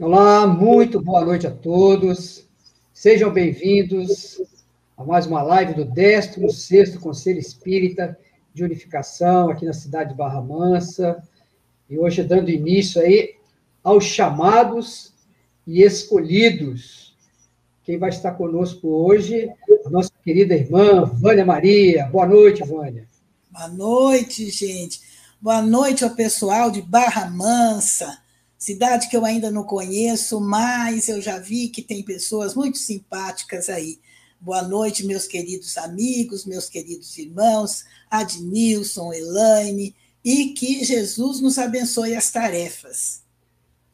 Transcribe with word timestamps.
Olá, 0.00 0.46
muito 0.46 1.00
boa 1.00 1.24
noite 1.24 1.44
a 1.44 1.50
todos. 1.50 2.46
Sejam 2.94 3.32
bem-vindos 3.32 4.40
a 4.96 5.02
mais 5.02 5.26
uma 5.26 5.42
live 5.42 5.74
do 5.74 5.86
16º 5.86 7.00
Conselho 7.00 7.40
Espírita 7.40 8.16
de 8.54 8.62
Unificação 8.62 9.50
aqui 9.50 9.66
na 9.66 9.72
cidade 9.72 10.10
de 10.10 10.16
Barra 10.16 10.40
Mansa. 10.40 11.20
E 11.90 11.98
hoje 11.98 12.22
dando 12.22 12.48
início 12.48 13.02
aí 13.02 13.34
aos 13.82 14.04
chamados 14.04 15.12
e 15.66 15.82
escolhidos. 15.82 17.16
Quem 17.82 17.98
vai 17.98 18.10
estar 18.10 18.34
conosco 18.34 18.86
hoje, 18.86 19.50
a 19.84 19.90
nossa 19.90 20.12
querida 20.22 20.54
irmã 20.54 21.06
Vânia 21.06 21.44
Maria. 21.44 22.06
Boa 22.06 22.24
noite, 22.24 22.62
Vânia. 22.62 23.08
Boa 23.50 23.66
noite, 23.66 24.48
gente. 24.48 25.00
Boa 25.40 25.60
noite 25.60 26.04
ao 26.04 26.10
pessoal 26.10 26.70
de 26.70 26.82
Barra 26.82 27.28
Mansa 27.28 28.27
cidade 28.58 29.08
que 29.08 29.16
eu 29.16 29.24
ainda 29.24 29.50
não 29.50 29.62
conheço, 29.62 30.40
mas 30.40 31.08
eu 31.08 31.22
já 31.22 31.38
vi 31.38 31.68
que 31.68 31.80
tem 31.80 32.02
pessoas 32.02 32.54
muito 32.56 32.76
simpáticas 32.76 33.68
aí. 33.68 34.00
Boa 34.40 34.62
noite, 34.62 35.06
meus 35.06 35.26
queridos 35.26 35.76
amigos, 35.78 36.44
meus 36.44 36.68
queridos 36.68 37.16
irmãos, 37.16 37.84
Adnilson, 38.10 39.12
Elaine, 39.12 39.94
e 40.24 40.48
que 40.50 40.84
Jesus 40.84 41.40
nos 41.40 41.56
abençoe 41.56 42.16
as 42.16 42.30
tarefas. 42.30 43.22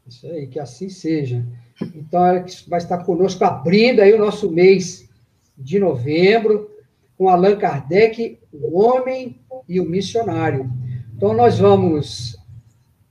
Isso 0.06 0.26
aí, 0.26 0.46
que 0.46 0.58
assim 0.58 0.88
seja. 0.88 1.46
Então, 1.94 2.20
vai 2.68 2.78
estar 2.78 3.04
conosco 3.04 3.44
abrindo 3.44 4.00
aí 4.00 4.12
o 4.14 4.18
nosso 4.18 4.50
mês 4.50 5.08
de 5.56 5.78
novembro, 5.78 6.70
com 7.16 7.28
Allan 7.28 7.56
Kardec, 7.56 8.38
o 8.52 8.80
homem 8.80 9.40
e 9.68 9.80
o 9.80 9.84
missionário. 9.84 10.70
Então, 11.16 11.32
nós 11.34 11.58
vamos 11.58 12.36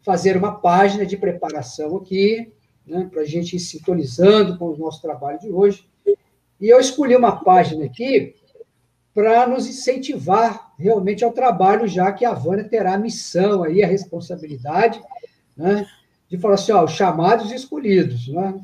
fazer 0.04 0.38
uma 0.38 0.56
página 0.56 1.06
de 1.06 1.18
preparação 1.18 1.98
aqui, 1.98 2.52
né, 2.86 3.08
para 3.12 3.22
a 3.22 3.26
gente 3.26 3.56
ir 3.56 3.60
sintonizando 3.60 4.58
com 4.58 4.66
o 4.66 4.78
nosso 4.78 5.02
trabalho 5.02 5.40
de 5.40 5.50
hoje. 5.50 5.88
E 6.60 6.70
eu 6.70 6.80
escolhi 6.80 7.16
uma 7.16 7.44
página 7.44 7.86
aqui 7.86 8.36
para 9.14 9.48
nos 9.48 9.68
incentivar 9.68 10.74
realmente 10.78 11.24
ao 11.24 11.32
trabalho, 11.32 11.88
já 11.88 12.12
que 12.12 12.26
a 12.26 12.34
Vânia 12.34 12.64
terá 12.64 12.96
a 12.96 12.98
missão 12.98 13.64
aí, 13.64 13.84
a 13.84 13.88
responsabilidade, 13.88 15.02
né, 15.56 15.86
de 16.28 16.38
falar 16.38 16.56
assim, 16.56 16.72
ó, 16.72 16.84
os 16.84 16.92
chamados 16.92 17.52
e 17.52 17.56
escolhidos, 17.56 18.28
né? 18.28 18.60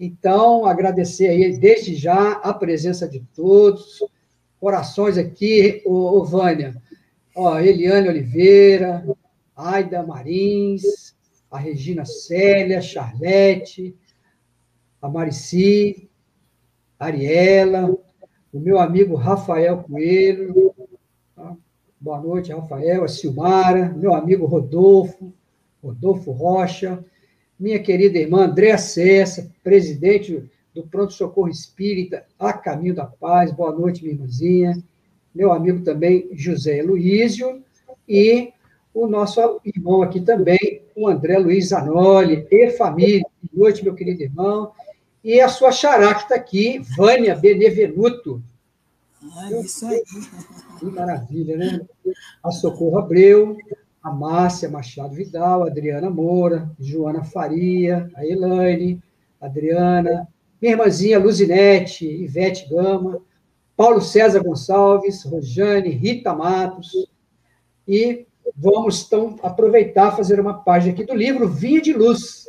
Então, 0.00 0.66
agradecer 0.66 1.28
aí 1.28 1.56
desde 1.56 1.94
já 1.94 2.32
a 2.32 2.52
presença 2.52 3.08
de 3.08 3.20
todos, 3.34 4.00
corações 4.60 5.16
aqui, 5.16 5.80
ô, 5.86 6.18
ô 6.18 6.24
Vânia, 6.24 6.74
ó, 7.36 7.60
Eliane 7.60 8.08
Oliveira, 8.08 9.04
Aida 9.56 10.02
Marins, 10.02 11.14
a 11.50 11.58
Regina 11.58 12.04
Célia, 12.04 12.80
Charlete, 12.80 13.94
a 15.00 15.08
Marici, 15.08 16.08
a 16.98 17.06
Ariela, 17.06 17.96
o 18.52 18.58
meu 18.58 18.78
amigo 18.78 19.14
Rafael 19.14 19.82
Coelho, 19.84 20.74
tá? 21.36 21.56
boa 22.00 22.20
noite, 22.20 22.52
Rafael, 22.52 23.04
a 23.04 23.08
Silmara, 23.08 23.90
meu 23.90 24.14
amigo 24.14 24.46
Rodolfo, 24.46 25.32
Rodolfo 25.82 26.32
Rocha, 26.32 27.04
minha 27.58 27.78
querida 27.78 28.18
irmã 28.18 28.46
Andréa 28.46 28.78
Cessa, 28.78 29.50
presidente 29.62 30.50
do 30.74 30.82
Pronto 30.82 31.12
Socorro 31.12 31.48
Espírita 31.48 32.26
A 32.38 32.52
Caminho 32.52 32.94
da 32.94 33.06
Paz, 33.06 33.52
boa 33.52 33.72
noite, 33.72 34.02
minha 34.02 34.14
irmãzinha, 34.14 34.82
meu 35.32 35.52
amigo 35.52 35.84
também 35.84 36.28
José 36.32 36.82
Luísio, 36.82 37.62
e 38.08 38.52
o 38.94 39.08
nosso 39.08 39.60
irmão 39.64 40.02
aqui 40.02 40.20
também, 40.20 40.82
o 40.94 41.08
André 41.08 41.36
Luiz 41.36 41.70
Zanoli, 41.70 42.46
e 42.48 42.70
família. 42.70 43.26
Boa 43.52 43.66
noite, 43.66 43.82
meu 43.82 43.94
querido 43.94 44.22
irmão. 44.22 44.70
E 45.22 45.40
a 45.40 45.48
sua 45.48 45.72
xará 45.72 46.14
que 46.14 46.22
está 46.22 46.36
aqui, 46.36 46.78
Vânia 46.96 47.34
Benevenuto. 47.34 48.40
Ah, 49.36 49.50
isso 49.50 49.84
aí. 49.86 50.00
Que 50.78 50.86
maravilha, 50.86 51.56
né? 51.56 51.80
A 52.42 52.52
Socorro 52.52 52.98
Abreu, 52.98 53.56
a 54.00 54.12
Márcia 54.12 54.68
Machado 54.68 55.14
Vidal, 55.14 55.64
a 55.64 55.66
Adriana 55.66 56.08
Moura, 56.08 56.70
Joana 56.78 57.24
Faria, 57.24 58.08
a 58.14 58.24
Elaine, 58.24 59.02
a 59.40 59.46
Adriana, 59.46 60.28
minha 60.62 60.74
irmãzinha 60.74 61.18
Luzinete, 61.18 62.06
Ivete 62.06 62.68
Gama, 62.68 63.20
Paulo 63.76 64.00
César 64.00 64.42
Gonçalves, 64.44 65.24
Rojane, 65.24 65.90
Rita 65.90 66.32
Matos, 66.32 66.92
e 67.88 68.26
vamos 68.54 69.04
então 69.06 69.38
aproveitar 69.42 70.16
fazer 70.16 70.40
uma 70.40 70.62
página 70.62 70.92
aqui 70.92 71.04
do 71.04 71.14
livro 71.14 71.48
Vinha 71.48 71.80
de 71.80 71.92
Luz. 71.92 72.46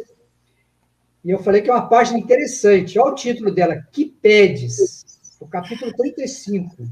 E 1.23 1.31
eu 1.31 1.39
falei 1.39 1.61
que 1.61 1.69
é 1.69 1.73
uma 1.73 1.87
página 1.87 2.19
interessante. 2.19 2.99
Olha 2.99 3.11
o 3.11 3.15
título 3.15 3.51
dela, 3.51 3.81
Que 3.91 4.05
Pedes? 4.05 5.05
O 5.39 5.47
capítulo 5.47 5.91
35. 5.93 6.87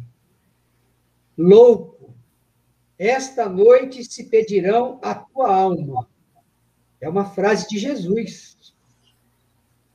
Louco, 1.37 2.13
esta 2.97 3.49
noite 3.49 4.03
se 4.03 4.25
pedirão 4.25 4.99
a 5.01 5.15
tua 5.15 5.53
alma. 5.53 6.07
É 7.01 7.09
uma 7.09 7.25
frase 7.25 7.67
de 7.67 7.77
Jesus, 7.77 8.73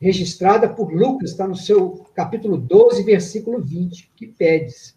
registrada 0.00 0.68
por 0.68 0.92
Lucas, 0.92 1.30
está 1.30 1.46
no 1.46 1.56
seu 1.56 2.06
capítulo 2.14 2.56
12, 2.58 3.02
versículo 3.02 3.62
20. 3.62 4.12
Que 4.14 4.26
pedes? 4.26 4.96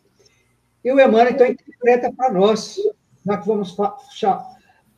E 0.83 0.91
o 0.91 0.99
Emmanuel, 0.99 1.29
então, 1.29 1.47
interpreta 1.47 2.11
para 2.11 2.33
nós 2.33 2.77
já 3.25 3.37
que 3.37 3.47
vamos 3.47 3.75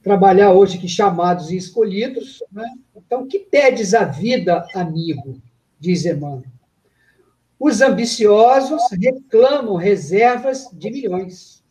trabalhar 0.01 0.51
hoje 0.51 0.77
aqui 0.77 0.87
chamados 0.87 1.51
e 1.51 1.57
escolhidos. 1.57 2.43
Né? 2.51 2.65
Então, 2.95 3.27
que 3.27 3.39
pedes 3.39 3.93
a 3.93 4.03
vida, 4.03 4.65
amigo? 4.73 5.41
Diz 5.79 6.05
Emmanuel. 6.05 6.43
Os 7.59 7.81
ambiciosos 7.81 8.81
reclamam 8.91 9.75
reservas 9.75 10.69
de 10.73 10.91
milhões. 10.91 11.63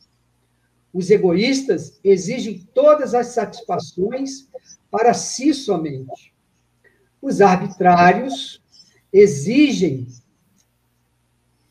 Os 0.92 1.10
egoístas 1.10 1.98
exigem 2.02 2.66
todas 2.74 3.14
as 3.14 3.28
satisfações 3.28 4.48
para 4.90 5.14
si 5.14 5.54
somente. 5.54 6.34
Os 7.20 7.40
arbitrários 7.40 8.62
exigem 9.12 10.06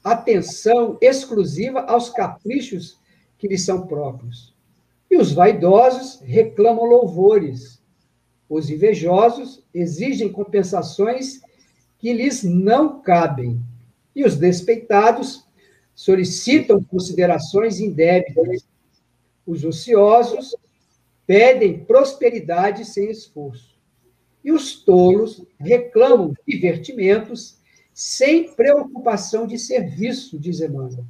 atenção 0.03 0.98
exclusiva 1.02 1.81
aos 1.81 2.09
caprichos 2.09 3.00
que 3.38 3.48
lhes 3.48 3.63
são 3.63 3.86
próprios. 3.86 4.50
E 5.12 5.18
os 5.18 5.34
vaidosos 5.34 6.22
reclamam 6.22 6.86
louvores. 6.86 7.84
Os 8.48 8.70
invejosos 8.70 9.62
exigem 9.74 10.32
compensações 10.32 11.42
que 12.00 12.14
lhes 12.14 12.44
não 12.44 13.02
cabem. 13.02 13.62
E 14.16 14.24
os 14.24 14.38
despeitados 14.38 15.46
solicitam 15.94 16.82
considerações 16.82 17.82
indébitas. 17.82 18.66
Os 19.46 19.66
ociosos 19.66 20.56
pedem 21.28 21.84
prosperidade 21.84 22.86
sem 22.86 23.12
esforço. 23.12 23.78
E 24.42 24.50
os 24.50 24.82
tolos 24.82 25.46
reclamam 25.60 26.34
divertimentos 26.48 27.58
sem 27.94 28.54
preocupação 28.54 29.46
de 29.46 29.60
serviço, 29.60 30.40
diz 30.40 30.62
Emmanuel. 30.62 31.06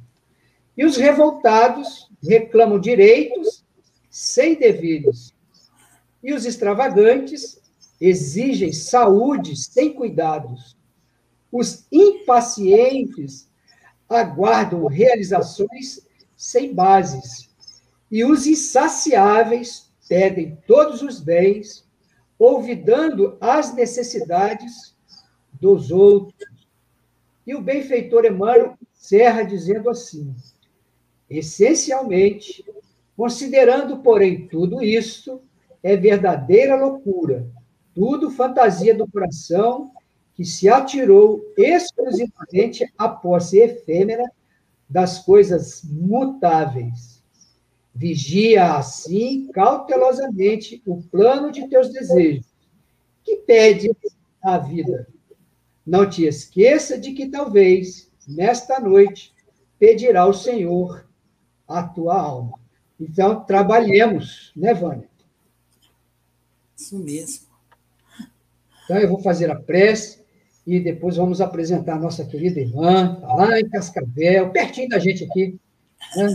E 0.76 0.84
os 0.84 0.96
revoltados 0.96 2.10
reclamam 2.20 2.80
direitos 2.80 3.61
sem 4.12 4.54
deveres. 4.54 5.34
E 6.22 6.34
os 6.34 6.44
extravagantes 6.44 7.58
exigem 7.98 8.70
saúde 8.70 9.56
sem 9.56 9.94
cuidados. 9.94 10.76
Os 11.50 11.86
impacientes 11.90 13.48
aguardam 14.08 14.86
realizações 14.86 16.06
sem 16.36 16.74
bases. 16.74 17.48
E 18.10 18.22
os 18.22 18.46
insaciáveis 18.46 19.90
pedem 20.06 20.58
todos 20.66 21.00
os 21.00 21.18
bens, 21.18 21.88
olvidando 22.38 23.38
as 23.40 23.74
necessidades 23.74 24.94
dos 25.54 25.90
outros. 25.90 26.68
E 27.46 27.54
o 27.54 27.62
benfeitor 27.62 28.26
Emmanuel 28.26 28.76
encerra 28.94 29.42
dizendo 29.42 29.88
assim: 29.88 30.34
essencialmente, 31.30 32.62
Considerando, 33.16 33.98
porém, 33.98 34.48
tudo 34.48 34.82
isso, 34.82 35.40
é 35.82 35.96
verdadeira 35.96 36.76
loucura, 36.76 37.46
tudo 37.94 38.30
fantasia 38.30 38.94
do 38.94 39.08
coração 39.08 39.90
que 40.34 40.44
se 40.44 40.68
atirou 40.68 41.44
exclusivamente 41.56 42.90
à 42.96 43.08
posse 43.08 43.58
efêmera 43.58 44.24
das 44.88 45.18
coisas 45.18 45.82
mutáveis. 45.84 47.22
Vigia 47.94 48.76
assim 48.76 49.48
cautelosamente 49.52 50.82
o 50.86 51.02
plano 51.02 51.52
de 51.52 51.68
teus 51.68 51.92
desejos, 51.92 52.46
que 53.22 53.36
pede 53.36 53.90
a 54.42 54.56
vida. 54.56 55.06
Não 55.86 56.08
te 56.08 56.24
esqueça 56.24 56.98
de 56.98 57.12
que 57.12 57.28
talvez, 57.28 58.10
nesta 58.26 58.80
noite, 58.80 59.34
pedirá 59.78 60.26
o 60.26 60.32
Senhor 60.32 61.06
a 61.68 61.82
tua 61.82 62.18
alma. 62.18 62.61
Então, 63.02 63.44
trabalhemos, 63.44 64.52
né, 64.54 64.72
Vânia? 64.72 65.08
Isso 66.76 66.96
mesmo. 66.98 67.46
Então, 68.84 68.96
eu 68.96 69.08
vou 69.08 69.20
fazer 69.20 69.50
a 69.50 69.56
prece 69.56 70.22
e 70.64 70.78
depois 70.78 71.16
vamos 71.16 71.40
apresentar 71.40 71.96
a 71.96 71.98
nossa 71.98 72.24
querida 72.24 72.60
irmã, 72.60 73.16
tá 73.20 73.34
lá 73.34 73.58
em 73.58 73.68
Cascavel, 73.68 74.50
pertinho 74.50 74.88
da 74.88 75.00
gente 75.00 75.24
aqui, 75.24 75.58
né? 76.16 76.34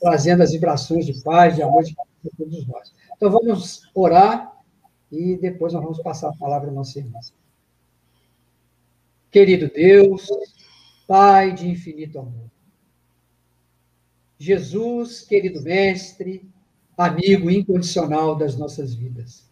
trazendo 0.00 0.42
as 0.42 0.52
vibrações 0.52 1.06
de 1.06 1.22
paz, 1.22 1.54
de 1.54 1.62
amor 1.62 1.84
de 1.84 1.94
todos 2.36 2.66
nós. 2.66 2.92
Então, 3.16 3.30
vamos 3.30 3.82
orar 3.94 4.52
e 5.12 5.36
depois 5.36 5.72
nós 5.72 5.82
vamos 5.82 6.02
passar 6.02 6.30
a 6.30 6.36
palavra 6.36 6.68
à 6.68 6.72
nossa 6.72 6.98
irmã. 6.98 7.20
Querido 9.30 9.68
Deus, 9.68 10.28
Pai 11.06 11.54
de 11.54 11.68
infinito 11.68 12.18
amor, 12.18 12.50
Jesus, 14.38 15.22
querido 15.22 15.60
Mestre, 15.62 16.48
amigo 16.96 17.50
incondicional 17.50 18.36
das 18.36 18.56
nossas 18.56 18.94
vidas. 18.94 19.48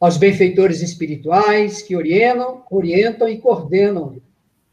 Aos 0.00 0.16
benfeitores 0.16 0.80
espirituais 0.80 1.82
que 1.82 1.94
orientam, 1.94 2.64
orientam 2.70 3.28
e 3.28 3.38
coordenam 3.38 4.20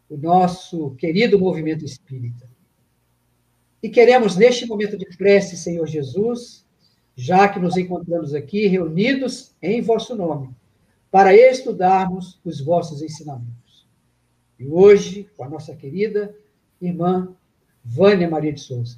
o 0.09 0.17
nosso 0.17 0.91
querido 0.91 1.37
movimento 1.37 1.83
espírita. 1.83 2.49
E 3.83 3.89
queremos, 3.89 4.35
neste 4.37 4.65
momento 4.65 4.97
de 4.97 5.05
prece, 5.17 5.57
Senhor 5.57 5.87
Jesus, 5.87 6.65
já 7.15 7.49
que 7.49 7.59
nos 7.59 7.75
encontramos 7.75 8.33
aqui 8.33 8.67
reunidos 8.67 9.53
em 9.61 9.81
vosso 9.81 10.15
nome, 10.15 10.49
para 11.09 11.35
estudarmos 11.35 12.39
os 12.45 12.61
vossos 12.61 13.01
ensinamentos. 13.01 13.85
E 14.57 14.65
hoje, 14.65 15.29
com 15.35 15.43
a 15.43 15.49
nossa 15.49 15.75
querida 15.75 16.33
irmã 16.81 17.35
Vânia 17.83 18.29
Maria 18.29 18.53
de 18.53 18.61
Souza. 18.61 18.97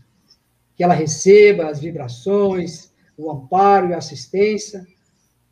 Que 0.76 0.84
ela 0.84 0.94
receba 0.94 1.68
as 1.68 1.80
vibrações, 1.80 2.92
o 3.18 3.32
amparo 3.32 3.90
e 3.90 3.94
a 3.94 3.98
assistência 3.98 4.86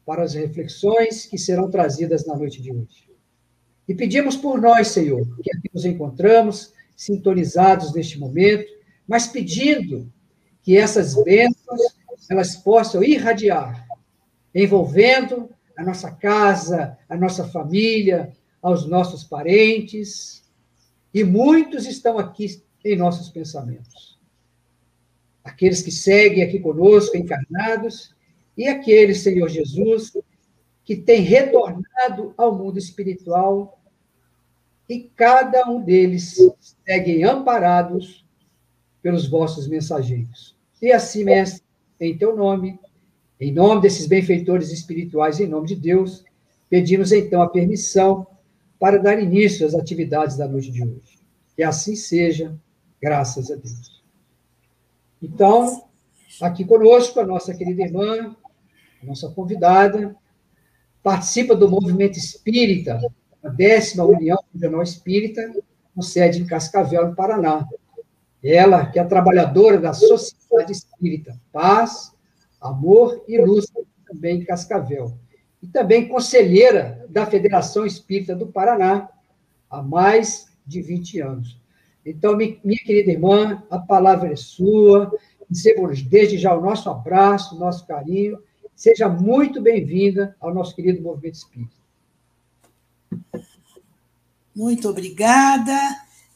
para 0.06 0.24
as 0.24 0.34
reflexões 0.34 1.26
que 1.26 1.38
serão 1.38 1.70
trazidas 1.70 2.26
na 2.26 2.36
noite 2.36 2.62
de 2.62 2.72
hoje. 2.72 3.10
E 3.88 3.94
pedimos 3.94 4.36
por 4.36 4.60
nós, 4.60 4.90
Senhor, 4.90 5.26
que 5.42 5.56
aqui 5.56 5.70
nos 5.74 5.86
encontramos, 5.86 6.74
sintonizados 6.96 7.94
neste 7.94 8.20
momento, 8.20 8.72
mas 9.08 9.28
pedindo 9.28 10.12
que 10.62 10.78
essas 10.78 11.16
bênçãos 11.24 11.82
elas 12.30 12.56
possam 12.56 13.04
irradiar, 13.04 13.86
envolvendo 14.54 15.50
a 15.76 15.84
nossa 15.84 16.12
casa, 16.12 16.98
a 17.10 17.18
nossa 17.18 17.48
família, 17.48 18.32
aos 18.62 18.88
nossos 18.88 19.24
parentes. 19.24 20.44
E 21.14 21.24
muitos 21.24 21.86
estão 21.88 22.18
aqui 22.18 22.62
em 22.84 22.96
nossos 22.96 23.30
pensamentos. 23.30 24.20
Aqueles 25.44 25.82
que 25.82 25.92
seguem 25.92 26.44
aqui 26.44 26.60
conosco, 26.60 27.18
encarnados, 27.18 28.14
e 28.58 28.68
aqueles, 28.68 29.22
Senhor 29.22 29.50
Jesus, 29.50 30.16
que 30.84 30.96
têm 30.96 31.22
retornado 31.22 32.34
ao 32.38 32.56
mundo 32.56 32.78
espiritual, 32.78 33.80
e 34.90 35.10
cada 35.16 35.70
um 35.70 35.82
deles 35.82 36.38
seguem 36.86 37.24
amparados 37.24 38.26
pelos 39.02 39.28
vossos 39.28 39.68
mensageiros. 39.68 40.56
E 40.82 40.92
assim, 40.92 41.24
mestre, 41.24 41.64
em 42.00 42.18
teu 42.18 42.36
nome, 42.36 42.80
em 43.40 43.52
nome 43.52 43.82
desses 43.82 44.06
benfeitores 44.06 44.72
espirituais, 44.72 45.40
em 45.40 45.48
nome 45.48 45.68
de 45.68 45.76
Deus, 45.76 46.26
pedimos 46.70 47.12
então 47.12 47.42
a 47.42 47.50
permissão 47.50 48.28
para 48.80 48.98
dar 48.98 49.22
início 49.22 49.66
às 49.66 49.76
atividades 49.76 50.38
da 50.38 50.48
noite 50.48 50.72
de 50.72 50.84
hoje. 50.84 51.20
Que 51.56 51.64
assim 51.64 51.96
seja 51.96 52.56
Graças 53.02 53.50
a 53.50 53.56
Deus. 53.56 54.04
Então, 55.22 55.84
aqui 56.42 56.64
conosco, 56.64 57.20
a 57.20 57.26
nossa 57.26 57.54
querida 57.54 57.84
irmã, 57.84 58.36
a 59.02 59.06
nossa 59.06 59.30
convidada, 59.30 60.16
participa 61.02 61.56
do 61.56 61.70
movimento 61.70 62.18
espírita, 62.18 63.00
a 63.44 63.50
décima 63.50 64.04
União 64.04 64.38
Regional 64.54 64.84
Espírita, 64.84 65.52
com 65.96 66.02
sede 66.02 66.42
em 66.42 66.46
Cascavel, 66.46 67.10
no 67.10 67.16
Paraná. 67.16 67.68
Ela, 68.44 68.86
que 68.86 69.00
é 69.00 69.04
trabalhadora 69.04 69.80
da 69.80 69.94
Sociedade 69.94 70.72
Espírita 70.72 71.40
Paz, 71.52 72.12
Amor 72.60 73.24
e 73.28 73.40
Luz, 73.40 73.66
também 74.08 74.42
em 74.42 74.46
Cascavel. 74.46 75.18
E 75.62 75.68
também 75.68 76.08
conselheira 76.08 77.06
da 77.10 77.26
Federação 77.26 77.86
Espírita 77.86 78.36
do 78.36 78.48
Paraná, 78.48 79.10
há 79.70 79.82
mais 79.82 80.48
de 80.66 80.82
20 80.82 81.20
anos. 81.22 81.61
Então, 82.06 82.36
minha 82.36 82.80
querida 82.84 83.12
irmã, 83.12 83.64
a 83.70 83.78
palavra 83.78 84.32
é 84.32 84.36
sua. 84.36 85.12
Recebamos 85.50 86.02
desde 86.02 86.38
já 86.38 86.56
o 86.56 86.62
nosso 86.62 86.90
abraço, 86.90 87.56
o 87.56 87.60
nosso 87.60 87.86
carinho. 87.86 88.42
Seja 88.76 89.08
muito 89.08 89.62
bem-vinda 89.62 90.36
ao 90.40 90.54
nosso 90.54 90.76
querido 90.76 91.02
Movimento 91.02 91.36
Espírita. 91.36 91.82
Muito 94.56 94.90
obrigada, 94.90 95.78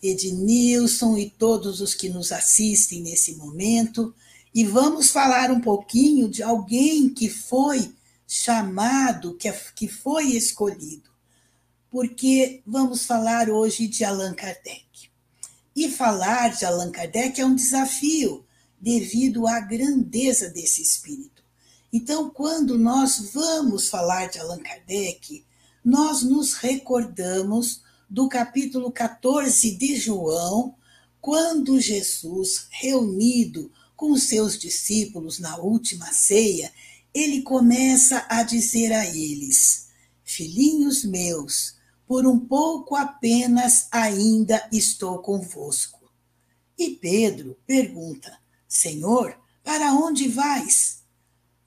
Ednilson 0.02 1.18
e 1.18 1.30
todos 1.30 1.82
os 1.82 1.94
que 1.94 2.08
nos 2.08 2.32
assistem 2.32 3.02
nesse 3.02 3.36
momento. 3.36 4.14
E 4.54 4.64
vamos 4.64 5.10
falar 5.10 5.52
um 5.52 5.60
pouquinho 5.60 6.30
de 6.30 6.44
alguém 6.44 7.10
que 7.10 7.28
foi 7.30 7.94
chamado, 8.28 9.36
que, 9.36 9.52
que 9.76 9.88
foi 9.88 10.28
escolhido. 10.28 11.10
Porque 11.92 12.62
vamos 12.66 13.06
falar 13.06 13.50
hoje 13.50 13.88
de 13.88 14.04
Allan 14.04 14.34
Kardec. 14.34 14.85
E 15.76 15.90
falar 15.90 16.56
de 16.56 16.64
Allan 16.66 16.92
Kardec 16.92 17.42
é 17.42 17.46
um 17.46 17.54
desafio, 17.54 18.46
devido 18.80 19.46
à 19.46 19.60
grandeza 19.60 20.50
desse 20.50 20.82
espírito. 20.82 21.44
Então, 21.92 22.30
quando 22.30 22.78
nós 22.78 23.32
vamos 23.34 23.90
falar 23.90 24.28
de 24.28 24.40
Allan 24.40 24.60
Kardec, 24.60 25.44
nós 25.84 26.24
nos 26.24 26.54
recordamos 26.54 27.82
do 28.10 28.30
capítulo 28.30 28.92
14 28.92 29.72
de 29.72 29.96
João, 29.96 30.76
quando 31.20 31.80
Jesus, 31.80 32.68
reunido 32.70 33.72
com 33.96 34.16
seus 34.16 34.58
discípulos 34.58 35.40
na 35.40 35.58
última 35.58 36.12
ceia, 36.14 36.72
ele 37.14 37.42
começa 37.42 38.26
a 38.30 38.44
dizer 38.44 38.92
a 38.92 39.06
eles: 39.08 39.88
Filhinhos 40.24 41.04
meus, 41.04 41.75
por 42.08 42.26
um 42.26 42.40
pouco 42.40 42.96
apenas 42.96 43.88
ainda 43.92 44.68
estou 44.72 45.20
convosco. 45.20 46.12
E 46.78 46.92
Pedro 46.92 47.58
pergunta: 47.66 48.38
Senhor, 48.68 49.38
para 49.64 49.94
onde 49.94 50.28
vais? 50.28 51.04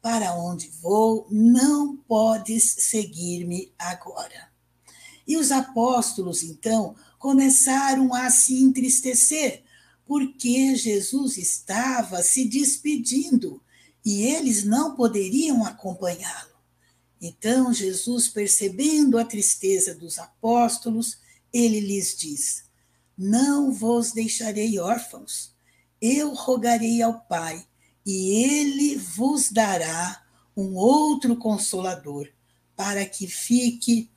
Para 0.00 0.34
onde 0.34 0.68
vou, 0.80 1.26
não 1.30 1.96
podes 1.96 2.76
seguir-me 2.78 3.72
agora. 3.78 4.48
E 5.26 5.36
os 5.36 5.50
apóstolos, 5.50 6.42
então, 6.42 6.94
começaram 7.18 8.14
a 8.14 8.30
se 8.30 8.62
entristecer, 8.62 9.64
porque 10.06 10.74
Jesus 10.76 11.36
estava 11.36 12.22
se 12.22 12.44
despedindo 12.44 13.60
e 14.04 14.22
eles 14.22 14.64
não 14.64 14.94
poderiam 14.94 15.66
acompanhá-lo. 15.66 16.57
Então 17.20 17.72
Jesus, 17.72 18.28
percebendo 18.28 19.18
a 19.18 19.24
tristeza 19.24 19.94
dos 19.94 20.18
apóstolos, 20.18 21.18
ele 21.52 21.80
lhes 21.80 22.16
diz: 22.16 22.64
Não 23.16 23.72
vos 23.72 24.12
deixarei 24.12 24.78
órfãos, 24.78 25.52
eu 26.00 26.32
rogarei 26.32 27.02
ao 27.02 27.20
Pai, 27.22 27.66
e 28.06 28.30
ele 28.44 28.96
vos 28.96 29.50
dará 29.50 30.24
um 30.56 30.74
outro 30.74 31.36
consolador, 31.36 32.28
para 32.76 33.04
que 33.04 33.26
fique 33.26 34.10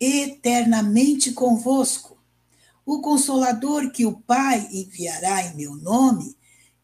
eternamente 0.00 1.32
convosco. 1.32 2.18
O 2.84 3.00
consolador 3.00 3.90
que 3.92 4.04
o 4.04 4.18
Pai 4.20 4.68
enviará 4.72 5.42
em 5.42 5.56
meu 5.56 5.76
nome, 5.76 6.36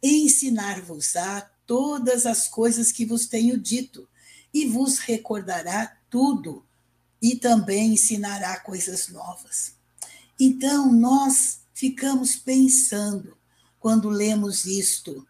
ensinar-vos-á 0.03 1.51
todas 1.67 2.27
as 2.27 2.47
coisas 2.47 2.93
que 2.93 3.05
vos 3.05 3.27
tenho 3.27 3.59
dito 3.59 4.07
e 4.55 4.67
vos 4.67 4.99
recordará 4.99 5.99
tudo 6.09 6.65
e 7.21 7.35
também 7.35 7.95
ensinará 7.95 8.61
coisas 8.61 9.09
novas. 9.09 9.75
Então, 10.39 10.93
nós 10.93 11.61
ficamos 11.75 12.37
pensando, 12.37 13.37
quando 13.81 14.09
lemos 14.09 14.65
isto, 14.65 15.27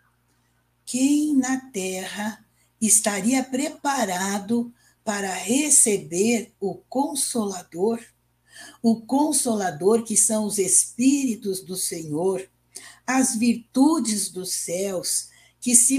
quem 0.84 1.34
na 1.34 1.58
terra 1.70 2.44
estaria 2.80 3.42
preparado 3.42 4.72
para 5.02 5.32
receber 5.32 6.52
o 6.60 6.74
Consolador? 6.74 8.00
O 8.82 9.00
Consolador, 9.00 10.04
que 10.04 10.16
são 10.16 10.44
os 10.44 10.58
Espíritos 10.58 11.62
do 11.62 11.76
Senhor, 11.76 12.46
as 13.06 13.34
virtudes 13.36 14.28
dos 14.30 14.52
céus, 14.52 15.28
que 15.60 15.74
se 15.74 15.98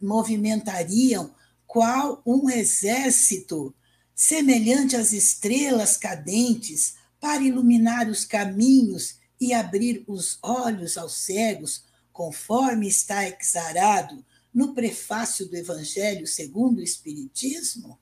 movimentariam 0.00 1.34
qual 1.70 2.20
um 2.26 2.50
exército, 2.50 3.72
semelhante 4.14 4.96
às 4.96 5.12
estrelas 5.12 5.96
cadentes, 5.96 6.94
para 7.20 7.42
iluminar 7.42 8.08
os 8.08 8.24
caminhos 8.24 9.16
e 9.40 9.54
abrir 9.54 10.02
os 10.08 10.38
olhos 10.42 10.98
aos 10.98 11.14
cegos, 11.14 11.84
conforme 12.12 12.88
está 12.88 13.28
exarado 13.28 14.24
no 14.52 14.74
prefácio 14.74 15.48
do 15.48 15.56
Evangelho 15.56 16.26
segundo 16.26 16.78
o 16.78 16.82
Espiritismo? 16.82 17.98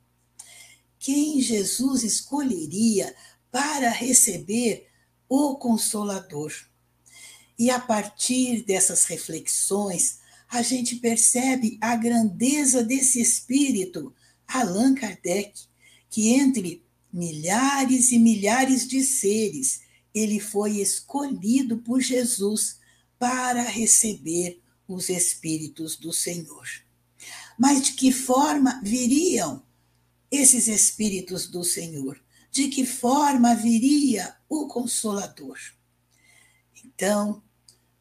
quem 0.98 1.40
Jesus 1.40 2.02
escolheria 2.02 3.14
para 3.50 3.90
receber 3.90 4.88
o 5.28 5.56
Consolador. 5.56 6.52
E 7.58 7.70
a 7.70 7.80
partir 7.80 8.62
dessas 8.64 9.04
reflexões, 9.04 10.18
a 10.48 10.62
gente 10.62 10.96
percebe 10.96 11.78
a 11.80 11.94
grandeza 11.94 12.82
desse 12.82 13.20
espírito, 13.20 14.14
Allan 14.46 14.94
Kardec, 14.94 15.60
que 16.08 16.28
entre 16.28 16.82
milhares 17.12 18.12
e 18.12 18.18
milhares 18.18 18.86
de 18.86 19.02
seres, 19.02 19.82
ele 20.14 20.40
foi 20.40 20.80
escolhido 20.80 21.78
por 21.78 22.00
Jesus 22.00 22.78
para 23.18 23.62
receber 23.62 24.60
os 24.86 25.08
espíritos 25.08 25.96
do 25.96 26.12
Senhor. 26.12 26.66
Mas 27.58 27.82
de 27.82 27.92
que 27.92 28.10
forma 28.10 28.80
viriam 28.82 29.62
esses 30.30 30.68
espíritos 30.68 31.46
do 31.46 31.62
Senhor? 31.62 32.18
De 32.50 32.68
que 32.68 32.86
forma 32.86 33.54
viria 33.54 34.34
o 34.48 34.66
Consolador? 34.66 35.58
Então, 36.84 37.42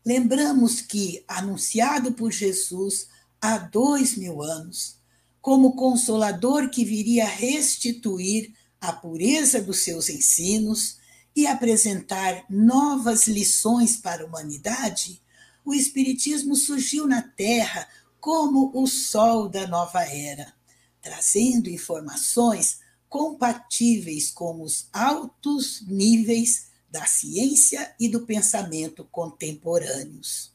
lembramos 0.07 0.79
que, 0.79 1.21
anunciado 1.27 2.13
por 2.13 2.31
Jesus 2.31 3.09
há 3.41 3.57
dois 3.57 4.15
mil 4.15 4.41
anos, 4.41 4.95
como 5.41 5.75
Consolador 5.75 6.69
que 6.69 6.85
viria 6.85 7.27
restituir 7.27 8.53
a 8.79 8.93
pureza 8.93 9.61
dos 9.61 9.79
seus 9.79 10.07
ensinos 10.07 10.95
e 11.35 11.45
apresentar 11.45 12.45
novas 12.49 13.27
lições 13.27 13.97
para 13.97 14.23
a 14.23 14.25
humanidade, 14.25 15.21
o 15.65 15.73
Espiritismo 15.73 16.55
surgiu 16.55 17.05
na 17.05 17.21
Terra 17.21 17.85
como 18.17 18.71
o 18.73 18.87
sol 18.87 19.49
da 19.49 19.67
nova 19.67 20.03
era, 20.03 20.53
trazendo 21.01 21.69
informações 21.69 22.79
compatíveis 23.09 24.31
com 24.31 24.61
os 24.61 24.87
altos 24.93 25.83
níveis 25.85 26.67
da 26.89 27.05
ciência 27.05 27.93
e 27.99 28.07
do 28.07 28.25
pensamento 28.25 29.03
contemporâneos. 29.11 30.53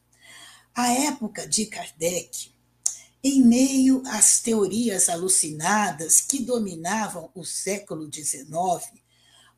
A 0.74 0.90
época 0.92 1.46
de 1.46 1.66
Kardec, 1.66 2.50
em 3.22 3.42
meio 3.44 4.02
às 4.06 4.40
teorias 4.40 5.08
alucinadas 5.08 6.20
que 6.20 6.42
dominavam 6.42 7.30
o 7.34 7.44
século 7.44 8.10
XIX, 8.12 9.00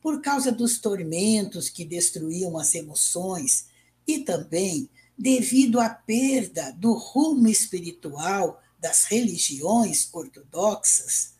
por 0.01 0.21
causa 0.21 0.51
dos 0.51 0.77
tormentos 0.79 1.69
que 1.69 1.85
destruíam 1.85 2.57
as 2.57 2.75
emoções 2.75 3.67
e 4.05 4.19
também 4.19 4.89
devido 5.17 5.79
à 5.79 5.89
perda 5.89 6.71
do 6.73 6.93
rumo 6.93 7.47
espiritual 7.47 8.61
das 8.77 9.05
religiões 9.05 10.09
ortodoxas, 10.13 11.33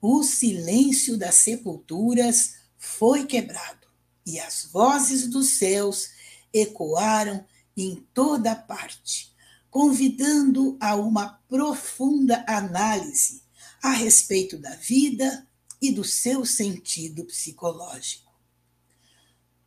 o 0.00 0.22
silêncio 0.22 1.16
das 1.16 1.36
sepulturas 1.36 2.56
foi 2.76 3.26
quebrado 3.26 3.85
e 4.26 4.40
as 4.40 4.64
vozes 4.64 5.28
dos 5.28 5.50
céus 5.50 6.10
ecoaram 6.52 7.44
em 7.76 8.04
toda 8.12 8.56
parte, 8.56 9.32
convidando 9.70 10.76
a 10.80 10.96
uma 10.96 11.40
profunda 11.48 12.44
análise 12.48 13.42
a 13.82 13.90
respeito 13.90 14.58
da 14.58 14.74
vida 14.76 15.46
e 15.80 15.92
do 15.92 16.02
seu 16.02 16.44
sentido 16.44 17.24
psicológico. 17.24 18.32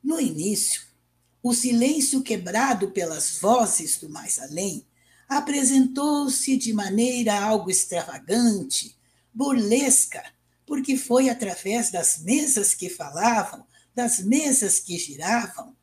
No 0.03 0.19
início, 0.19 0.81
o 1.41 1.53
silêncio 1.53 2.21
quebrado 2.21 2.91
pelas 2.91 3.39
vozes 3.39 3.97
do 3.97 4.09
mais 4.09 4.39
além 4.39 4.85
apresentou-se 5.27 6.57
de 6.57 6.73
maneira 6.73 7.39
algo 7.39 7.69
extravagante, 7.69 8.97
burlesca, 9.33 10.23
porque 10.65 10.97
foi 10.97 11.29
através 11.29 11.91
das 11.91 12.19
mesas 12.19 12.73
que 12.73 12.89
falavam 12.89 13.65
das 13.99 14.21
mesas 14.21 14.79
que 14.79 14.97
giravam 14.97 15.75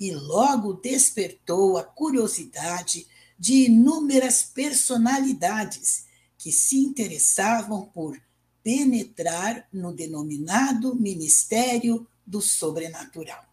e 0.00 0.10
logo 0.10 0.72
despertou 0.72 1.76
a 1.76 1.84
curiosidade 1.84 3.06
de 3.38 3.66
inúmeras 3.66 4.42
personalidades 4.42 6.06
que 6.38 6.50
se 6.50 6.78
interessavam 6.78 7.84
por 7.84 8.18
penetrar 8.62 9.68
no 9.70 9.92
denominado 9.92 10.94
ministério 10.94 12.08
do 12.26 12.40
sobrenatural. 12.40 13.44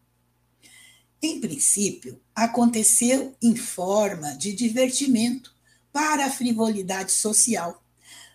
Em 1.22 1.41
princípio, 1.41 2.22
aconteceu 2.34 3.36
em 3.41 3.53
forma 3.53 4.31
de 4.38 4.53
divertimento 4.53 5.53
para 5.91 6.27
a 6.27 6.31
frivolidade 6.31 7.12
social, 7.12 7.84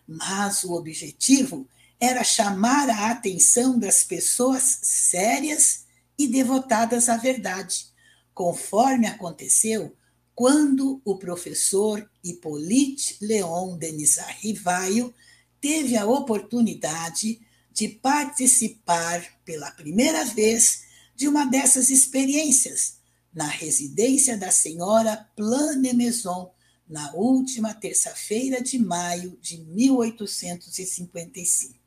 mas 0.07 0.63
o 0.63 0.75
objetivo 0.75 1.67
era 2.01 2.25
chamar 2.25 2.89
a 2.89 3.11
atenção 3.11 3.79
das 3.79 4.03
pessoas 4.03 4.79
sérias 4.83 5.85
e 6.19 6.27
devotadas 6.27 7.11
à 7.11 7.17
verdade, 7.17 7.87
conforme 8.33 9.07
aconteceu 9.07 9.95
quando 10.35 11.03
o 11.05 11.19
professor 11.19 12.11
Hippolyte 12.25 13.19
Leon 13.21 13.77
Denisard 13.77 14.39
Rivaio 14.41 15.15
teve 15.61 15.99
a 15.99 16.07
oportunidade 16.07 17.39
de 17.71 17.89
participar 17.89 19.23
pela 19.45 19.71
primeira 19.73 20.25
vez 20.25 20.85
de 21.15 21.29
uma 21.29 21.45
dessas 21.45 21.91
experiências 21.91 22.99
na 23.33 23.47
residência 23.47 24.37
da 24.39 24.51
senhora 24.51 25.29
Plane 25.37 25.93
Maison, 25.93 26.51
na 26.89 27.15
última 27.15 27.75
terça-feira 27.75 28.63
de 28.63 28.79
maio 28.79 29.39
de 29.41 29.59
1855. 29.59 31.80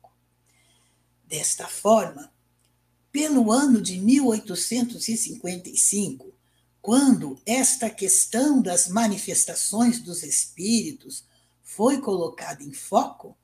Desta 1.26 1.66
forma, 1.66 2.32
pelo 3.10 3.50
ano 3.52 3.80
de 3.80 3.98
1855, 3.98 6.34
quando 6.82 7.40
esta 7.46 7.88
questão 7.88 8.60
das 8.60 8.88
manifestações 8.88 10.00
dos 10.00 10.22
espíritos 10.22 11.24
foi 11.62 11.98
colocada 12.00 12.62
em 12.62 12.72
foco, 12.72 13.34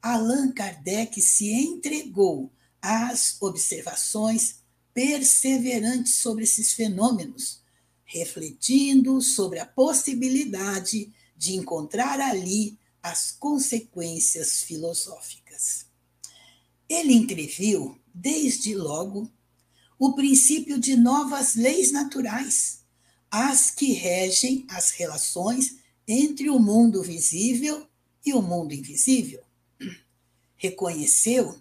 Allan 0.00 0.52
Kardec 0.52 1.20
se 1.20 1.52
entregou 1.52 2.50
às 2.80 3.36
observações 3.42 4.60
perseverantes 4.94 6.14
sobre 6.14 6.44
esses 6.44 6.72
fenômenos, 6.72 7.60
refletindo 8.04 9.20
sobre 9.20 9.58
a 9.58 9.66
possibilidade 9.66 11.12
de 11.36 11.54
encontrar 11.54 12.20
ali 12.20 12.78
as 13.02 13.32
consequências 13.32 14.62
filosóficas. 14.62 15.87
Ele 16.88 17.12
entreviu, 17.12 18.00
desde 18.14 18.74
logo, 18.74 19.30
o 19.98 20.14
princípio 20.14 20.78
de 20.78 20.96
novas 20.96 21.54
leis 21.54 21.92
naturais, 21.92 22.84
as 23.30 23.70
que 23.70 23.92
regem 23.92 24.64
as 24.70 24.90
relações 24.90 25.76
entre 26.06 26.48
o 26.48 26.58
mundo 26.58 27.02
visível 27.02 27.86
e 28.24 28.32
o 28.32 28.40
mundo 28.40 28.72
invisível. 28.72 29.42
Reconheceu, 30.56 31.60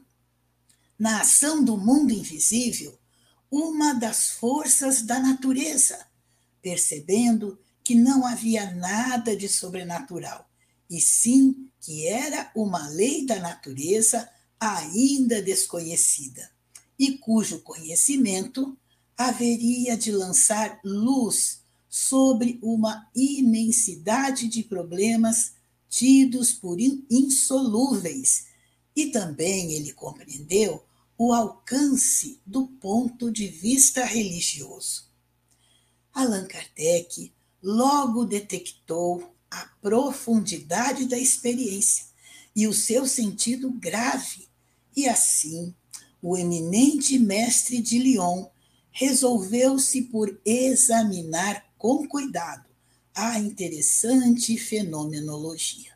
na 0.97 1.21
ação 1.21 1.63
do 1.63 1.77
mundo 1.77 2.13
invisível, 2.13 2.97
uma 3.51 3.93
das 3.93 4.29
forças 4.29 5.01
da 5.01 5.19
natureza, 5.19 6.07
percebendo 6.61 7.59
que 7.83 7.95
não 7.95 8.25
havia 8.25 8.73
nada 8.75 9.35
de 9.35 9.47
sobrenatural, 9.47 10.49
e 10.89 10.99
sim 10.99 11.69
que 11.79 12.07
era 12.07 12.51
uma 12.55 12.87
lei 12.89 13.25
da 13.25 13.39
natureza 13.39 14.29
ainda 14.59 15.41
desconhecida, 15.41 16.51
e 16.97 17.17
cujo 17.17 17.59
conhecimento 17.59 18.77
haveria 19.15 19.97
de 19.97 20.11
lançar 20.11 20.79
luz 20.83 21.61
sobre 21.89 22.59
uma 22.61 23.09
imensidade 23.15 24.47
de 24.47 24.63
problemas 24.63 25.53
tidos 25.89 26.51
por 26.53 26.79
insolúveis, 26.79 28.47
e 28.95 29.07
também 29.07 29.73
ele 29.73 29.93
compreendeu 29.93 30.83
o 31.17 31.33
alcance 31.33 32.39
do 32.45 32.67
ponto 32.67 33.31
de 33.31 33.47
vista 33.47 34.05
religioso. 34.05 35.07
Allan 36.13 36.47
Kardec 36.47 37.31
logo 37.61 38.25
detectou 38.25 39.33
a 39.49 39.65
profundidade 39.81 41.05
da 41.05 41.17
experiência 41.17 42.05
e 42.55 42.67
o 42.67 42.73
seu 42.73 43.07
sentido 43.07 43.71
grave 43.71 44.46
e 44.97 45.07
assim, 45.07 45.75
o 46.19 46.35
eminente 46.35 47.19
mestre 47.19 47.79
de 47.79 47.99
Lyon 47.99 48.47
resolveu-se 48.89 50.01
por 50.01 50.41
examinar 50.43 51.63
com 51.77 52.07
cuidado 52.07 52.65
a 53.13 53.37
interessante 53.37 54.57
fenomenologia. 54.57 55.95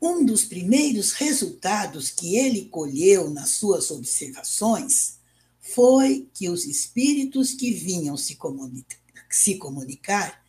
Um 0.00 0.24
dos 0.24 0.44
primeiros 0.44 1.10
resultados 1.10 2.12
que 2.12 2.36
ele 2.36 2.66
colheu 2.66 3.28
nas 3.28 3.50
suas 3.50 3.90
observações 3.90 5.18
foi 5.60 6.28
que 6.32 6.48
os 6.48 6.64
espíritos 6.64 7.52
que 7.54 7.72
vinham 7.72 8.16
se, 8.16 8.36
comunica 8.36 8.96
se 9.28 9.56
comunicar, 9.56 10.44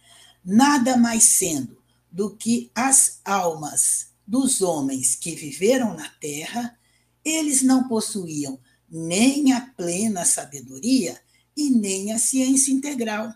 nada 0.46 0.96
mais 0.96 1.24
sendo 1.24 1.76
do 2.12 2.36
que 2.36 2.70
as 2.76 3.20
almas 3.26 4.14
dos 4.28 4.62
homens 4.62 5.16
que 5.16 5.34
viveram 5.34 5.96
na 5.96 6.08
terra 6.10 6.78
eles 7.24 7.62
não 7.62 7.88
possuíam 7.88 8.60
nem 8.90 9.54
a 9.54 9.62
plena 9.62 10.26
sabedoria 10.26 11.20
e 11.56 11.70
nem 11.70 12.12
a 12.12 12.20
ciência 12.20 12.72
integral. 12.72 13.34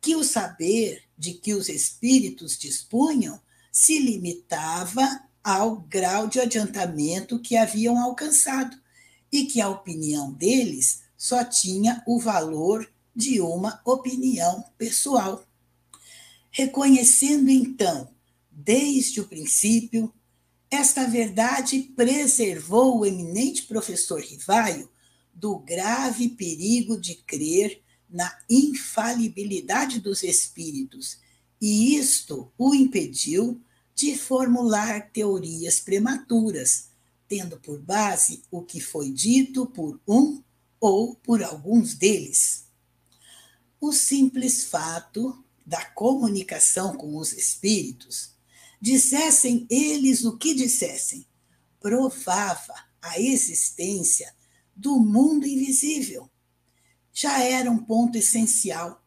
Que 0.00 0.14
o 0.14 0.24
saber 0.24 1.02
de 1.16 1.34
que 1.34 1.54
os 1.54 1.68
espíritos 1.68 2.58
dispunham 2.58 3.40
se 3.72 3.98
limitava 3.98 5.22
ao 5.42 5.80
grau 5.80 6.26
de 6.26 6.40
adiantamento 6.40 7.40
que 7.40 7.56
haviam 7.56 7.98
alcançado 7.98 8.76
e 9.30 9.46
que 9.46 9.60
a 9.60 9.68
opinião 9.68 10.32
deles 10.32 11.02
só 11.16 11.44
tinha 11.44 12.02
o 12.06 12.18
valor 12.18 12.90
de 13.14 13.40
uma 13.40 13.80
opinião 13.84 14.64
pessoal. 14.76 15.44
Reconhecendo 16.50 17.50
então, 17.50 18.08
desde 18.50 19.20
o 19.20 19.26
princípio, 19.26 20.12
esta 20.70 21.06
verdade 21.06 21.80
preservou 21.96 22.98
o 22.98 23.06
eminente 23.06 23.62
professor 23.62 24.20
Rivaio 24.20 24.88
do 25.32 25.58
grave 25.58 26.28
perigo 26.28 27.00
de 27.00 27.14
crer 27.14 27.82
na 28.08 28.36
infalibilidade 28.48 30.00
dos 30.00 30.22
espíritos, 30.22 31.18
e 31.60 31.96
isto 31.96 32.52
o 32.56 32.74
impediu 32.74 33.60
de 33.94 34.16
formular 34.16 35.10
teorias 35.10 35.80
prematuras, 35.80 36.88
tendo 37.26 37.58
por 37.58 37.80
base 37.80 38.42
o 38.50 38.62
que 38.62 38.80
foi 38.80 39.10
dito 39.10 39.66
por 39.66 40.00
um 40.06 40.42
ou 40.80 41.14
por 41.16 41.42
alguns 41.42 41.94
deles. 41.94 42.66
O 43.80 43.92
simples 43.92 44.64
fato 44.64 45.44
da 45.64 45.84
comunicação 45.84 46.96
com 46.96 47.16
os 47.16 47.32
espíritos, 47.32 48.30
dissessem 48.80 49.66
eles 49.70 50.24
o 50.24 50.36
que 50.36 50.54
dissessem, 50.54 51.26
provava 51.80 52.74
a 53.00 53.20
existência 53.20 54.34
do 54.74 54.98
mundo 54.98 55.46
invisível. 55.46 56.30
Já 57.12 57.42
era 57.42 57.70
um 57.70 57.78
ponto 57.78 58.16
essencial, 58.16 59.04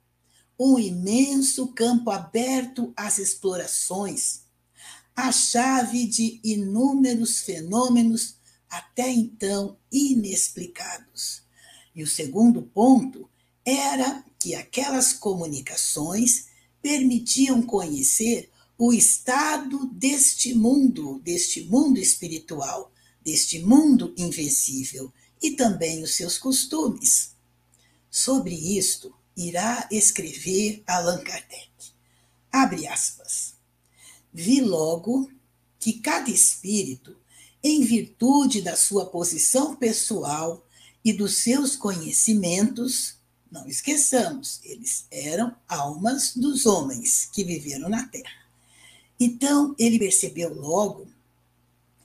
um 0.60 0.78
imenso 0.78 1.70
campo 1.70 2.12
aberto 2.12 2.94
às 2.96 3.18
explorações, 3.18 4.42
a 5.16 5.32
chave 5.32 6.06
de 6.06 6.40
inúmeros 6.44 7.40
fenômenos 7.42 8.36
até 8.70 9.10
então 9.10 9.78
inexplicados. 9.92 11.44
E 11.96 12.04
o 12.04 12.08
segundo 12.08 12.62
ponto 12.62 13.30
era 13.66 14.24
que 14.40 14.56
aquelas 14.56 15.14
comunicações 15.14 16.48
permitiam 16.82 17.62
conhecer 17.62 18.51
o 18.84 18.92
estado 18.92 19.86
deste 19.94 20.56
mundo, 20.56 21.22
deste 21.24 21.66
mundo 21.66 22.00
espiritual, 22.00 22.92
deste 23.24 23.60
mundo 23.60 24.12
invencível 24.18 25.14
e 25.40 25.52
também 25.52 26.02
os 26.02 26.16
seus 26.16 26.40
costumes. 26.40 27.36
Sobre 28.10 28.56
isto 28.56 29.14
irá 29.38 29.88
escrever 29.92 30.82
Allan 30.88 31.24
Kardec. 31.24 31.70
Abre 32.52 32.88
aspas. 32.88 33.54
Vi 34.34 34.62
logo 34.62 35.30
que 35.78 36.00
cada 36.00 36.32
espírito, 36.32 37.16
em 37.64 37.84
virtude 37.86 38.64
da 38.64 38.76
sua 38.76 39.06
posição 39.06 39.76
pessoal 39.76 40.66
e 41.06 41.14
dos 41.14 41.36
seus 41.36 41.76
conhecimentos, 41.76 43.14
não 43.52 43.68
esqueçamos, 43.68 44.60
eles 44.64 45.06
eram 45.12 45.56
almas 45.68 46.36
dos 46.36 46.66
homens 46.66 47.30
que 47.32 47.44
viveram 47.44 47.88
na 47.88 48.08
Terra. 48.08 48.41
Então, 49.24 49.76
ele 49.78 50.00
percebeu 50.00 50.52
logo 50.52 51.06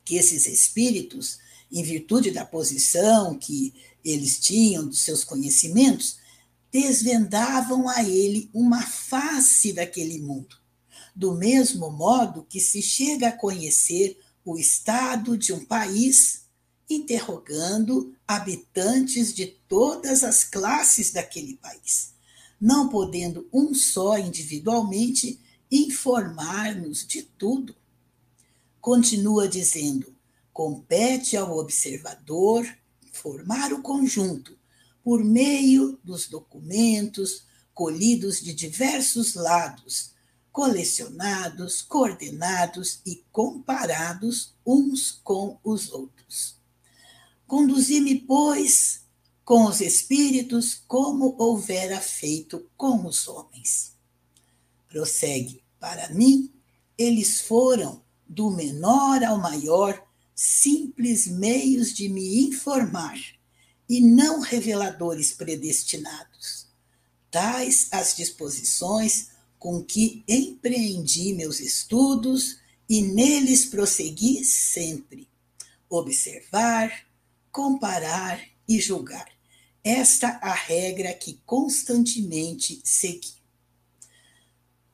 que 0.04 0.16
esses 0.16 0.46
espíritos, 0.46 1.38
em 1.72 1.82
virtude 1.82 2.30
da 2.30 2.44
posição 2.44 3.38
que 3.38 3.72
eles 4.04 4.38
tinham, 4.38 4.86
dos 4.86 5.00
seus 5.00 5.24
conhecimentos, 5.24 6.18
desvendavam 6.70 7.88
a 7.88 8.04
ele 8.04 8.50
uma 8.52 8.82
face 8.82 9.72
daquele 9.72 10.18
mundo. 10.18 10.58
Do 11.14 11.32
mesmo 11.32 11.90
modo 11.90 12.46
que 12.46 12.60
se 12.60 12.82
chega 12.82 13.28
a 13.28 13.32
conhecer 13.32 14.20
o 14.44 14.58
estado 14.58 15.38
de 15.38 15.54
um 15.54 15.64
país 15.64 16.42
interrogando 16.88 18.14
habitantes 18.28 19.32
de 19.32 19.46
todas 19.66 20.22
as 20.22 20.44
classes 20.44 21.12
daquele 21.12 21.56
país, 21.56 22.12
não 22.60 22.90
podendo 22.90 23.48
um 23.50 23.74
só 23.74 24.18
individualmente 24.18 25.40
informar-nos 25.70 27.06
de 27.06 27.22
tudo. 27.22 27.74
Continua 28.80 29.48
dizendo: 29.48 30.14
compete 30.52 31.36
ao 31.36 31.58
observador 31.58 32.66
formar 33.12 33.72
o 33.72 33.82
conjunto 33.82 34.56
por 35.02 35.24
meio 35.24 35.98
dos 36.04 36.28
documentos 36.28 37.44
colhidos 37.72 38.40
de 38.40 38.54
diversos 38.54 39.34
lados, 39.34 40.12
colecionados, 40.50 41.82
coordenados 41.82 43.00
e 43.04 43.24
comparados 43.30 44.54
uns 44.64 45.20
com 45.22 45.58
os 45.62 45.92
outros. 45.92 46.56
Conduzi-me, 47.46 48.20
pois, 48.20 49.02
com 49.44 49.66
os 49.66 49.80
espíritos 49.80 50.82
como 50.88 51.36
houvera 51.38 52.00
feito 52.00 52.68
com 52.76 53.06
os 53.06 53.28
homens. 53.28 53.95
Prossegue, 54.88 55.62
para 55.78 56.08
mim, 56.10 56.52
eles 56.96 57.40
foram, 57.40 58.02
do 58.26 58.50
menor 58.50 59.22
ao 59.22 59.38
maior, 59.38 60.02
simples 60.34 61.26
meios 61.26 61.94
de 61.94 62.08
me 62.08 62.46
informar 62.46 63.18
e 63.88 64.00
não 64.00 64.40
reveladores 64.40 65.32
predestinados. 65.32 66.66
Tais 67.30 67.88
as 67.90 68.16
disposições 68.16 69.28
com 69.58 69.82
que 69.82 70.24
empreendi 70.28 71.32
meus 71.34 71.60
estudos 71.60 72.58
e 72.88 73.02
neles 73.02 73.64
prossegui 73.66 74.44
sempre. 74.44 75.28
Observar, 75.88 77.06
comparar 77.50 78.40
e 78.68 78.80
julgar. 78.80 79.28
Esta 79.82 80.38
a 80.42 80.52
regra 80.52 81.14
que 81.14 81.40
constantemente 81.46 82.80
segui. 82.84 83.35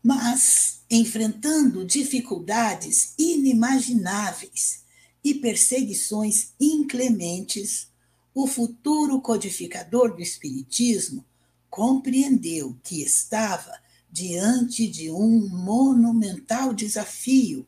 Mas, 0.02 0.80
enfrentando 0.90 1.84
dificuldades 1.84 3.14
inimagináveis 3.16 4.82
e 5.22 5.34
perseguições 5.34 6.52
inclementes, 6.58 7.88
o 8.34 8.46
futuro 8.46 9.20
codificador 9.20 10.14
do 10.14 10.20
Espiritismo 10.20 11.24
compreendeu 11.70 12.76
que 12.82 13.02
estava 13.02 13.80
diante 14.10 14.86
de 14.86 15.10
um 15.10 15.48
monumental 15.48 16.74
desafio 16.74 17.66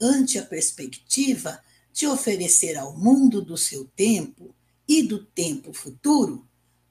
ante 0.00 0.38
a 0.38 0.44
perspectiva 0.44 1.60
de 1.92 2.06
oferecer 2.06 2.76
ao 2.76 2.96
mundo 2.96 3.42
do 3.42 3.56
seu 3.56 3.84
tempo 3.96 4.54
e 4.86 5.02
do 5.02 5.24
tempo 5.24 5.72
futuro 5.72 6.46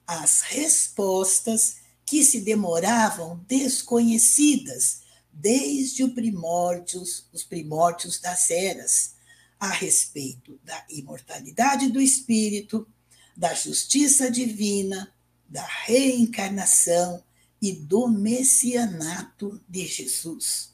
as 0.06 0.41
respostas 0.41 1.78
que 2.13 2.23
se 2.23 2.41
demoravam 2.41 3.43
desconhecidas 3.47 5.02
desde 5.32 6.04
os 6.04 6.13
primórdios, 6.13 7.28
os 7.34 7.43
primórdios 7.43 8.19
das 8.19 8.52
eras, 8.52 9.15
a 9.60 9.69
respeito 9.69 10.60
da 10.63 10.86
imortalidade 10.91 11.89
do 11.89 11.99
espírito, 11.99 12.88
da 13.36 13.56
justiça 13.56 14.30
divina, 14.30 15.12
da 15.49 15.65
reencarnação 15.65 17.23
e 17.60 17.71
do 17.71 18.08
messianato 18.08 19.60
de 19.67 19.88
Jesus. 19.88 20.71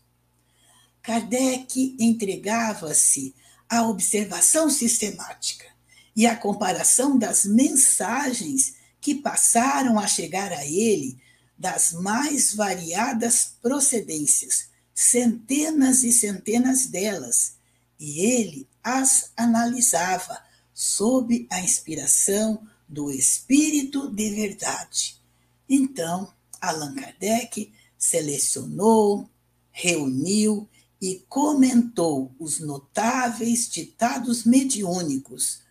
Kardec 1.02 1.95
entregava-se 1.97 3.34
a 3.69 3.88
observação 3.88 4.69
sistemática 4.69 5.67
e 6.13 6.28
a 6.28 6.36
comparação 6.36 7.17
das 7.17 7.45
mensagens 7.45 8.75
que 8.99 9.15
passaram 9.15 9.97
a 9.97 10.06
chegar 10.06 10.52
a 10.52 10.65
ele 10.65 11.28
das 11.60 11.91
mais 11.91 12.54
variadas 12.54 13.56
procedências, 13.62 14.69
centenas 14.95 16.04
e 16.06 16.13
centenas 16.13 16.86
delas, 16.86 17.56
e 18.00 18.22
ele 18.22 18.65
as 18.82 19.32
analisava 19.36 20.41
sob 20.74 21.45
a 21.52 21.60
inspiração 21.60 22.65
do 22.88 23.12
Espírito 23.12 24.10
de 24.10 24.30
Verdade. 24.30 25.19
Então, 25.67 26.34
Allan 26.62 26.95
Kardec 26.95 27.74
selecionou, 27.98 29.30
reuniu 29.69 30.67
e 31.02 31.26
comentou 31.28 32.34
os 32.39 32.62
notáveis 32.62 33.69
ditados 33.69 34.45
mediúnicos, 34.45 35.62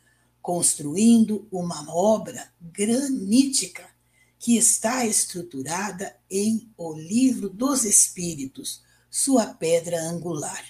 construindo 0.43 1.49
uma 1.51 1.91
obra 1.91 2.53
granítica 2.61 3.98
que 4.39 4.57
está 4.57 5.05
estruturada 5.05 6.17
em 6.31 6.73
O 6.77 6.95
Livro 6.95 7.49
dos 7.49 7.85
Espíritos, 7.85 8.81
sua 9.11 9.47
pedra 9.47 10.01
angular, 10.03 10.65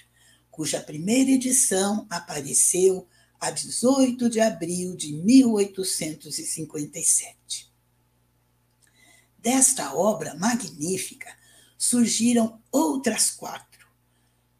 cuja 0.49 0.81
primeira 0.81 1.29
edição 1.31 2.07
apareceu 2.09 3.07
a 3.39 3.51
18 3.51 4.27
de 4.29 4.41
abril 4.41 4.95
de 4.95 5.13
1857. 5.13 7.71
Desta 9.37 9.93
obra 9.93 10.33
magnífica 10.35 11.31
surgiram 11.77 12.59
outras 12.71 13.29
quatro, 13.31 13.87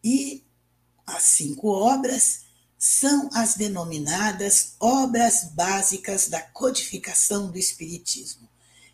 e 0.01 0.45
as 1.05 1.23
cinco 1.23 1.67
obras 1.67 2.45
são 2.77 3.29
as 3.33 3.55
denominadas 3.55 4.75
obras 4.79 5.49
básicas 5.53 6.29
da 6.29 6.41
codificação 6.41 7.51
do 7.51 7.57
Espiritismo, 7.57 8.48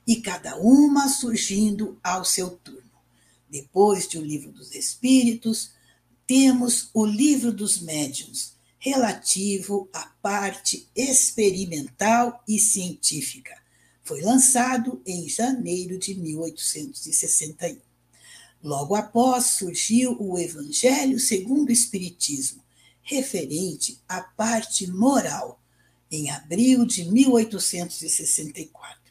e 0.05 0.17
cada 0.17 0.57
uma 0.57 1.07
surgindo 1.07 1.97
ao 2.03 2.23
seu 2.23 2.51
turno. 2.51 2.83
Depois 3.49 4.07
de 4.07 4.17
O 4.17 4.21
Livro 4.21 4.51
dos 4.51 4.75
Espíritos, 4.75 5.71
temos 6.27 6.89
o 6.93 7.05
Livro 7.05 7.51
dos 7.51 7.81
Médiuns, 7.81 8.53
relativo 8.77 9.89
à 9.93 10.05
parte 10.21 10.87
experimental 10.95 12.43
e 12.47 12.59
científica. 12.59 13.57
Foi 14.03 14.21
lançado 14.21 15.01
em 15.05 15.27
janeiro 15.27 15.97
de 15.97 16.13
1861. 16.13 17.79
Logo 18.63 18.95
após 18.95 19.45
surgiu 19.45 20.15
o 20.19 20.39
Evangelho 20.39 21.19
segundo 21.19 21.69
o 21.69 21.71
Espiritismo, 21.71 22.63
referente 23.01 23.99
à 24.07 24.21
parte 24.21 24.87
moral, 24.87 25.59
em 26.11 26.29
abril 26.31 26.85
de 26.85 27.05
1864. 27.05 29.04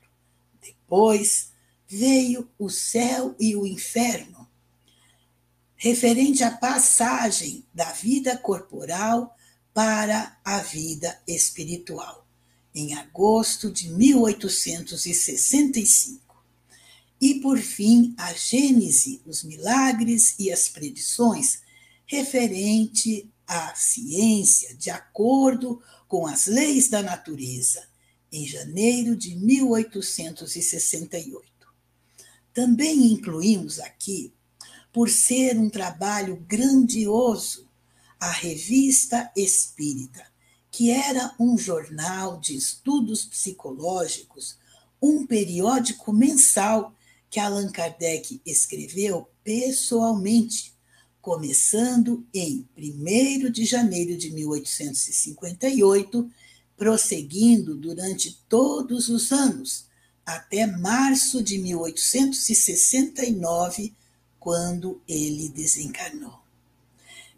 Depois 0.95 1.51
veio 1.89 2.49
o 2.57 2.71
céu 2.71 3.35
e 3.41 3.57
o 3.57 3.67
inferno, 3.67 4.49
referente 5.75 6.45
à 6.45 6.53
passagem 6.53 7.67
da 7.75 7.91
vida 7.91 8.39
corporal 8.39 9.37
para 9.73 10.39
a 10.45 10.61
vida 10.61 11.21
espiritual, 11.27 12.25
em 12.73 12.95
agosto 12.95 13.73
de 13.73 13.91
1865. 13.91 16.45
E, 17.21 17.41
por 17.41 17.59
fim, 17.59 18.15
a 18.17 18.33
Gênese, 18.33 19.21
os 19.27 19.43
milagres 19.43 20.37
e 20.39 20.53
as 20.53 20.69
predições, 20.69 21.59
referente 22.07 23.29
à 23.49 23.75
ciência, 23.75 24.77
de 24.77 24.91
acordo 24.91 25.83
com 26.07 26.25
as 26.25 26.47
leis 26.47 26.89
da 26.89 27.03
natureza, 27.03 27.93
em 28.35 28.45
janeiro 28.45 29.15
de 29.15 29.37
1868. 29.37 31.45
Também 32.53 33.13
incluímos 33.13 33.79
aqui, 33.79 34.35
por 34.93 35.09
ser 35.09 35.57
um 35.57 35.71
trabalho 35.71 36.45
grandioso, 36.49 37.69
a 38.19 38.33
Revista 38.33 39.31
Espírita, 39.37 40.27
que 40.69 40.91
era 40.91 41.33
um 41.39 41.57
jornal 41.57 42.41
de 42.41 42.57
estudos 42.57 43.25
psicológicos, 43.25 44.59
um 45.01 45.25
periódico 45.25 46.13
mensal 46.13 46.93
que 47.31 47.39
Allan 47.39 47.71
Kardec 47.71 48.43
escreveu 48.45 49.29
pessoalmente, 49.45 50.75
começando 51.21 52.27
em 52.35 52.69
1 52.77 53.53
de 53.53 53.65
janeiro 53.65 54.17
de 54.17 54.33
1858, 54.33 56.29
prosseguindo 56.77 57.77
durante 57.77 58.39
todos 58.49 59.09
os 59.09 59.33
anos, 59.33 59.87
até 60.25 60.65
março 60.67 61.43
de 61.43 61.59
1869, 61.59 63.93
quando 64.39 65.03
ele 65.07 65.49
desencarnou. 65.49 66.39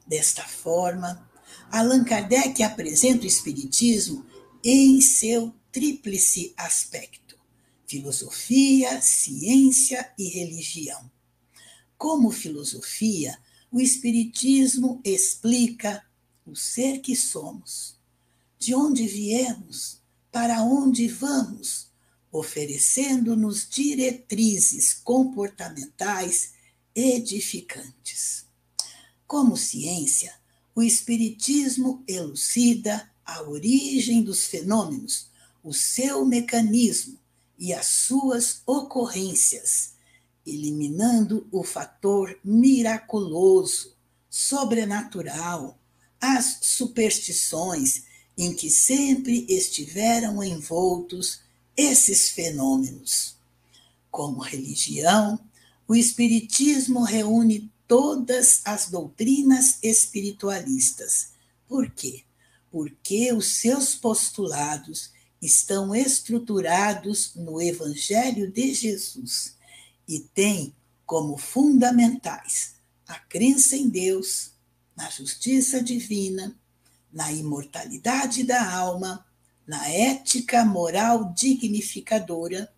Desta 0.07 0.45
forma, 0.45 1.27
Allan 1.71 2.05
Kardec 2.05 2.63
apresenta 2.63 3.25
o 3.25 3.27
Espiritismo 3.27 4.27
em 4.63 5.01
seu 5.01 5.55
tríplice 5.73 6.53
aspecto: 6.57 7.39
filosofia, 7.87 9.01
ciência 9.01 10.13
e 10.19 10.29
religião. 10.29 11.11
Como 11.99 12.31
filosofia, 12.31 13.39
o 13.71 13.81
Espiritismo 13.81 15.01
explica 15.05 16.05
o 16.47 16.55
ser 16.55 17.01
que 17.01 17.17
somos, 17.17 17.96
de 18.59 18.75
onde 18.75 19.07
viemos, 19.07 20.01
para 20.31 20.63
onde 20.63 21.09
vamos, 21.09 21.89
oferecendo-nos 22.31 23.69
diretrizes 23.69 24.93
comportamentais 24.95 26.53
edificantes. 26.95 28.47
Como 29.27 29.57
ciência, 29.57 30.35
o 30.75 30.83
Espiritismo 30.83 32.03
elucida 32.07 33.11
a 33.25 33.43
origem 33.43 34.23
dos 34.23 34.45
fenômenos, 34.45 35.29
o 35.63 35.73
seu 35.73 36.25
mecanismo 36.25 37.19
e 37.59 37.73
as 37.73 37.87
suas 37.87 38.63
ocorrências, 38.65 39.95
eliminando 40.47 41.49
o 41.51 41.65
fator 41.65 42.39
miraculoso, 42.45 43.97
sobrenatural, 44.31 45.79
as 46.21 46.59
superstições 46.63 48.05
em 48.37 48.55
que 48.55 48.71
sempre 48.71 49.47
estiveram 49.49 50.43
envoltos 50.43 51.41
esses 51.77 52.31
fenômenos. 52.31 53.37
Como 54.11 54.41
religião, 54.41 55.39
o 55.89 55.95
Espiritismo 55.95 57.03
reúne 57.03 57.71
todas 57.87 58.61
as 58.65 58.91
doutrinas 58.91 59.79
espiritualistas. 59.83 61.29
Por 61.69 61.91
quê? 61.91 62.25
Porque 62.71 63.33
os 63.33 63.47
seus 63.59 63.95
postulados 63.95 65.11
estão 65.41 65.95
estruturados 65.95 67.35
no 67.35 67.61
Evangelho 67.61 68.51
de 68.51 68.75
Jesus 68.75 69.57
e 70.09 70.21
têm 70.21 70.75
como 71.05 71.37
fundamentais 71.37 72.75
a 73.07 73.19
crença 73.19 73.77
em 73.77 73.89
Deus, 73.89 74.51
na 74.97 75.09
justiça 75.09 75.81
divina, 75.81 76.59
na 77.17 77.33
imortalidade 77.33 78.45
da 78.45 78.71
alma, 78.71 79.25
na 79.67 79.89
ética 79.89 80.67
moral 80.67 81.33
dignificadora, 81.33 82.71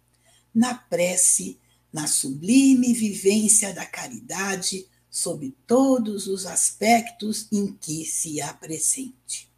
na 0.54 0.74
prece, 0.74 1.58
na 1.92 2.06
sublime 2.06 2.94
vivência 2.94 3.74
da 3.74 3.84
caridade, 3.84 4.86
sob 5.10 5.52
todos 5.66 6.28
os 6.28 6.46
aspectos 6.46 7.48
em 7.50 7.72
que 7.72 8.04
se 8.04 8.40
apresente. 8.40 9.50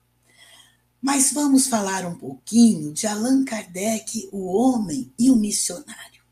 Mas 0.98 1.30
vamos 1.30 1.66
falar 1.66 2.06
um 2.06 2.16
pouquinho 2.16 2.90
de 2.90 3.06
Allan 3.06 3.44
Kardec, 3.44 4.30
o 4.32 4.46
homem 4.46 5.12
e 5.18 5.30
o 5.30 5.36
missionário. 5.36 6.22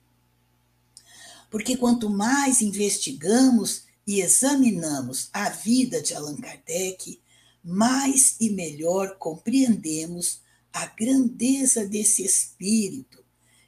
Porque 1.50 1.76
quanto 1.76 2.08
mais 2.08 2.62
investigamos 2.62 3.82
e 4.06 4.22
examinamos 4.22 5.28
a 5.34 5.50
vida 5.50 6.00
de 6.00 6.14
Allan 6.14 6.36
Kardec, 6.36 7.20
mais 7.68 8.34
e 8.40 8.48
melhor 8.48 9.18
compreendemos 9.18 10.40
a 10.72 10.86
grandeza 10.86 11.86
desse 11.86 12.24
espírito, 12.24 13.22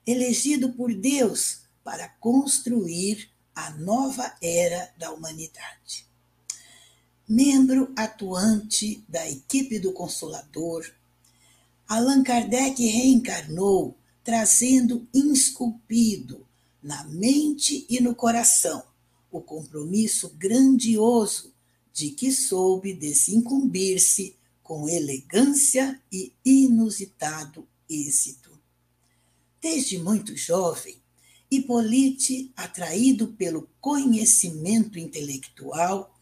elegido 0.06 0.72
por 0.72 0.94
Deus 0.94 1.64
para 1.84 2.08
construir 2.08 3.30
a 3.54 3.70
nova 3.72 4.34
era 4.40 4.90
da 4.96 5.12
humanidade. 5.12 6.06
Membro 7.28 7.92
atuante 7.94 9.04
da 9.06 9.28
equipe 9.28 9.78
do 9.78 9.92
Consolador, 9.92 10.90
Allan 11.86 12.22
Kardec 12.22 12.82
reencarnou 12.82 13.98
trazendo 14.24 15.06
insculpido 15.12 16.48
na 16.82 17.04
mente 17.04 17.84
e 17.90 18.00
no 18.00 18.14
coração 18.14 18.82
o 19.30 19.42
compromisso 19.42 20.30
grandioso 20.38 21.52
de 22.00 22.12
que 22.12 22.32
soube 22.32 22.94
desincumbir-se 22.94 24.34
com 24.62 24.88
elegância 24.88 26.00
e 26.10 26.32
inusitado 26.42 27.68
êxito. 27.90 28.58
Desde 29.60 29.98
muito 29.98 30.34
jovem, 30.34 30.96
Hippolyte, 31.50 32.50
atraído 32.56 33.34
pelo 33.34 33.68
conhecimento 33.78 34.98
intelectual, 34.98 36.18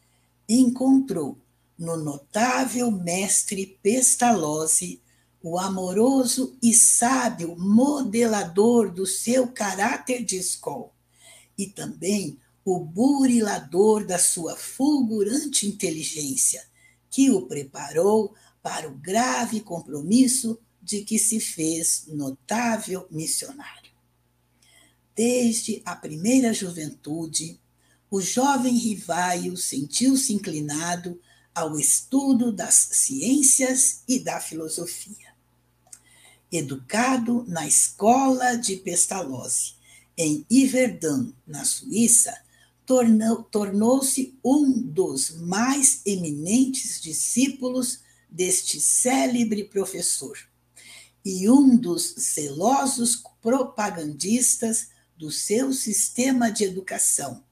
encontrou 0.48 1.38
no 1.78 1.96
notável 1.96 2.90
mestre 2.90 3.78
Pestalozzi 3.80 5.00
o 5.40 5.60
amoroso 5.60 6.58
e 6.60 6.74
sábio 6.74 7.54
modelador 7.56 8.92
do 8.92 9.06
seu 9.06 9.46
caráter 9.46 10.24
de 10.24 10.38
escola 10.38 10.90
e 11.56 11.68
também 11.68 12.36
o 12.70 12.84
burilador 12.84 14.04
da 14.04 14.18
sua 14.18 14.54
fulgurante 14.54 15.66
inteligência, 15.66 16.62
que 17.10 17.30
o 17.30 17.46
preparou 17.46 18.34
para 18.62 18.86
o 18.88 18.94
grave 18.94 19.60
compromisso 19.60 20.58
de 20.82 21.02
que 21.02 21.18
se 21.18 21.40
fez 21.40 22.04
notável 22.08 23.06
missionário. 23.10 23.90
Desde 25.16 25.80
a 25.84 25.96
primeira 25.96 26.52
juventude, 26.52 27.58
o 28.10 28.20
jovem 28.20 28.76
Rivaio 28.76 29.56
sentiu-se 29.56 30.32
inclinado 30.34 31.18
ao 31.54 31.78
estudo 31.78 32.52
das 32.52 32.74
ciências 32.92 34.02
e 34.06 34.18
da 34.18 34.40
filosofia. 34.40 35.34
Educado 36.52 37.44
na 37.48 37.66
escola 37.66 38.56
de 38.56 38.76
Pestalozzi, 38.76 39.74
em 40.16 40.44
Yverdun, 40.50 41.32
na 41.46 41.64
Suíça, 41.64 42.46
tornou-se 43.50 44.38
um 44.42 44.72
dos 44.80 45.36
mais 45.42 46.00
eminentes 46.06 46.98
discípulos 47.02 48.00
deste 48.30 48.80
célebre 48.80 49.64
professor 49.64 50.38
e 51.22 51.50
um 51.50 51.76
dos 51.76 52.14
zelosos 52.18 53.22
propagandistas 53.42 54.88
do 55.18 55.30
seu 55.30 55.70
sistema 55.74 56.50
de 56.50 56.64
educação, 56.64 57.44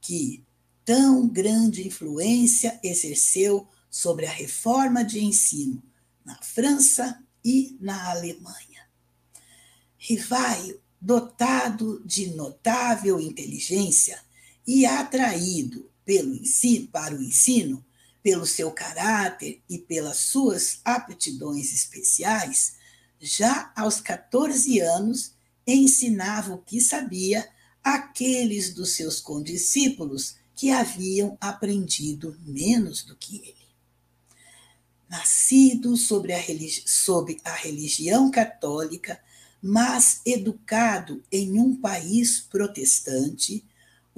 que 0.00 0.44
tão 0.84 1.26
grande 1.26 1.84
influência 1.84 2.78
exerceu 2.80 3.66
sobre 3.90 4.26
a 4.26 4.30
reforma 4.30 5.04
de 5.04 5.24
ensino 5.24 5.82
na 6.24 6.40
França 6.40 7.20
e 7.44 7.76
na 7.80 8.10
Alemanha. 8.10 8.88
Rivaio, 9.96 10.80
dotado 11.00 12.00
de 12.04 12.28
notável 12.28 13.18
inteligência 13.20 14.27
e 14.68 14.84
atraído 14.84 15.90
pelo 16.04 16.34
ensino, 16.34 16.88
para 16.88 17.14
o 17.14 17.22
ensino, 17.22 17.82
pelo 18.22 18.44
seu 18.44 18.70
caráter 18.70 19.62
e 19.66 19.78
pelas 19.78 20.18
suas 20.18 20.80
aptidões 20.84 21.72
especiais, 21.72 22.74
já 23.18 23.72
aos 23.74 23.98
14 23.98 24.78
anos 24.80 25.32
ensinava 25.66 26.52
o 26.52 26.58
que 26.58 26.82
sabia 26.82 27.48
àqueles 27.82 28.74
dos 28.74 28.90
seus 28.92 29.22
condiscípulos 29.22 30.36
que 30.54 30.70
haviam 30.70 31.38
aprendido 31.40 32.36
menos 32.44 33.02
do 33.02 33.16
que 33.16 33.36
ele. 33.36 33.68
Nascido 35.08 35.96
sobre 35.96 36.34
a, 36.34 36.42
sob 36.84 37.38
a 37.42 37.54
religião 37.54 38.30
católica, 38.30 39.18
mas 39.62 40.20
educado 40.26 41.22
em 41.32 41.58
um 41.58 41.74
país 41.74 42.40
protestante, 42.40 43.64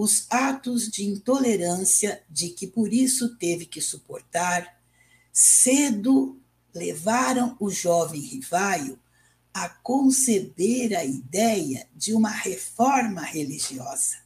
os 0.03 0.25
atos 0.31 0.89
de 0.89 1.05
intolerância 1.05 2.23
de 2.31 2.49
que 2.49 2.67
por 2.67 2.91
isso 2.91 3.37
teve 3.37 3.67
que 3.67 3.83
suportar, 3.83 4.81
cedo 5.31 6.41
levaram 6.75 7.55
o 7.61 7.71
jovem 7.71 8.19
Rivaio 8.19 8.99
a 9.53 9.69
conceber 9.69 10.97
a 10.97 11.05
ideia 11.05 11.87
de 11.95 12.15
uma 12.15 12.31
reforma 12.31 13.21
religiosa, 13.21 14.17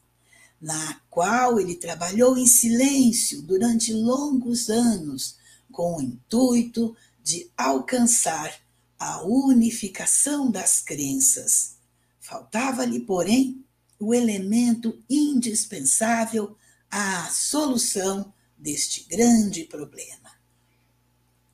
na 0.60 1.00
qual 1.10 1.58
ele 1.58 1.74
trabalhou 1.74 2.38
em 2.38 2.46
silêncio 2.46 3.42
durante 3.42 3.92
longos 3.92 4.70
anos, 4.70 5.38
com 5.72 5.96
o 5.96 6.02
intuito 6.02 6.96
de 7.20 7.50
alcançar 7.56 8.60
a 8.96 9.24
unificação 9.24 10.52
das 10.52 10.80
crenças. 10.80 11.74
Faltava-lhe, 12.20 13.00
porém, 13.00 13.63
o 14.04 14.12
elemento 14.12 15.02
indispensável 15.08 16.56
à 16.90 17.28
solução 17.30 18.32
deste 18.56 19.04
grande 19.04 19.64
problema: 19.64 20.30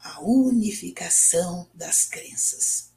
a 0.01 0.21
unificação 0.21 1.69
das 1.73 2.05
crenças. 2.05 2.91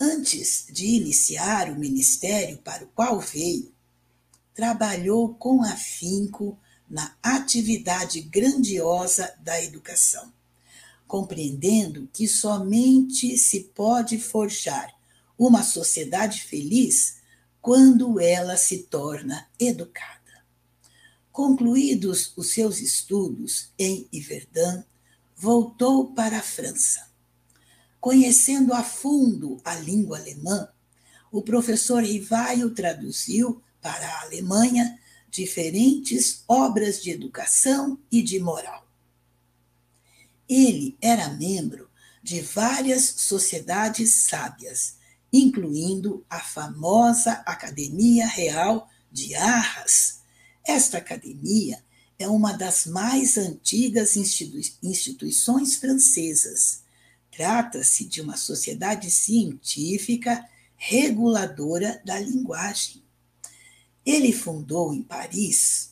Antes 0.00 0.66
de 0.70 0.86
iniciar 0.86 1.70
o 1.70 1.78
ministério 1.78 2.58
para 2.58 2.84
o 2.84 2.88
qual 2.88 3.20
veio, 3.20 3.72
trabalhou 4.54 5.34
com 5.34 5.62
afinco 5.62 6.58
na 6.90 7.16
atividade 7.22 8.20
grandiosa 8.20 9.32
da 9.40 9.62
educação, 9.62 10.32
compreendendo 11.06 12.08
que 12.12 12.26
somente 12.26 13.36
se 13.38 13.60
pode 13.74 14.18
forjar 14.18 14.96
uma 15.36 15.62
sociedade 15.62 16.42
feliz 16.42 17.17
quando 17.60 18.20
ela 18.20 18.56
se 18.56 18.84
torna 18.84 19.48
educada. 19.58 20.18
Concluídos 21.30 22.32
os 22.36 22.52
seus 22.52 22.80
estudos 22.80 23.72
em 23.78 24.08
Yverdun, 24.12 24.82
voltou 25.36 26.12
para 26.12 26.38
a 26.38 26.42
França. 26.42 27.08
Conhecendo 28.00 28.72
a 28.74 28.82
fundo 28.82 29.60
a 29.64 29.74
língua 29.76 30.18
alemã, 30.18 30.68
o 31.30 31.42
professor 31.42 32.02
Rivaio 32.02 32.70
traduziu 32.70 33.62
para 33.80 34.06
a 34.06 34.22
Alemanha 34.22 34.98
diferentes 35.30 36.42
obras 36.48 37.02
de 37.02 37.10
educação 37.10 37.98
e 38.10 38.22
de 38.22 38.40
moral. 38.40 38.88
Ele 40.48 40.96
era 41.00 41.28
membro 41.28 41.88
de 42.22 42.40
várias 42.40 43.04
sociedades 43.04 44.12
sábias 44.14 44.97
incluindo 45.32 46.24
a 46.28 46.40
famosa 46.40 47.32
Academia 47.46 48.26
Real 48.26 48.88
de 49.10 49.34
Arras. 49.34 50.20
Esta 50.64 50.98
academia 50.98 51.82
é 52.18 52.28
uma 52.28 52.52
das 52.52 52.86
mais 52.86 53.38
antigas 53.38 54.16
instituições 54.82 55.76
francesas. 55.76 56.82
Trata-se 57.30 58.04
de 58.04 58.20
uma 58.20 58.36
sociedade 58.36 59.10
científica 59.10 60.44
reguladora 60.76 62.02
da 62.04 62.18
linguagem. 62.18 63.02
Ele 64.04 64.32
fundou 64.32 64.92
em 64.92 65.02
Paris 65.02 65.90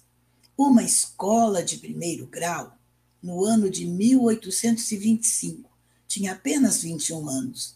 uma 0.56 0.82
escola 0.82 1.62
de 1.62 1.76
primeiro 1.78 2.26
grau 2.26 2.76
no 3.22 3.44
ano 3.44 3.70
de 3.70 3.84
1825. 3.84 5.70
Tinha 6.08 6.32
apenas 6.32 6.82
21 6.82 7.28
anos 7.28 7.75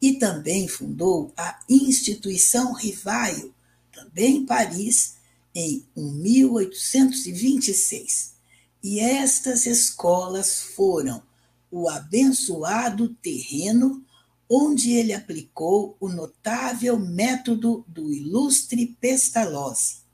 e 0.00 0.14
também 0.14 0.66
fundou 0.68 1.34
a 1.36 1.58
Instituição 1.68 2.72
Rivaio, 2.74 3.52
também 3.92 4.36
em 4.36 4.46
Paris, 4.46 5.16
em 5.54 5.84
1826. 5.96 8.36
E 8.82 9.00
estas 9.00 9.66
escolas 9.66 10.60
foram 10.60 11.22
o 11.70 11.88
abençoado 11.88 13.14
terreno 13.14 14.04
onde 14.48 14.92
ele 14.92 15.12
aplicou 15.12 15.96
o 15.98 16.08
notável 16.08 16.96
método 16.98 17.84
do 17.88 18.12
ilustre 18.12 18.96
Pestalozzi, 19.00 20.04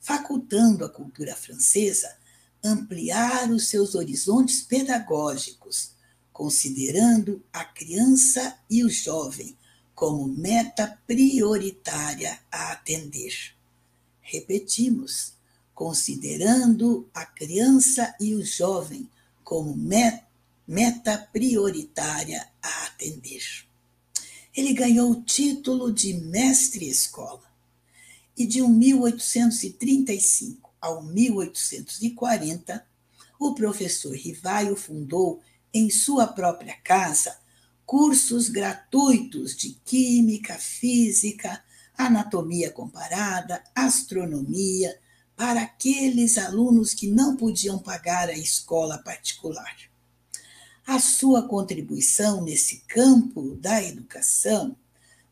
facultando 0.00 0.84
à 0.84 0.88
cultura 0.88 1.36
francesa 1.36 2.16
ampliar 2.64 3.48
os 3.50 3.68
seus 3.68 3.94
horizontes 3.94 4.62
pedagógicos 4.62 5.94
considerando 6.36 7.42
a 7.50 7.64
criança 7.64 8.58
e 8.68 8.84
o 8.84 8.90
jovem 8.90 9.56
como 9.94 10.28
meta 10.28 11.00
prioritária 11.06 12.38
a 12.52 12.72
atender. 12.72 13.54
Repetimos, 14.20 15.32
considerando 15.74 17.08
a 17.14 17.24
criança 17.24 18.14
e 18.20 18.34
o 18.34 18.44
jovem 18.44 19.08
como 19.42 19.74
meta 20.68 21.26
prioritária 21.32 22.46
a 22.62 22.84
atender. 22.84 23.64
Ele 24.54 24.74
ganhou 24.74 25.12
o 25.12 25.22
título 25.22 25.90
de 25.90 26.12
mestre-escola 26.12 27.50
e 28.36 28.46
de 28.46 28.60
1835 28.60 30.70
ao 30.82 31.02
1840, 31.02 32.86
o 33.40 33.54
professor 33.54 34.14
Rivaio 34.14 34.76
fundou 34.76 35.40
em 35.76 35.90
sua 35.90 36.26
própria 36.26 36.76
casa 36.82 37.38
cursos 37.84 38.48
gratuitos 38.48 39.56
de 39.56 39.78
química, 39.84 40.54
física, 40.54 41.62
anatomia 41.96 42.70
comparada, 42.70 43.62
astronomia, 43.74 44.98
para 45.36 45.62
aqueles 45.62 46.38
alunos 46.38 46.94
que 46.94 47.06
não 47.06 47.36
podiam 47.36 47.78
pagar 47.78 48.28
a 48.28 48.36
escola 48.36 48.98
particular. 48.98 49.76
A 50.86 50.98
sua 50.98 51.46
contribuição 51.46 52.42
nesse 52.42 52.78
campo 52.88 53.54
da 53.56 53.82
educação 53.82 54.74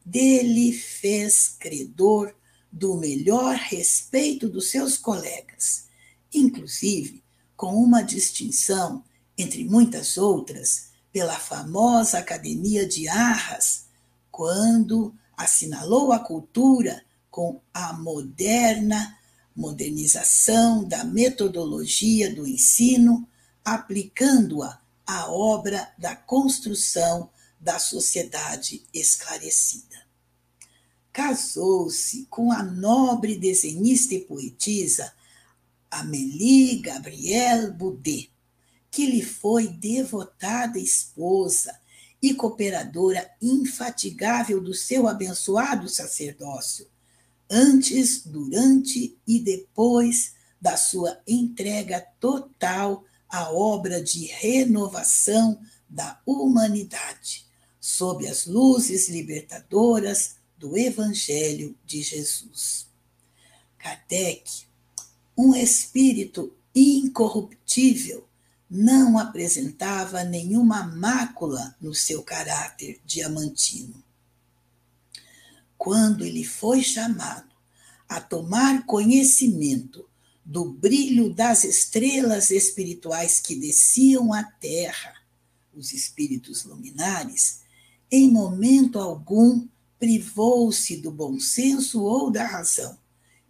dele 0.05 0.73
fez 0.73 1.49
credor 1.59 2.35
do 2.71 2.97
melhor 2.97 3.55
respeito 3.55 4.49
dos 4.49 4.71
seus 4.71 4.99
colegas, 4.99 5.87
inclusive 6.33 7.25
com 7.57 7.75
uma 7.77 8.03
distinção 8.03 9.03
entre 9.37 9.64
muitas 9.64 10.16
outras, 10.16 10.90
pela 11.12 11.38
famosa 11.38 12.18
Academia 12.18 12.87
de 12.87 13.09
Arras, 13.09 13.87
quando 14.31 15.14
assinalou 15.37 16.12
a 16.12 16.18
cultura 16.18 17.05
com 17.31 17.61
a 17.73 17.92
moderna 17.92 19.16
modernização 19.55 20.85
da 20.85 21.05
metodologia 21.05 22.35
do 22.35 22.47
ensino, 22.47 23.29
aplicando-a 23.64 24.81
à 25.07 25.31
obra 25.31 25.92
da 25.97 26.16
construção 26.16 27.31
da 27.61 27.79
sociedade 27.79 28.85
esclarecida. 28.92 30.05
Casou-se 31.12 32.27
com 32.29 32.51
a 32.51 32.62
nobre 32.62 33.37
desenhista 33.37 34.14
e 34.14 34.20
poetisa 34.20 35.12
Amélie 35.90 36.81
Gabrielle 36.81 37.70
Boudet, 37.70 38.34
que 38.95 39.07
lhe 39.07 39.25
foi 39.25 39.67
devotada 39.67 40.79
esposa 40.79 41.77
e 42.23 42.33
cooperadora 42.33 43.29
infatigável 43.43 44.61
do 44.61 44.73
seu 44.73 45.09
abençoado 45.09 45.89
sacerdócio, 45.89 46.87
antes, 47.51 48.25
durante 48.25 49.19
e 49.27 49.41
depois 49.41 50.35
da 50.61 50.77
sua 50.77 51.21
entrega 51.27 52.07
total 52.21 53.05
à 53.29 53.51
obra 53.53 54.01
de 54.01 54.27
renovação 54.27 55.61
da 55.91 56.21
humanidade, 56.25 57.47
sob 57.81 58.29
as 58.29 58.47
luzes 58.47 59.09
libertadoras 59.09 60.37
do 60.57 60.79
Evangelho 60.79 61.77
de 61.85 62.01
Jesus. 62.01 62.87
Kardec, 63.77 64.67
um 65.37 65.53
espírito 65.53 66.57
incorruptível, 66.73 68.25
não 68.77 69.17
apresentava 69.17 70.25
nenhuma 70.25 70.83
mácula 70.83 71.77
no 71.81 71.95
seu 71.95 72.25
caráter 72.25 73.01
diamantino. 73.07 74.03
Quando 75.79 76.25
ele 76.25 76.43
foi 76.43 76.83
chamado 76.83 77.55
a 78.09 78.21
tomar 78.21 78.85
conhecimento 78.85 80.09
do 80.45 80.65
brilho 80.65 81.33
das 81.33 81.63
estrelas 81.63 82.51
espirituais 82.51 83.39
que 83.39 83.55
desciam 83.55 84.33
à 84.33 84.43
terra, 84.43 85.15
os 85.73 85.93
espíritos 85.93 86.65
luminares, 86.65 87.61
em 88.11 88.29
momento 88.29 88.99
algum 88.99 89.69
privou-se 90.01 90.97
do 90.97 91.13
bom 91.13 91.39
senso 91.39 92.03
ou 92.03 92.29
da 92.29 92.45
razão, 92.45 92.99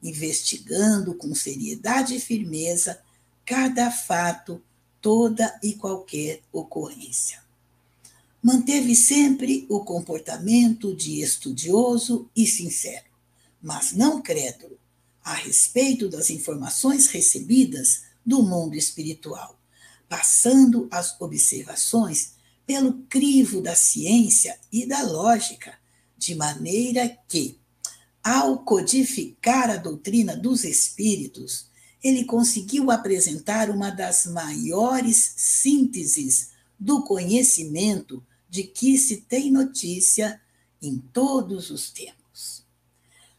investigando 0.03 1.15
com 1.15 1.35
seriedade 1.35 2.15
e 2.15 2.21
firmeza 2.21 3.03
cada 3.47 3.91
fato, 3.91 4.63
toda 5.05 5.61
e 5.63 5.75
qualquer 5.75 6.41
ocorrência. 6.51 7.45
Manteve 8.43 8.97
sempre 8.97 9.67
o 9.69 9.81
comportamento 9.81 10.97
de 10.97 11.21
estudioso 11.21 12.31
e 12.35 12.47
sincero, 12.47 13.05
mas 13.61 13.93
não 13.93 14.23
crédulo, 14.23 14.79
a 15.23 15.35
respeito 15.35 16.09
das 16.09 16.31
informações 16.31 17.09
recebidas 17.09 18.05
do 18.25 18.43
mundo 18.43 18.77
espiritual, 18.77 19.61
passando 20.09 20.89
as 20.91 21.21
observações 21.21 22.33
pelo 22.67 23.03
crivo 23.03 23.61
da 23.61 23.75
ciência 23.75 24.59
e 24.73 24.87
da 24.87 25.03
lógica, 25.03 25.75
de 26.17 26.35
maneira 26.35 27.15
que, 27.29 27.59
ao 28.23 28.61
codificar 28.61 29.69
a 29.69 29.77
doutrina 29.77 30.35
dos 30.35 30.65
espíritos, 30.65 31.67
ele 32.05 32.27
conseguiu 32.27 32.91
apresentar 32.91 33.71
uma 33.71 33.89
das 33.89 34.27
maiores 34.27 35.33
sínteses 35.39 36.51
do 36.79 37.03
conhecimento 37.03 38.23
de 38.47 38.65
que 38.65 38.99
se 38.99 39.23
tem 39.23 39.51
notícia 39.51 40.39
em 40.83 40.99
todos 40.99 41.71
os 41.71 41.91
tempos. 41.91 42.63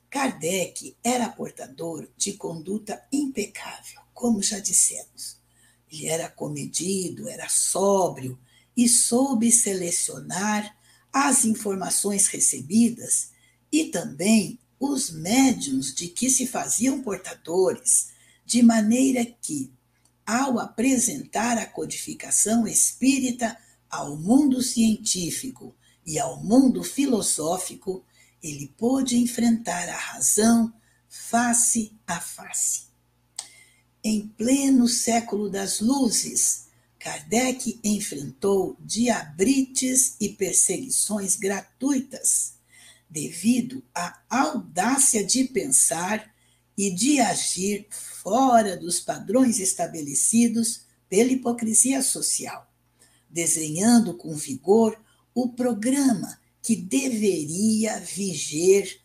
Kardec 0.09 0.97
era 1.03 1.29
portador 1.29 2.09
de 2.17 2.33
conduta 2.33 3.05
impecável, 3.11 4.01
como 4.11 4.41
já 4.41 4.57
dissemos. 4.57 5.37
Ele 5.91 6.07
era 6.07 6.27
comedido, 6.27 7.29
era 7.29 7.47
sóbrio 7.47 8.39
e 8.75 8.89
soube 8.89 9.51
selecionar 9.51 10.75
as 11.13 11.45
informações 11.45 12.25
recebidas 12.27 13.29
e 13.71 13.85
também 13.85 14.57
os 14.79 15.11
médiums 15.11 15.93
de 15.93 16.07
que 16.07 16.31
se 16.31 16.47
faziam 16.47 17.01
portadores, 17.03 18.14
de 18.45 18.61
maneira 18.61 19.25
que, 19.25 19.71
ao 20.25 20.59
apresentar 20.59 21.57
a 21.57 21.65
codificação 21.65 22.67
espírita 22.67 23.57
ao 23.89 24.15
mundo 24.15 24.61
científico 24.61 25.75
e 26.05 26.19
ao 26.19 26.43
mundo 26.43 26.83
filosófico, 26.83 28.05
ele 28.41 28.67
pôde 28.77 29.17
enfrentar 29.17 29.89
a 29.89 29.97
razão 29.97 30.71
face 31.09 31.91
a 32.05 32.19
face. 32.19 32.85
Em 34.03 34.27
pleno 34.27 34.87
século 34.87 35.49
das 35.49 35.79
luzes, 35.79 36.65
Kardec 36.99 37.79
enfrentou 37.83 38.77
diabrites 38.79 40.15
e 40.19 40.29
perseguições 40.29 41.35
gratuitas, 41.35 42.55
devido 43.09 43.83
à 43.93 44.19
audácia 44.29 45.23
de 45.23 45.45
pensar 45.45 46.34
e 46.77 46.91
de 46.91 47.19
agir 47.19 47.87
fora 47.89 48.75
dos 48.75 48.99
padrões 48.99 49.59
estabelecidos 49.59 50.81
pela 51.09 51.31
hipocrisia 51.31 52.01
social, 52.01 52.69
desenhando 53.29 54.15
com 54.15 54.35
vigor 54.35 54.99
o 55.33 55.49
programa 55.49 56.39
que 56.61 56.75
deveria 56.75 57.99
viger 57.99 58.99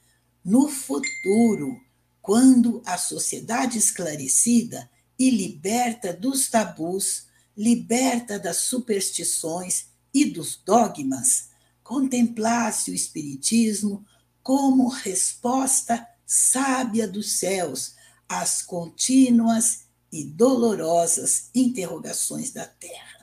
no 0.44 0.68
futuro, 0.68 1.80
quando 2.22 2.82
a 2.84 2.96
sociedade 2.96 3.78
esclarecida 3.78 4.90
e 5.18 5.30
liberta 5.30 6.12
dos 6.12 6.48
tabus, 6.48 7.26
liberta 7.56 8.38
das 8.38 8.58
superstições 8.58 9.86
e 10.14 10.24
dos 10.24 10.56
dogmas, 10.64 11.50
contemplasse 11.82 12.90
o 12.90 12.94
Espiritismo 12.94 14.04
como 14.42 14.88
resposta 14.88 16.06
sábia 16.32 17.08
dos 17.08 17.38
céus 17.38 17.94
às 18.28 18.62
contínuas 18.62 19.84
e 20.12 20.24
dolorosas 20.24 21.50
interrogações 21.54 22.52
da 22.52 22.66
terra 22.66 23.20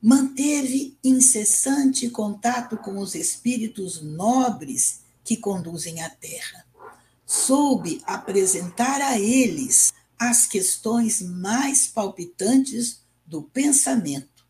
manteve 0.00 0.96
incessante 1.02 2.08
contato 2.08 2.76
com 2.76 2.98
os 2.98 3.14
espíritos 3.14 4.00
nobres 4.00 5.00
que 5.24 5.36
conduzem 5.36 6.00
a 6.00 6.08
Terra. 6.08 6.64
Soube 7.26 8.00
apresentar 8.06 9.00
a 9.02 9.18
eles 9.18 9.92
as 10.18 10.46
questões 10.46 11.20
mais 11.20 11.86
palpitantes 11.86 13.00
do 13.26 13.42
pensamento, 13.42 14.46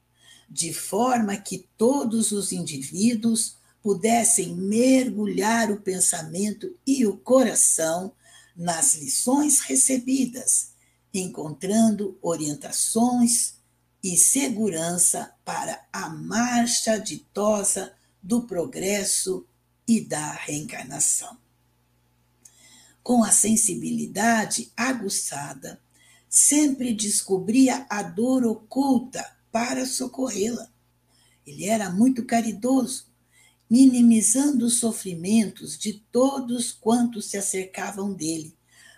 de 0.49 0.73
forma 0.73 1.37
que 1.37 1.67
todos 1.77 2.31
os 2.31 2.53
indivíduos 2.53 3.57
pudessem 3.83 4.55
mergulhar 4.55 5.71
o 5.71 5.81
pensamento 5.81 6.77
e 6.87 7.07
o 7.07 7.17
coração 7.17 8.13
nas 8.57 8.97
lições 8.97 9.61
recebidas, 9.61 10.73
encontrando 11.15 12.19
orientações 12.21 13.55
e 14.03 14.17
segurança 14.17 15.35
para 15.45 15.87
a 15.93 16.09
marcha 16.09 16.99
ditosa 16.99 17.93
do 18.23 18.43
progresso 18.43 19.47
e 19.87 20.01
da 20.01 20.33
reencarnação. 20.33 21.39
Com 23.03 23.25
a 23.25 23.31
sensibilidade 23.31 24.71
aguçada, 24.77 25.81
sempre 26.29 26.93
descobria 26.93 27.87
a 27.89 28.03
dor 28.03 28.45
oculta 28.45 29.25
para 29.51 29.87
socorrê-la. 29.87 30.69
Ele 31.47 31.65
era 31.65 31.91
muito 31.91 32.27
caridoso, 32.27 33.08
minimizando 33.69 34.67
os 34.67 34.79
sofrimentos 34.79 35.79
de 35.79 35.95
todos 36.11 36.73
quantos 36.73 37.27
se 37.27 37.37
acercavam 37.37 38.13
dele, 38.13 38.55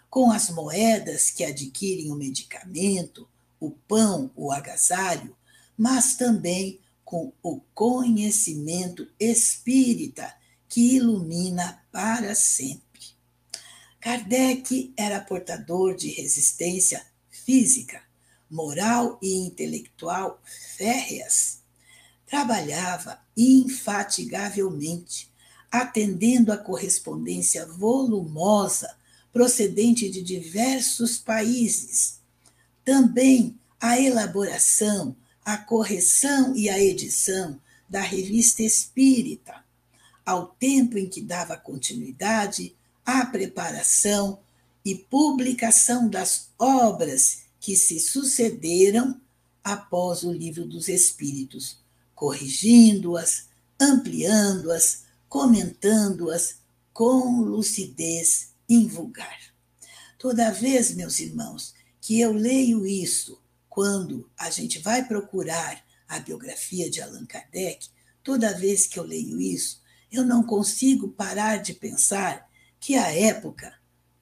com 0.09 0.31
as 0.31 0.51
moedas 0.51 1.31
que 1.31 1.45
adquirem 1.45 2.11
o 2.11 2.17
medicamento, 2.17 3.29
o 3.59 3.71
pão, 3.71 4.31
o 4.35 4.51
agasalho, 4.51 5.37
mas 5.77 6.17
também 6.17 6.81
com 7.05 7.33
o 7.43 7.61
conhecimento 7.75 9.09
espírita 9.19 10.33
que 10.69 10.95
ilumina 10.97 11.85
para 11.91 12.35
sempre. 12.35 12.81
Kardec 14.01 14.93
era 14.97 15.21
portador 15.21 15.95
de 15.95 16.09
resistência 16.09 17.05
física, 17.29 18.03
moral 18.49 19.19
e 19.21 19.35
intelectual 19.47 20.41
férreas. 20.77 21.60
Trabalhava 22.31 23.19
infatigavelmente, 23.37 25.29
atendendo 25.69 26.53
a 26.53 26.57
correspondência 26.57 27.67
volumosa 27.67 28.97
procedente 29.33 30.09
de 30.09 30.23
diversos 30.23 31.19
países. 31.19 32.21
Também 32.85 33.59
a 33.81 34.01
elaboração, 34.01 35.17
a 35.45 35.57
correção 35.57 36.55
e 36.55 36.71
a 36.71 36.79
edição 36.79 37.61
da 37.89 38.01
revista 38.01 38.63
espírita, 38.63 39.65
ao 40.25 40.47
tempo 40.47 40.97
em 40.97 41.09
que 41.09 41.21
dava 41.21 41.57
continuidade 41.57 42.77
à 43.05 43.27
preparação 43.27 44.39
e 44.85 44.95
publicação 44.95 46.09
das 46.09 46.51
obras 46.57 47.43
que 47.59 47.75
se 47.75 47.99
sucederam 47.99 49.21
após 49.65 50.23
o 50.23 50.33
livro 50.33 50.65
dos 50.65 50.89
Espíritos, 50.89 51.80
corrigindo-as, 52.21 53.47
ampliando-as, 53.81 55.05
comentando-as 55.27 56.57
com 56.93 57.41
lucidez 57.41 58.53
invulgar. 58.69 59.41
Toda 60.19 60.51
vez, 60.51 60.95
meus 60.95 61.19
irmãos, 61.19 61.75
que 61.99 62.21
eu 62.21 62.31
leio 62.31 62.87
isso 62.87 63.41
quando 63.71 64.31
a 64.39 64.51
gente 64.51 64.81
vai 64.81 65.09
procurar 65.09 65.83
a 66.07 66.19
biografia 66.19 66.91
de 66.91 67.01
Allan 67.01 67.25
Kardec, 67.25 67.89
toda 68.23 68.53
vez 68.53 68.87
que 68.87 68.99
eu 68.99 69.03
leio 69.03 69.41
isso, 69.41 69.81
eu 70.13 70.23
não 70.23 70.43
consigo 70.43 71.09
parar 71.09 71.57
de 71.57 71.73
pensar 71.73 72.47
que 72.79 72.97
a 72.97 73.11
época 73.17 73.73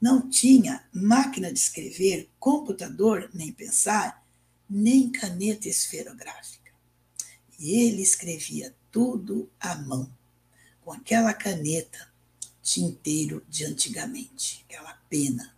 não 0.01 0.31
tinha 0.31 0.89
máquina 0.93 1.53
de 1.53 1.59
escrever, 1.59 2.31
computador, 2.39 3.29
nem 3.35 3.51
pensar, 3.51 4.25
nem 4.71 5.11
caneta 5.11 5.69
esferográfica. 5.69 6.58
E 7.59 7.73
ele 7.73 8.03
escrevia 8.03 8.75
tudo 8.91 9.51
à 9.59 9.75
mão, 9.75 10.11
com 10.83 10.93
aquela 10.93 11.35
caneta 11.35 12.09
tinteiro 12.63 13.45
de 13.49 13.65
antigamente, 13.65 14.65
aquela 14.69 14.93
pena. 15.09 15.55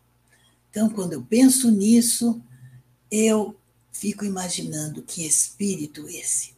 Então, 0.70 0.88
quando 0.88 1.12
eu 1.12 1.22
penso 1.22 1.70
nisso, 1.70 2.40
eu 3.10 3.58
fico 3.92 4.24
imaginando 4.24 5.02
que 5.02 5.26
espírito 5.26 6.08
esse. 6.08 6.54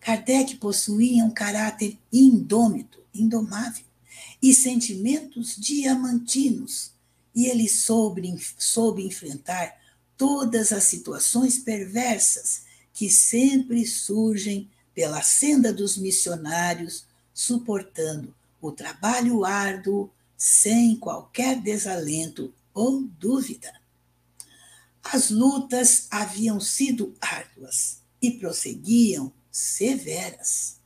Kardec 0.00 0.56
possuía 0.56 1.24
um 1.24 1.30
caráter 1.30 1.98
indômito, 2.12 3.02
indomável, 3.12 3.84
e 4.40 4.54
sentimentos 4.54 5.56
diamantinos, 5.56 6.92
e 7.34 7.46
ele 7.46 7.68
soube, 7.68 8.38
soube 8.56 9.04
enfrentar 9.04 9.76
todas 10.16 10.72
as 10.72 10.84
situações 10.84 11.58
perversas 11.58 12.65
que 12.96 13.08
sempre 13.10 13.86
surgem 13.86 14.68
pela 14.94 15.20
senda 15.20 15.70
dos 15.70 15.98
missionários, 15.98 17.04
suportando 17.34 18.34
o 18.58 18.72
trabalho 18.72 19.44
árduo 19.44 20.08
sem 20.34 20.96
qualquer 20.96 21.60
desalento 21.60 22.54
ou 22.72 23.02
dúvida. 23.02 23.70
As 25.04 25.28
lutas 25.28 26.06
haviam 26.10 26.58
sido 26.58 27.14
árduas 27.20 27.98
e 28.20 28.30
prosseguiam 28.30 29.30
severas. 29.52 30.78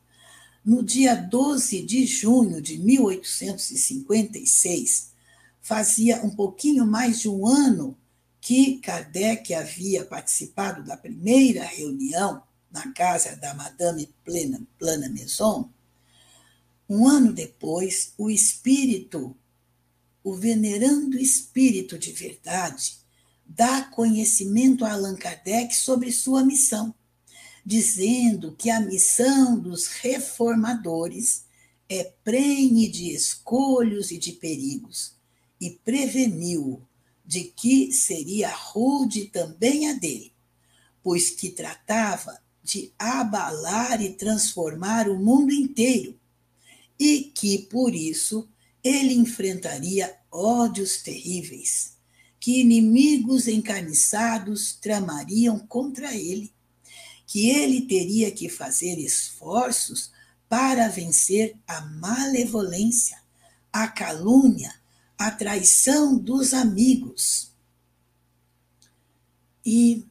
No 0.65 0.83
dia 0.83 1.15
12 1.15 1.81
de 1.83 2.07
junho 2.07 2.61
de 2.61 2.77
1856, 2.77 5.13
fazia 5.63 6.21
um 6.25 6.31
pouquinho 6.31 6.85
mais 6.85 7.21
de 7.21 7.29
um 7.29 7.47
ano 7.47 7.97
que 8.41 8.79
Kardec 8.79 9.53
havia 9.53 10.05
participado 10.05 10.83
da 10.83 10.97
primeira 10.97 11.65
reunião 11.65 12.43
na 12.71 12.93
casa 12.93 13.37
da 13.37 13.53
Madame 13.55 14.09
Plana, 14.25 14.63
Plana 14.79 15.09
Maison, 15.09 15.71
um 16.89 17.07
ano 17.07 17.33
depois, 17.33 18.15
o 18.19 18.31
espírito, 18.31 19.37
o 20.25 20.35
venerando 20.35 21.19
espírito 21.19 21.99
de 21.99 22.13
verdade, 22.13 22.99
dá 23.47 23.83
conhecimento 23.83 24.85
a 24.85 24.93
Allan 24.93 25.17
Kardec 25.17 25.75
sobre 25.75 26.11
sua 26.11 26.45
missão, 26.45 26.95
dizendo 27.65 28.57
que 28.57 28.71
a 28.71 28.81
missão 28.81 29.59
dos 29.59 29.87
reformadores 29.87 31.45
é 31.89 32.05
prenhe 32.25 32.89
de 32.89 33.13
escolhos 33.13 34.11
e 34.11 34.19
de 34.19 34.33
perigos, 34.33 35.15
e 35.61 35.71
preveniu 35.71 36.83
de 37.25 37.45
que 37.45 37.93
seria 37.93 38.51
rude 38.51 39.27
também 39.27 39.89
a 39.89 39.93
dele, 39.95 40.33
pois 41.03 41.31
que 41.31 41.51
tratava 41.51 42.39
de 42.63 42.93
abalar 42.99 44.03
e 44.03 44.15
transformar 44.15 45.09
o 45.09 45.19
mundo 45.19 45.53
inteiro, 45.53 46.19
e 46.99 47.33
que, 47.35 47.59
por 47.59 47.95
isso, 47.95 48.49
ele 48.83 49.15
enfrentaria 49.15 50.15
ódios 50.31 51.03
terríveis, 51.03 51.97
que 52.39 52.61
inimigos 52.61 53.49
encarniçados 53.49 54.75
tramariam 54.75 55.59
contra 55.59 56.15
ele, 56.15 56.53
que 57.27 57.49
ele 57.49 57.83
teria 57.83 58.31
que 58.31 58.49
fazer 58.49 58.99
esforços 58.99 60.11
para 60.49 60.89
vencer 60.89 61.57
a 61.67 61.81
malevolência, 61.83 63.23
a 63.73 63.87
calúnia, 63.87 64.80
a 65.21 65.31
traição 65.31 66.17
dos 66.17 66.55
amigos. 66.55 67.53
E 69.63 70.07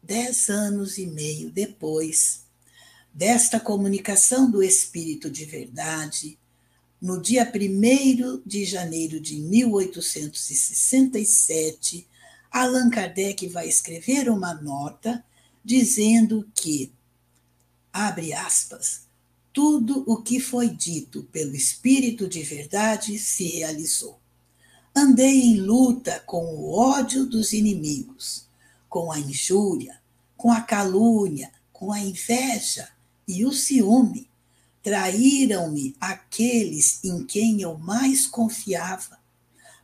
dez 0.00 0.48
anos 0.48 0.96
e 0.96 1.08
meio 1.08 1.50
depois 1.50 2.44
desta 3.12 3.58
comunicação 3.58 4.48
do 4.48 4.62
Espírito 4.62 5.28
de 5.28 5.44
Verdade, 5.44 6.38
no 7.00 7.20
dia 7.20 7.52
1 7.52 8.42
de 8.46 8.64
janeiro 8.64 9.18
de 9.18 9.40
1867, 9.40 12.06
Allan 12.48 12.90
Kardec 12.90 13.48
vai 13.48 13.68
escrever 13.68 14.30
uma 14.30 14.54
nota 14.54 15.24
dizendo 15.64 16.48
que, 16.54 16.92
abre 17.92 18.32
aspas, 18.32 19.08
tudo 19.52 20.04
o 20.06 20.22
que 20.22 20.40
foi 20.40 20.68
dito 20.68 21.24
pelo 21.24 21.54
Espírito 21.54 22.28
de 22.28 22.42
Verdade 22.42 23.18
se 23.18 23.44
realizou. 23.44 24.18
Andei 24.94 25.40
em 25.40 25.56
luta 25.56 26.22
com 26.26 26.44
o 26.44 26.72
ódio 26.72 27.26
dos 27.26 27.52
inimigos, 27.52 28.46
com 28.88 29.10
a 29.10 29.18
injúria, 29.18 30.00
com 30.36 30.50
a 30.50 30.60
calúnia, 30.60 31.50
com 31.72 31.92
a 31.92 32.00
inveja 32.00 32.88
e 33.26 33.44
o 33.44 33.52
ciúme. 33.52 34.28
Traíram-me 34.82 35.94
aqueles 36.00 37.02
em 37.04 37.24
quem 37.24 37.62
eu 37.62 37.78
mais 37.78 38.26
confiava. 38.26 39.18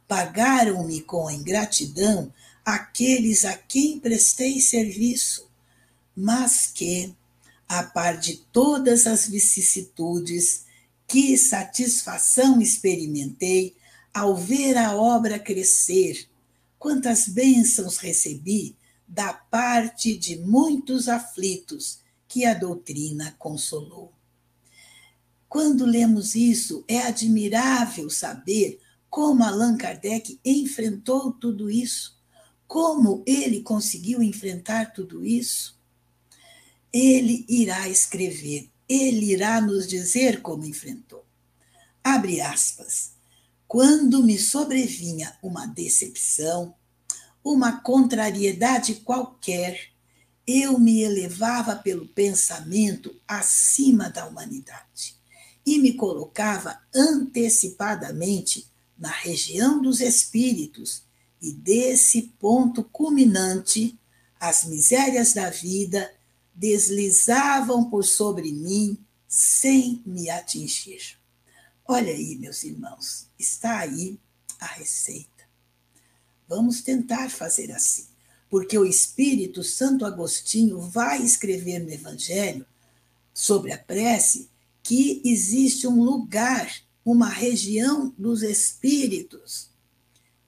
Pagaram-me 0.06 1.00
com 1.02 1.28
a 1.28 1.32
ingratidão 1.32 2.32
aqueles 2.64 3.44
a 3.44 3.54
quem 3.54 3.98
prestei 3.98 4.60
serviço, 4.60 5.48
mas 6.14 6.66
que, 6.66 7.14
a 7.68 7.82
par 7.82 8.18
de 8.18 8.38
todas 8.52 9.06
as 9.06 9.28
vicissitudes, 9.28 10.64
que 11.06 11.36
satisfação 11.36 12.60
experimentei 12.60 13.76
ao 14.12 14.34
ver 14.34 14.76
a 14.76 14.96
obra 14.96 15.38
crescer, 15.38 16.28
quantas 16.78 17.28
bênçãos 17.28 17.98
recebi 17.98 18.76
da 19.06 19.32
parte 19.32 20.16
de 20.16 20.36
muitos 20.38 21.08
aflitos 21.08 22.00
que 22.26 22.44
a 22.44 22.54
doutrina 22.54 23.34
consolou. 23.38 24.12
Quando 25.48 25.86
lemos 25.86 26.34
isso, 26.34 26.84
é 26.86 26.98
admirável 26.98 28.10
saber 28.10 28.80
como 29.08 29.42
Allan 29.42 29.76
Kardec 29.78 30.38
enfrentou 30.44 31.32
tudo 31.32 31.70
isso, 31.70 32.18
como 32.66 33.22
ele 33.26 33.62
conseguiu 33.62 34.22
enfrentar 34.22 34.92
tudo 34.92 35.24
isso. 35.24 35.77
Ele 36.92 37.44
irá 37.48 37.88
escrever, 37.88 38.70
ele 38.88 39.32
irá 39.32 39.60
nos 39.60 39.86
dizer 39.86 40.40
como 40.42 40.64
enfrentou. 40.64 41.24
Abre 42.02 42.40
aspas. 42.40 43.12
Quando 43.66 44.24
me 44.24 44.38
sobrevinha 44.38 45.36
uma 45.42 45.66
decepção, 45.66 46.74
uma 47.44 47.80
contrariedade 47.80 48.94
qualquer, 48.96 49.90
eu 50.46 50.78
me 50.78 51.02
elevava 51.02 51.76
pelo 51.76 52.08
pensamento 52.08 53.14
acima 53.28 54.08
da 54.08 54.26
humanidade 54.26 55.18
e 55.66 55.78
me 55.78 55.92
colocava 55.92 56.80
antecipadamente 56.94 58.66
na 58.98 59.10
região 59.10 59.82
dos 59.82 60.00
espíritos, 60.00 61.02
e 61.40 61.52
desse 61.52 62.22
ponto 62.40 62.82
culminante, 62.82 63.96
as 64.40 64.64
misérias 64.64 65.34
da 65.34 65.50
vida 65.50 66.10
deslizavam 66.58 67.88
por 67.88 68.04
sobre 68.04 68.50
mim 68.50 68.98
sem 69.28 70.02
me 70.04 70.28
atingir. 70.28 71.16
Olha 71.86 72.12
aí, 72.12 72.36
meus 72.36 72.64
irmãos, 72.64 73.28
está 73.38 73.78
aí 73.78 74.18
a 74.58 74.66
receita. 74.66 75.44
Vamos 76.48 76.82
tentar 76.82 77.30
fazer 77.30 77.70
assim, 77.70 78.06
porque 78.50 78.76
o 78.76 78.84
Espírito 78.84 79.62
Santo 79.62 80.04
Agostinho 80.04 80.80
vai 80.80 81.22
escrever 81.22 81.78
no 81.78 81.92
Evangelho 81.92 82.66
sobre 83.32 83.72
a 83.72 83.78
prece 83.78 84.50
que 84.82 85.22
existe 85.24 85.86
um 85.86 86.02
lugar, 86.02 86.74
uma 87.04 87.28
região 87.28 88.12
dos 88.18 88.42
espíritos, 88.42 89.70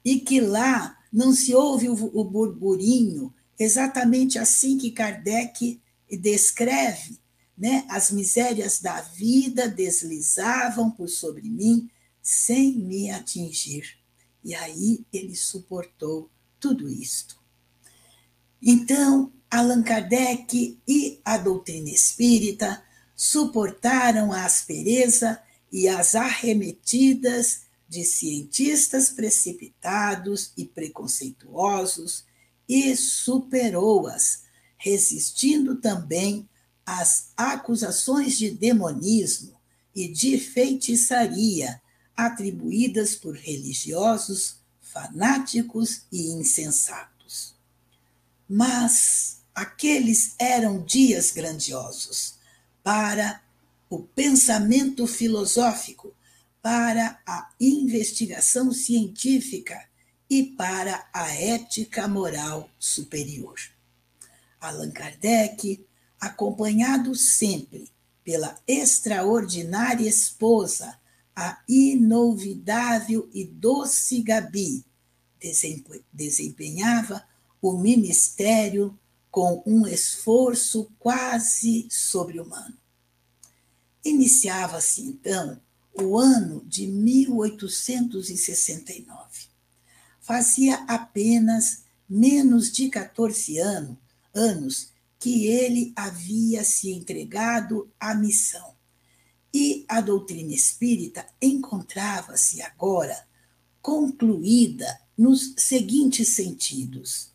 e 0.03 0.19
que 0.19 0.41
lá 0.41 0.97
não 1.13 1.31
se 1.31 1.55
ouve 1.55 1.87
o 1.87 2.23
burburinho, 2.23 3.33
exatamente 3.57 4.37
assim 4.37 4.77
que 4.77 4.91
Kardec 4.91 5.79
descreve, 6.17 7.19
né? 7.57 7.85
As 7.89 8.11
misérias 8.11 8.79
da 8.79 9.01
vida 9.01 9.67
deslizavam 9.67 10.91
por 10.91 11.07
sobre 11.09 11.49
mim 11.49 11.89
sem 12.21 12.77
me 12.77 13.09
atingir. 13.11 13.97
E 14.43 14.55
aí 14.55 15.05
ele 15.11 15.35
suportou 15.35 16.29
tudo 16.59 16.89
isto. 16.89 17.39
Então, 18.61 19.31
Allan 19.49 19.83
Kardec 19.83 20.79
e 20.87 21.19
a 21.25 21.37
doutrina 21.37 21.89
espírita 21.89 22.83
suportaram 23.15 24.31
a 24.31 24.45
aspereza 24.45 25.41
e 25.71 25.87
as 25.87 26.15
arremetidas 26.15 27.63
de 27.87 28.03
cientistas 28.03 29.09
precipitados 29.09 30.53
e 30.55 30.65
preconceituosos 30.65 32.23
e 32.67 32.95
superou-as, 32.95 34.43
resistindo 34.81 35.75
também 35.75 36.49
às 36.83 37.29
acusações 37.37 38.35
de 38.35 38.49
demonismo 38.49 39.53
e 39.95 40.07
de 40.07 40.39
feitiçaria 40.39 41.79
atribuídas 42.17 43.15
por 43.15 43.35
religiosos 43.35 44.55
fanáticos 44.81 46.01
e 46.11 46.31
insensatos. 46.31 47.53
Mas 48.49 49.41
aqueles 49.53 50.33
eram 50.39 50.83
dias 50.83 51.31
grandiosos 51.31 52.35
para 52.83 53.39
o 53.87 53.99
pensamento 53.99 55.05
filosófico, 55.05 56.11
para 56.59 57.21
a 57.25 57.51
investigação 57.59 58.71
científica 58.71 59.79
e 60.27 60.43
para 60.43 61.07
a 61.13 61.31
ética 61.35 62.07
moral 62.07 62.67
superior. 62.79 63.59
Allan 64.61 64.91
Kardec, 64.91 65.83
acompanhado 66.19 67.15
sempre 67.15 67.91
pela 68.23 68.55
extraordinária 68.67 70.07
esposa, 70.07 70.95
a 71.35 71.59
inolvidável 71.67 73.27
e 73.33 73.43
doce 73.43 74.21
Gabi, 74.21 74.85
desempenhava 76.13 77.25
o 77.59 77.75
ministério 77.77 78.95
com 79.31 79.63
um 79.65 79.87
esforço 79.87 80.91
quase 80.99 81.87
sobre-humano. 81.89 82.77
Iniciava-se, 84.03 85.01
então, 85.01 85.59
o 85.93 86.17
ano 86.17 86.63
de 86.65 86.87
1869. 86.87 89.51
Fazia 90.19 90.83
apenas 90.87 91.83
menos 92.09 92.71
de 92.71 92.89
14 92.89 93.57
ano, 93.57 93.99
anos 94.33 94.91
que 95.19 95.45
ele 95.45 95.93
havia 95.95 96.63
se 96.63 96.91
entregado 96.91 97.91
à 97.99 98.15
missão. 98.15 98.75
E 99.53 99.85
a 99.87 100.01
doutrina 100.01 100.53
espírita 100.53 101.25
encontrava-se 101.41 102.61
agora 102.61 103.27
concluída 103.81 104.99
nos 105.17 105.53
seguintes 105.57 106.29
sentidos: 106.29 107.31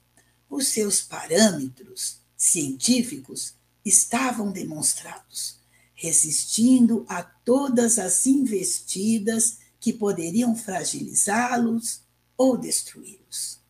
os 0.48 0.68
seus 0.68 1.02
parâmetros 1.02 2.20
científicos 2.36 3.54
estavam 3.84 4.50
demonstrados, 4.50 5.58
resistindo 5.94 7.04
a 7.08 7.22
todas 7.22 7.98
as 7.98 8.26
investidas 8.26 9.58
que 9.78 9.92
poderiam 9.92 10.56
fragilizá-los 10.56 12.00
ou 12.36 12.56
destruí-los. 12.56 13.60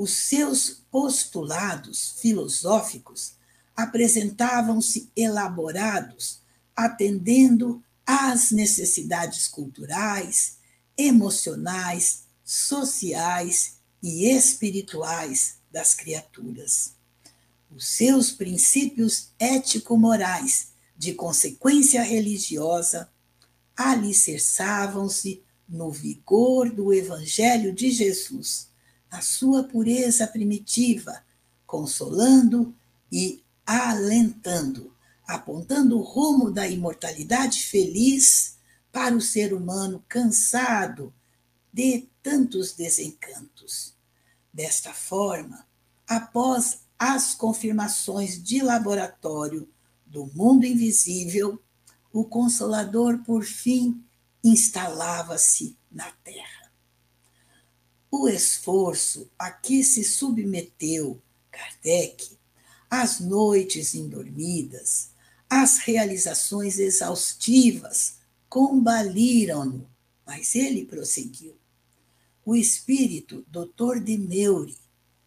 Os 0.00 0.12
seus 0.12 0.84
postulados 0.92 2.14
filosóficos 2.20 3.34
apresentavam-se 3.74 5.10
elaborados, 5.16 6.38
atendendo 6.76 7.82
às 8.06 8.52
necessidades 8.52 9.48
culturais, 9.48 10.58
emocionais, 10.96 12.26
sociais 12.44 13.78
e 14.00 14.30
espirituais 14.30 15.56
das 15.68 15.94
criaturas. 15.94 16.92
Os 17.68 17.88
seus 17.88 18.30
princípios 18.30 19.30
ético-morais 19.36 20.68
de 20.96 21.12
consequência 21.12 22.04
religiosa 22.04 23.10
alicerçavam-se 23.76 25.42
no 25.68 25.90
vigor 25.90 26.70
do 26.70 26.92
Evangelho 26.92 27.74
de 27.74 27.90
Jesus, 27.90 28.67
na 29.10 29.20
sua 29.20 29.64
pureza 29.64 30.26
primitiva, 30.26 31.24
consolando 31.66 32.74
e 33.10 33.42
alentando, 33.66 34.94
apontando 35.26 35.98
o 35.98 36.02
rumo 36.02 36.50
da 36.50 36.66
imortalidade 36.68 37.62
feliz 37.62 38.56
para 38.90 39.14
o 39.14 39.20
ser 39.20 39.52
humano 39.52 40.02
cansado 40.08 41.12
de 41.72 42.08
tantos 42.22 42.72
desencantos. 42.72 43.94
Desta 44.52 44.92
forma, 44.92 45.66
após 46.06 46.80
as 46.98 47.34
confirmações 47.34 48.42
de 48.42 48.60
laboratório 48.60 49.68
do 50.04 50.26
mundo 50.34 50.64
invisível, 50.64 51.62
o 52.12 52.24
Consolador, 52.24 53.18
por 53.18 53.44
fim, 53.44 54.02
instalava-se 54.42 55.76
na 55.90 56.10
Terra. 56.24 56.57
O 58.10 58.28
esforço 58.28 59.30
a 59.38 59.50
que 59.50 59.82
se 59.84 60.02
submeteu 60.02 61.20
Kardec, 61.50 62.36
as 62.90 63.20
noites 63.20 63.94
indormidas, 63.94 65.10
as 65.48 65.78
realizações 65.78 66.78
exaustivas 66.78 68.18
combaliram-no, 68.48 69.88
mas 70.26 70.54
ele 70.54 70.84
prosseguiu 70.84 71.58
o 72.48 72.56
espírito 72.56 73.44
Dr. 73.48 74.02
de 74.02 74.16
Meure, 74.16 74.74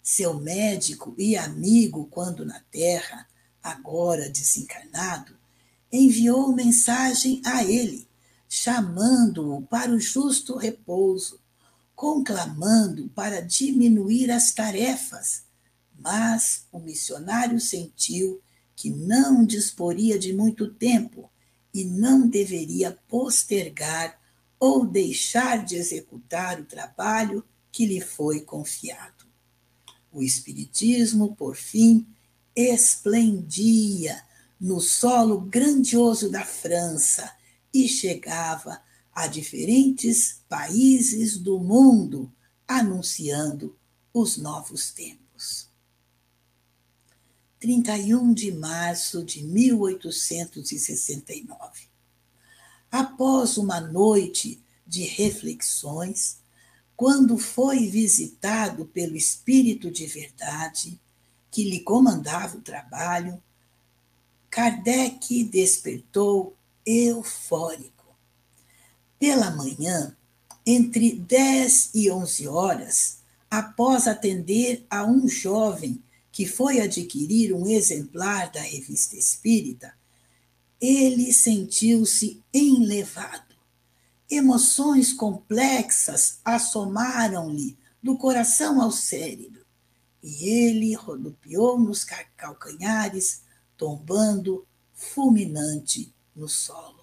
seu 0.02 0.40
médico 0.40 1.14
e 1.20 1.38
amigo 1.38 2.08
quando 2.10 2.44
na 2.44 2.60
Terra, 2.72 3.28
agora 3.62 4.28
desencarnado, 4.28 5.38
enviou 5.92 6.52
mensagem 6.52 7.40
a 7.46 7.64
ele, 7.64 8.08
chamando-o 8.50 9.62
para 9.62 9.92
o 9.92 10.00
justo 10.00 10.58
repouso, 10.58 11.40
conclamando 12.02 13.10
para 13.10 13.42
diminuir 13.42 14.32
as 14.32 14.52
tarefas. 14.52 15.44
Mas 16.00 16.66
o 16.72 16.80
missionário 16.80 17.60
sentiu 17.60 18.42
que 18.76 18.90
não 18.90 19.46
disporia 19.46 20.18
de 20.18 20.34
muito 20.34 20.74
tempo 20.74 21.30
e 21.72 21.86
não 21.86 22.28
deveria 22.28 22.98
postergar 23.08 24.20
ou 24.60 24.84
deixar 24.84 25.64
de 25.64 25.76
executar 25.76 26.60
o 26.60 26.66
trabalho 26.66 27.46
que 27.72 27.86
lhe 27.86 28.02
foi 28.02 28.42
confiado. 28.42 29.28
O 30.12 30.24
Espiritismo, 30.24 31.36
por 31.36 31.56
fim, 31.56 32.08
esplendia 32.56 34.24
no 34.60 34.82
solo 34.82 35.40
grandioso 35.40 36.32
da 36.32 36.44
França 36.44 37.32
e 37.72 37.88
chegava 37.88 38.82
a 39.14 39.28
diferentes 39.28 40.42
países 40.48 41.38
do 41.38 41.60
mundo, 41.60 42.32
anunciando 42.68 43.78
os 44.14 44.38
novos 44.38 44.92
tempos. 44.92 45.70
31 47.60 48.34
de 48.34 48.52
março 48.52 49.24
de 49.24 49.44
1869 49.44 51.92
após 52.92 53.58
uma 53.58 53.80
noite 53.80 54.62
de 54.86 55.04
reflexões, 55.04 56.40
quando 56.98 57.38
foi 57.38 57.88
visitado 57.88 58.86
pelo 58.86 59.16
Espírito 59.16 59.90
de 59.90 60.06
Verdade, 60.06 61.00
que 61.50 61.64
lhe 61.64 61.80
comandava 61.80 62.58
o 62.58 62.62
trabalho, 62.62 63.42
Kardec 64.50 65.46
despertou 65.46 66.56
eufórico. 66.86 68.01
Pela 69.22 69.52
manhã, 69.52 70.18
entre 70.66 71.14
10 71.14 71.92
e 71.94 72.10
11 72.10 72.48
horas, 72.48 73.20
após 73.52 74.08
atender 74.08 74.84
a 74.90 75.06
um 75.06 75.28
jovem 75.28 76.04
que 76.32 76.48
foi 76.48 76.80
adquirir 76.80 77.54
um 77.54 77.68
exemplar 77.68 78.52
da 78.52 78.62
Revista 78.62 79.16
Espírita, 79.16 79.94
ele 80.82 81.32
sentiu-se 81.32 82.44
enlevado. 82.52 83.54
Emoções 84.28 85.14
complexas 85.14 86.40
assomaram-lhe 86.44 87.78
do 88.02 88.18
coração 88.18 88.82
ao 88.82 88.92
cérebro, 88.92 89.64
e 90.24 90.50
ele 90.50 90.96
rodopiou 90.96 91.80
nos 91.80 92.04
calcanhares, 92.36 93.44
tombando 93.78 94.66
fulminante 94.96 96.12
no 96.36 96.50
solo. 96.50 97.01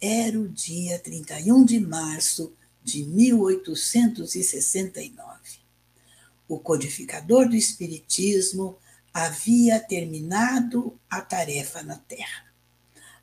Era 0.00 0.38
o 0.38 0.48
dia 0.48 0.98
31 0.98 1.64
de 1.64 1.78
março 1.78 2.52
de 2.82 3.04
1869. 3.04 5.60
O 6.48 6.58
codificador 6.58 7.48
do 7.48 7.54
Espiritismo 7.54 8.76
havia 9.12 9.78
terminado 9.78 10.98
a 11.08 11.20
tarefa 11.20 11.82
na 11.82 11.96
Terra 11.96 12.50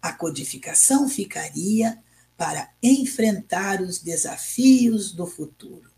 a 0.02 0.14
codificação 0.14 1.10
ficaria 1.10 2.02
para 2.38 2.70
enfrentar 2.82 3.82
os 3.82 4.00
desafios 4.00 5.12
do 5.12 5.26
futuro. 5.26 5.92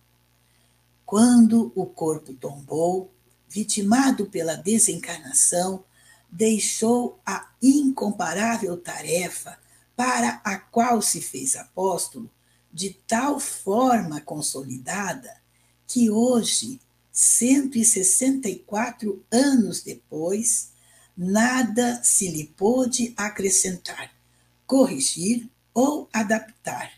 Quando 1.05 1.71
o 1.75 1.85
corpo 1.85 2.33
tombou, 2.33 3.11
vitimado 3.47 4.27
pela 4.27 4.55
desencarnação, 4.55 5.83
deixou 6.31 7.19
a 7.25 7.51
incomparável 7.61 8.77
tarefa 8.77 9.57
para 9.99 10.39
a 10.45 10.57
qual 10.57 11.01
se 11.01 11.19
fez 11.19 11.57
apóstolo 11.57 12.31
de 12.71 12.91
tal 13.05 13.37
forma 13.37 14.21
consolidada 14.21 15.41
que 15.85 16.09
hoje 16.09 16.79
164 17.11 19.21
anos 19.29 19.81
depois, 19.81 20.69
nada 21.17 22.01
se 22.01 22.29
lhe 22.29 22.45
pôde 22.45 23.13
acrescentar, 23.17 24.15
corrigir 24.65 25.49
ou 25.73 26.07
adaptar 26.13 26.93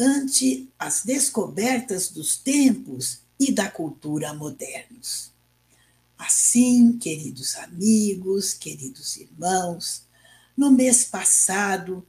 ante 0.00 0.70
as 0.78 1.04
descobertas 1.04 2.08
dos 2.08 2.38
tempos 2.38 3.20
e 3.38 3.52
da 3.52 3.70
cultura 3.70 4.32
modernos. 4.32 5.30
Assim, 6.16 6.96
queridos 6.96 7.56
amigos, 7.56 8.54
queridos 8.54 9.18
irmãos, 9.18 10.06
no 10.56 10.70
mês 10.70 11.04
passado, 11.04 12.02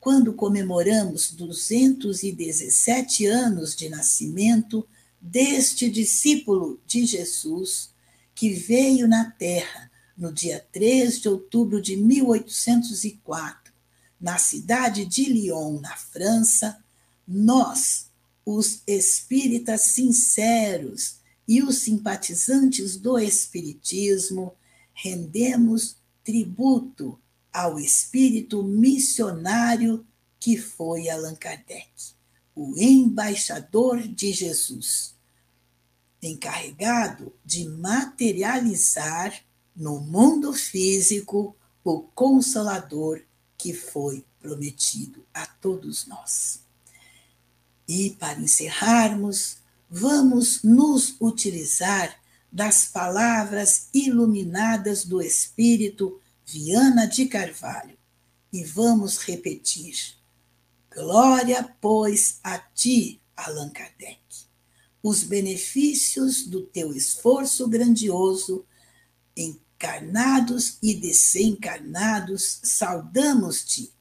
quando 0.00 0.32
comemoramos 0.32 1.32
217 1.32 3.26
anos 3.26 3.76
de 3.76 3.90
nascimento 3.90 4.88
deste 5.20 5.90
discípulo 5.90 6.80
de 6.86 7.04
Jesus, 7.04 7.90
que 8.34 8.50
veio 8.54 9.06
na 9.06 9.30
Terra 9.30 9.90
no 10.16 10.32
dia 10.32 10.66
3 10.72 11.20
de 11.20 11.28
outubro 11.28 11.82
de 11.82 11.96
1804, 11.96 13.72
na 14.18 14.38
cidade 14.38 15.04
de 15.04 15.24
Lyon, 15.24 15.80
na 15.80 15.94
França, 15.96 16.82
nós, 17.28 18.08
os 18.44 18.82
espíritas 18.86 19.82
sinceros 19.82 21.16
e 21.46 21.62
os 21.62 21.78
simpatizantes 21.78 22.96
do 22.96 23.18
Espiritismo, 23.18 24.54
rendemos 24.94 25.96
tributo 26.24 27.18
ao 27.52 27.78
espírito 27.78 28.62
missionário 28.62 30.06
que 30.38 30.56
foi 30.56 31.08
Allan 31.08 31.34
Kardec, 31.34 31.90
o 32.54 32.74
embaixador 32.78 34.06
de 34.06 34.32
Jesus, 34.32 35.14
encarregado 36.22 37.32
de 37.44 37.66
materializar 37.68 39.42
no 39.74 40.00
mundo 40.00 40.52
físico 40.52 41.56
o 41.82 42.00
consolador 42.00 43.22
que 43.56 43.72
foi 43.72 44.24
prometido 44.40 45.24
a 45.32 45.46
todos 45.46 46.06
nós. 46.06 46.60
E 47.88 48.10
para 48.10 48.40
encerrarmos, 48.40 49.58
vamos 49.88 50.62
nos 50.62 51.16
utilizar 51.20 52.18
das 52.52 52.86
palavras 52.86 53.88
iluminadas 53.92 55.04
do 55.04 55.20
Espírito 55.20 56.20
Viana 56.52 57.06
de 57.06 57.26
Carvalho 57.26 57.96
e 58.52 58.64
vamos 58.64 59.18
repetir: 59.18 60.16
Glória, 60.92 61.76
pois, 61.80 62.40
a 62.42 62.58
ti, 62.58 63.22
Allan 63.36 63.70
Kardec. 63.70 64.20
Os 65.00 65.22
benefícios 65.22 66.44
do 66.44 66.62
teu 66.66 66.92
esforço 66.92 67.68
grandioso, 67.68 68.66
encarnados 69.36 70.76
e 70.82 70.94
desencarnados, 70.94 72.60
saudamos-te 72.64 73.94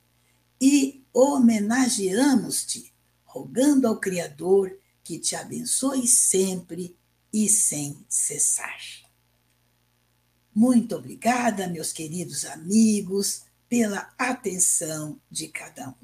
e 0.60 1.06
homenageamos-te, 1.14 2.92
rogando 3.24 3.88
ao 3.88 4.00
Criador 4.00 4.76
que 5.04 5.20
te 5.20 5.36
abençoe 5.36 6.08
sempre 6.08 6.98
e 7.32 7.48
sem 7.48 8.04
cessar. 8.10 8.99
Muito 10.60 10.98
obrigada, 10.98 11.70
meus 11.70 11.94
queridos 11.94 12.44
amigos, 12.44 13.46
pela 13.70 14.14
atenção 14.18 15.18
de 15.32 15.48
cada 15.48 15.88
um. 15.88 15.96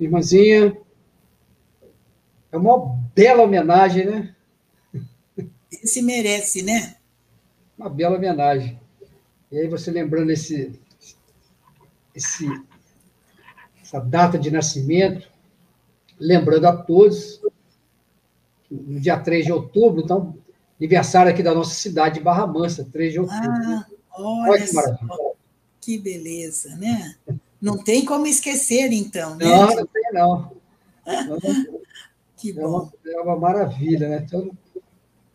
Irmãzinha, 0.00 0.76
é 2.50 2.56
uma 2.56 2.76
bela 3.14 3.44
homenagem, 3.44 4.06
né? 4.06 4.34
Esse 5.70 6.02
merece, 6.02 6.62
né? 6.62 6.96
Uma 7.78 7.88
bela 7.88 8.16
homenagem. 8.16 8.80
E 9.52 9.58
aí 9.58 9.68
você 9.68 9.90
lembrando 9.90 10.30
esse, 10.30 10.79
esse, 12.14 12.46
essa 13.82 14.00
data 14.00 14.38
de 14.38 14.50
nascimento, 14.50 15.28
lembrando 16.18 16.66
a 16.66 16.76
todos, 16.76 17.40
no 18.70 19.00
dia 19.00 19.18
3 19.18 19.46
de 19.46 19.52
outubro, 19.52 20.02
então, 20.02 20.36
aniversário 20.78 21.32
aqui 21.32 21.42
da 21.42 21.54
nossa 21.54 21.74
cidade 21.74 22.16
de 22.16 22.24
Barra 22.24 22.46
Mansa, 22.46 22.88
3 22.92 23.12
de 23.12 23.20
outubro. 23.20 23.50
Ah, 23.50 23.86
olha, 24.12 24.50
olha 24.52 24.66
que 24.66 24.74
maravilha. 24.74 25.30
Que 25.80 25.98
beleza, 25.98 26.76
né? 26.76 27.16
Não 27.60 27.82
tem 27.82 28.04
como 28.04 28.26
esquecer, 28.26 28.92
então, 28.92 29.34
né? 29.36 29.46
Não, 29.46 29.76
não 29.76 29.86
tem, 29.86 30.12
não. 30.12 30.52
que 32.36 32.52
bom. 32.52 32.60
É 32.60 32.66
uma, 32.66 32.92
é 33.06 33.20
uma 33.20 33.36
maravilha, 33.36 34.08
né? 34.08 34.24
Então, 34.26 34.50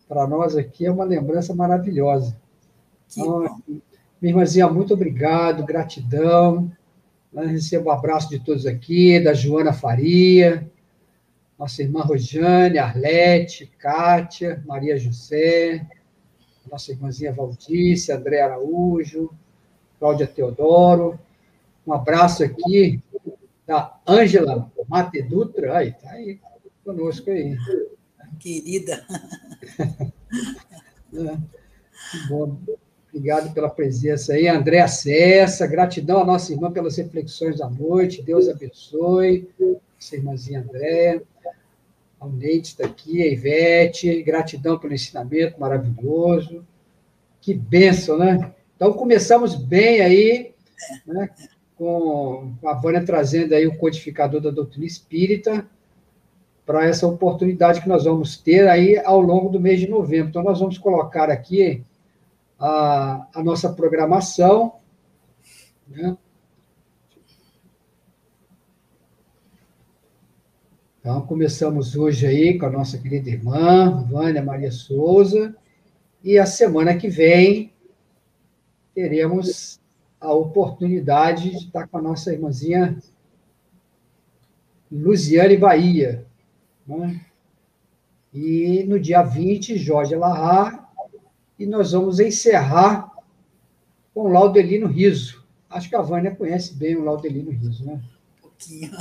para 0.08 0.28
nós 0.28 0.56
aqui 0.56 0.86
é 0.86 0.92
uma 0.92 1.04
lembrança 1.04 1.54
maravilhosa. 1.54 2.36
Que 3.10 3.22
então, 3.22 3.44
bom. 3.68 3.80
Minha 4.26 4.34
irmãzinha, 4.34 4.68
muito 4.68 4.92
obrigado, 4.92 5.64
gratidão. 5.64 6.72
Eu 7.32 7.48
recebo 7.48 7.90
um 7.90 7.92
abraço 7.92 8.28
de 8.28 8.40
todos 8.40 8.66
aqui, 8.66 9.20
da 9.20 9.36
Joana 9.36 9.72
Faria, 9.72 10.68
nossa 11.60 11.84
irmã 11.84 12.02
Rojane, 12.02 12.80
Arlete, 12.80 13.72
Kátia, 13.78 14.64
Maria 14.66 14.98
José, 14.98 15.88
nossa 16.72 16.92
irmãzinha 16.92 17.32
Valdice, 17.32 18.12
André 18.12 18.42
Araújo, 18.42 19.30
Cláudia 20.00 20.26
Teodoro. 20.26 21.20
Um 21.86 21.94
abraço 21.94 22.44
aqui 22.44 23.00
da 23.68 23.96
Ângela 24.08 24.72
Mate 24.90 25.22
Dutra, 25.22 25.78
aí, 25.78 25.92
tá 25.92 26.10
aí 26.10 26.40
conosco 26.84 27.30
aí. 27.30 27.56
Querida. 28.40 29.06
é, 31.14 31.38
que 32.10 32.28
bom. 32.28 32.58
Obrigado 33.16 33.54
pela 33.54 33.70
presença 33.70 34.34
aí. 34.34 34.46
André 34.46 34.82
Acessa, 34.82 35.66
gratidão 35.66 36.20
à 36.20 36.26
nossa 36.26 36.52
irmã 36.52 36.70
pelas 36.70 36.98
reflexões 36.98 37.60
da 37.60 37.70
noite. 37.70 38.22
Deus 38.22 38.50
abençoe. 38.50 39.48
Nossa 39.58 40.16
irmãzinha 40.18 40.60
André. 40.60 41.22
A 42.20 42.28
Neide 42.28 42.68
está 42.68 42.86
aqui, 42.86 43.24
a 43.24 43.28
Ivete. 43.28 44.22
Gratidão 44.22 44.78
pelo 44.78 44.94
ensinamento 44.94 45.58
maravilhoso. 45.58 46.68
Que 47.40 47.54
bênção, 47.54 48.18
né? 48.18 48.54
Então, 48.76 48.92
começamos 48.92 49.56
bem 49.56 50.02
aí, 50.02 50.54
né? 51.08 51.30
com 51.78 52.52
a 52.66 52.74
Vânia 52.74 53.06
trazendo 53.06 53.56
aí 53.56 53.66
o 53.66 53.78
codificador 53.78 54.42
da 54.42 54.52
doutrina 54.52 54.86
espírita 54.86 55.66
para 56.66 56.86
essa 56.86 57.08
oportunidade 57.08 57.82
que 57.82 57.88
nós 57.88 58.04
vamos 58.04 58.36
ter 58.36 58.68
aí 58.68 58.98
ao 58.98 59.22
longo 59.22 59.48
do 59.48 59.60
mês 59.60 59.80
de 59.80 59.88
novembro. 59.88 60.28
Então, 60.28 60.44
nós 60.44 60.60
vamos 60.60 60.78
colocar 60.78 61.30
aqui 61.30 61.82
a, 62.60 63.28
a 63.34 63.44
nossa 63.44 63.72
programação. 63.72 64.76
Né? 65.88 66.18
Então, 71.00 71.22
começamos 71.26 71.96
hoje 71.96 72.26
aí 72.26 72.58
com 72.58 72.66
a 72.66 72.72
nossa 72.72 72.98
querida 72.98 73.30
irmã, 73.30 74.04
Vânia 74.10 74.44
Maria 74.44 74.72
Souza, 74.72 75.56
e 76.24 76.40
a 76.40 76.46
semana 76.46 76.96
que 76.96 77.08
vem 77.08 77.72
teremos 78.96 79.80
a 80.20 80.34
oportunidade 80.34 81.52
de 81.52 81.58
estar 81.58 81.88
com 81.88 81.98
a 82.00 82.02
nossa 82.02 82.34
irmãzinha 82.34 82.98
Luziane 84.92 85.58
Bahia. 85.58 86.26
Né? 86.88 87.22
E 88.34 88.84
no 88.88 89.00
dia 89.00 89.22
20, 89.22 89.78
Jorge 89.78 90.16
Larra 90.16 90.85
e 91.58 91.66
nós 91.66 91.92
vamos 91.92 92.20
encerrar 92.20 93.12
com 94.14 94.22
o 94.22 94.28
Laudelino 94.28 94.88
Riso. 94.88 95.44
Acho 95.70 95.90
que 95.90 95.96
a 95.96 96.02
Vânia 96.02 96.36
conhece 96.36 96.74
bem 96.74 96.96
o 96.96 97.04
Laudelino 97.04 97.52
Riso, 97.52 97.86
né? 97.86 98.02
Um 98.38 98.42
pouquinho. 98.42 98.92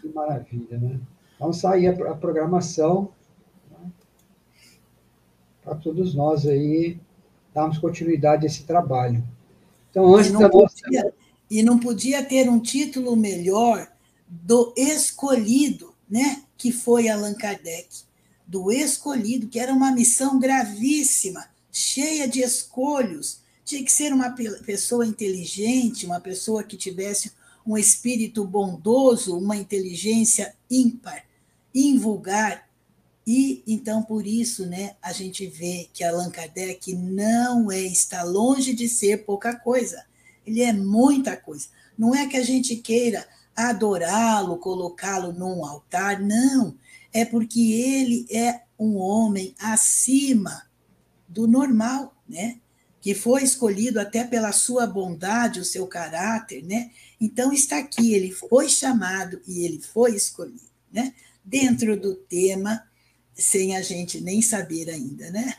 Que 0.00 0.08
maravilha, 0.14 0.78
né? 0.78 1.00
Vamos 1.38 1.58
sair 1.58 1.88
a 1.88 2.14
programação 2.14 3.10
né? 3.70 3.90
para 5.62 5.74
todos 5.74 6.14
nós 6.14 6.46
aí 6.46 6.98
darmos 7.52 7.78
continuidade 7.78 8.44
a 8.44 8.46
esse 8.46 8.64
trabalho. 8.64 9.22
Então, 9.90 10.14
antes 10.14 10.30
e 10.30 10.32
da 10.32 10.48
nossa... 10.48 10.82
Podia, 10.82 11.12
e 11.50 11.62
não 11.62 11.78
podia 11.78 12.24
ter 12.24 12.48
um 12.48 12.60
título 12.60 13.16
melhor 13.16 13.88
do 14.26 14.72
escolhido, 14.76 15.94
né? 16.08 16.43
Que 16.56 16.72
foi 16.72 17.08
Allan 17.08 17.34
Kardec, 17.34 17.88
do 18.46 18.70
escolhido, 18.70 19.48
que 19.48 19.58
era 19.58 19.72
uma 19.72 19.92
missão 19.92 20.38
gravíssima, 20.38 21.48
cheia 21.72 22.28
de 22.28 22.40
escolhos. 22.40 23.40
Tinha 23.64 23.82
que 23.82 23.90
ser 23.90 24.12
uma 24.12 24.30
pessoa 24.64 25.06
inteligente, 25.06 26.06
uma 26.06 26.20
pessoa 26.20 26.62
que 26.62 26.76
tivesse 26.76 27.32
um 27.66 27.78
espírito 27.78 28.44
bondoso, 28.44 29.38
uma 29.38 29.56
inteligência 29.56 30.54
ímpar, 30.70 31.24
invulgar, 31.74 32.68
E 33.26 33.62
então 33.66 34.02
por 34.02 34.26
isso, 34.26 34.66
né, 34.66 34.96
a 35.00 35.10
gente 35.12 35.46
vê 35.46 35.88
que 35.94 36.04
Allan 36.04 36.30
Kardec 36.30 36.94
não 36.94 37.72
é 37.72 37.80
está 37.80 38.22
longe 38.22 38.74
de 38.74 38.86
ser 38.86 39.24
pouca 39.24 39.56
coisa. 39.56 40.04
Ele 40.46 40.60
é 40.60 40.74
muita 40.74 41.34
coisa. 41.34 41.68
Não 41.96 42.14
é 42.14 42.26
que 42.26 42.36
a 42.36 42.42
gente 42.44 42.76
queira 42.76 43.26
adorá-lo, 43.56 44.58
colocá-lo 44.58 45.32
num 45.32 45.64
altar, 45.64 46.20
não. 46.20 46.76
É 47.12 47.24
porque 47.24 47.72
ele 47.72 48.26
é 48.30 48.62
um 48.78 48.96
homem 48.96 49.54
acima 49.58 50.64
do 51.28 51.46
normal, 51.46 52.16
né? 52.28 52.58
Que 53.00 53.14
foi 53.14 53.42
escolhido 53.42 54.00
até 54.00 54.24
pela 54.24 54.50
sua 54.52 54.86
bondade, 54.86 55.60
o 55.60 55.64
seu 55.64 55.86
caráter, 55.86 56.64
né? 56.64 56.90
Então 57.20 57.52
está 57.52 57.78
aqui, 57.78 58.14
ele 58.14 58.32
foi 58.32 58.68
chamado 58.68 59.40
e 59.46 59.64
ele 59.64 59.80
foi 59.80 60.14
escolhido, 60.14 60.70
né? 60.92 61.14
Dentro 61.44 61.98
do 62.00 62.14
tema 62.14 62.82
sem 63.34 63.76
a 63.76 63.82
gente 63.82 64.20
nem 64.20 64.40
saber 64.40 64.88
ainda, 64.88 65.30
né? 65.30 65.54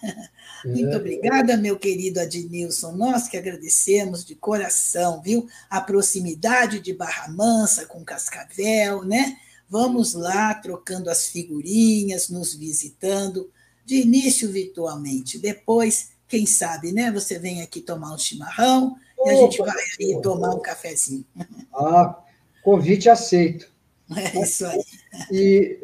É. 0.66 0.70
Muito 0.70 0.96
obrigada, 0.96 1.58
meu 1.58 1.78
querido 1.78 2.20
Adnilson. 2.20 2.94
Nós 2.94 3.28
que 3.28 3.38
agradecemos 3.38 4.24
de 4.24 4.34
coração, 4.34 5.22
viu? 5.22 5.48
A 5.70 5.82
proximidade 5.82 6.80
de 6.80 6.94
Barra 6.94 7.28
Mansa 7.28 7.86
com 7.86 8.04
Cascavel, 8.04 9.04
né? 9.04 9.38
Vamos 9.70 10.14
lá 10.14 10.54
trocando 10.54 11.10
as 11.10 11.28
figurinhas, 11.28 12.30
nos 12.30 12.56
visitando, 12.56 13.52
de 13.86 14.02
início 14.02 14.50
virtualmente. 14.52 15.38
Depois, 15.38 16.12
quem 16.28 16.46
sabe, 16.46 16.92
né? 16.92 17.12
Você 17.12 17.38
vem 17.38 17.62
aqui 17.62 17.82
tomar 17.82 18.14
um 18.14 18.18
chimarrão 18.18 18.96
Opa, 19.18 19.30
e 19.30 19.34
a 19.34 19.36
gente 19.42 19.58
vai 19.58 19.84
aí 20.00 20.22
tomar 20.22 20.56
um 20.56 20.62
cafezinho. 20.62 21.26
Ah, 21.74 22.24
convite 22.64 23.10
aceito. 23.10 23.75
É 24.16 24.42
isso 24.42 24.66
aí. 24.66 24.84
E 25.32 25.80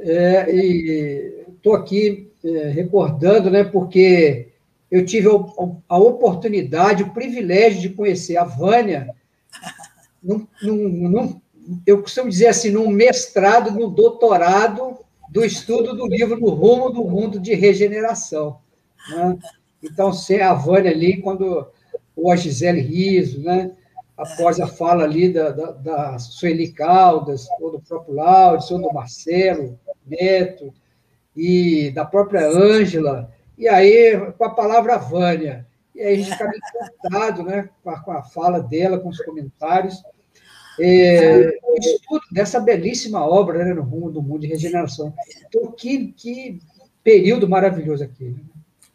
estou 1.55 1.75
é, 1.75 1.79
aqui 1.79 2.31
é, 2.43 2.69
recordando, 2.69 3.49
né, 3.49 3.63
porque 3.63 4.49
eu 4.89 5.05
tive 5.05 5.27
a, 5.27 5.31
a, 5.89 5.97
oportunidade, 5.97 7.03
o 7.03 7.13
privilégio 7.13 7.81
de 7.81 7.89
conhecer 7.89 8.37
a 8.37 8.43
Vânia, 8.43 9.09
num, 10.21 10.47
num, 10.61 11.09
num, 11.09 11.41
eu 11.85 12.01
costumo 12.01 12.29
dizer 12.29 12.47
assim, 12.47 12.69
num 12.69 12.89
mestrado, 12.89 13.71
no 13.71 13.89
doutorado 13.89 14.97
do 15.29 15.45
estudo 15.45 15.95
do 15.95 16.05
livro 16.07 16.39
No 16.39 16.49
Rumo 16.49 16.89
do 16.89 17.03
Mundo 17.05 17.39
de 17.39 17.53
Regeneração. 17.53 18.59
Né? 19.09 19.37
Então, 19.81 20.11
ser 20.11 20.41
a 20.41 20.53
Vânia 20.53 20.91
ali, 20.91 21.21
quando 21.21 21.67
ou 22.15 22.31
a 22.31 22.35
Gisele 22.35 22.81
Riso, 22.81 23.41
né? 23.41 23.71
Após 24.17 24.59
a 24.59 24.67
fala 24.67 25.03
ali 25.03 25.31
da, 25.31 25.49
da, 25.49 25.71
da 25.71 26.19
Sueli 26.19 26.71
Caldas, 26.71 27.47
ou 27.59 27.71
do 27.71 27.79
próprio 27.79 28.15
Laudes, 28.15 28.69
ou 28.71 28.79
do 28.79 28.93
Marcelo 28.93 29.79
Neto, 30.05 30.73
e 31.35 31.91
da 31.91 32.05
própria 32.05 32.47
Ângela, 32.47 33.31
e 33.57 33.67
aí 33.67 34.19
com 34.37 34.43
a 34.43 34.49
palavra 34.49 34.97
Vânia. 34.97 35.67
E 35.95 36.01
aí 36.01 36.13
a 36.13 36.17
gente 36.17 36.31
fica 36.31 36.49
encantado 36.49 37.43
né, 37.43 37.69
com 37.83 37.89
a, 37.89 37.99
com, 37.99 38.11
a, 38.11 38.23
fala 38.23 38.59
dela, 38.59 38.99
com 38.99 39.09
os 39.09 39.19
comentários. 39.19 40.01
É, 40.79 41.59
o 41.63 41.77
estudo 41.77 42.21
dessa 42.31 42.59
belíssima 42.59 43.25
obra 43.25 43.63
né, 43.63 43.73
no 43.73 43.83
rumo 43.83 44.09
do 44.09 44.21
mundo 44.21 44.41
de 44.41 44.47
regeneração. 44.47 45.13
Então, 45.45 45.71
que, 45.71 46.13
que 46.13 46.59
período 47.03 47.47
maravilhoso 47.47 48.03
aqui. 48.03 48.23
Né? 48.23 48.39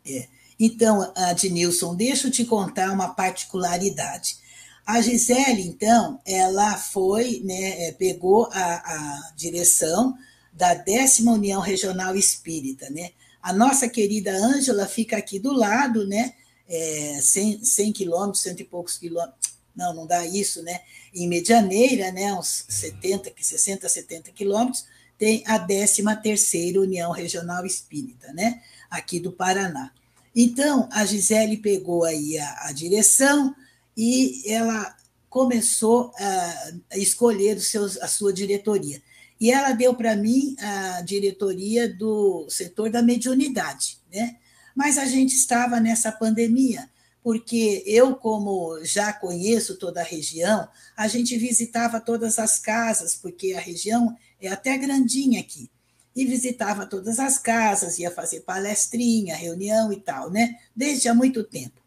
É. 0.09 0.27
Então, 0.59 1.12
Adnilson, 1.14 1.95
deixa 1.95 2.29
eu 2.29 2.31
te 2.31 2.45
contar 2.45 2.91
uma 2.91 3.09
particularidade. 3.09 4.39
A 4.87 5.01
Gisele, 5.01 5.62
então, 5.62 6.20
ela 6.24 6.78
foi, 6.78 7.41
né, 7.45 7.89
é, 7.89 7.93
pegou 7.93 8.49
a, 8.53 8.74
a 8.76 9.32
direção 9.34 10.16
da 10.53 10.74
décima 10.74 11.32
União 11.32 11.61
Regional 11.61 12.14
Espírita, 12.14 12.89
né? 12.89 13.11
A 13.43 13.53
nossa 13.53 13.89
querida 13.89 14.32
Ângela 14.32 14.87
fica 14.87 15.16
aqui 15.16 15.41
do 15.41 15.53
lado, 15.53 16.07
né? 16.07 16.34
É, 16.68 17.18
100, 17.20 17.64
100 17.64 17.93
quilômetros, 17.93 18.43
cento 18.43 18.61
e 18.61 18.64
poucos 18.64 18.97
quilômetros, 18.97 19.57
não, 19.74 19.93
não 19.93 20.07
dá 20.07 20.24
isso, 20.24 20.62
né? 20.62 20.80
Em 21.12 21.28
Medianeira, 21.28 22.11
né, 22.12 22.32
uns 22.32 22.64
70, 22.68 23.32
60, 23.39 23.89
70 23.89 24.32
quilômetros, 24.32 24.87
tem 25.18 25.43
a 25.47 25.59
13 25.59 26.03
terceira 26.22 26.80
União 26.80 27.11
Regional 27.11 27.66
Espírita, 27.66 28.32
né? 28.32 28.62
Aqui 28.89 29.18
do 29.18 29.32
Paraná. 29.32 29.91
Então, 30.34 30.89
a 30.93 31.05
Gisele 31.05 31.57
pegou 31.57 32.05
aí 32.05 32.39
a, 32.39 32.68
a 32.68 32.72
direção, 32.72 33.55
e 33.97 34.42
ela 34.53 34.94
começou 35.28 36.12
a 36.18 36.97
escolher 36.97 37.57
os 37.57 37.68
seus, 37.68 37.97
a 37.99 38.09
sua 38.09 38.32
diretoria. 38.32 39.03
E 39.40 39.51
ela 39.51 39.72
deu 39.72 39.94
para 39.94 40.16
mim 40.16 40.57
a 40.59 41.03
diretoria 41.03 41.88
do 41.92 42.47
setor 42.49 42.90
da 42.90 43.03
mediunidade, 43.03 43.99
né? 44.12 44.36
Mas 44.74 44.99
a 44.99 45.05
gente 45.07 45.34
estava 45.34 45.80
nessa 45.80 46.12
pandemia, 46.12 46.88
porque 47.22 47.82
eu, 47.86 48.14
como 48.14 48.78
já 48.84 49.12
conheço 49.12 49.76
toda 49.76 50.01
a 50.01 50.05
região, 50.05 50.68
a 50.97 51.09
gente 51.09 51.36
visitava 51.36 52.01
todas 52.01 52.38
as 52.38 52.59
casas, 52.59 53.14
porque 53.14 53.53
a 53.53 53.61
região 53.61 54.16
é 54.40 54.49
até 54.49 54.76
grandinha 54.76 55.40
aqui. 55.40 55.70
E 56.14 56.24
visitava 56.24 56.86
todas 56.86 57.18
as 57.18 57.38
casas, 57.38 57.99
ia 57.99 58.11
fazer 58.11 58.40
palestrinha, 58.40 59.36
reunião 59.36 59.92
e 59.92 60.01
tal, 60.01 60.30
né? 60.30 60.57
Desde 60.74 61.09
há 61.09 61.14
muito 61.14 61.44
tempo. 61.44 61.86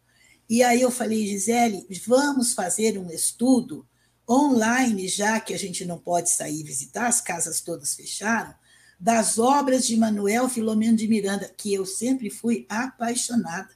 E 0.50 0.64
aí 0.64 0.80
eu 0.80 0.90
falei, 0.90 1.28
Gisele, 1.28 1.86
vamos 2.04 2.54
fazer 2.54 2.98
um 2.98 3.08
estudo 3.08 3.86
online, 4.28 5.06
já 5.06 5.38
que 5.38 5.54
a 5.54 5.56
gente 5.56 5.84
não 5.84 5.96
pode 5.96 6.28
sair 6.28 6.64
visitar, 6.64 7.06
as 7.06 7.20
casas 7.20 7.60
todas 7.60 7.94
fecharam, 7.94 8.52
das 8.98 9.38
obras 9.38 9.86
de 9.86 9.96
Manuel 9.96 10.48
Filomeno 10.48 10.96
de 10.96 11.06
Miranda, 11.06 11.48
que 11.56 11.72
eu 11.72 11.86
sempre 11.86 12.28
fui 12.30 12.66
apaixonada. 12.68 13.70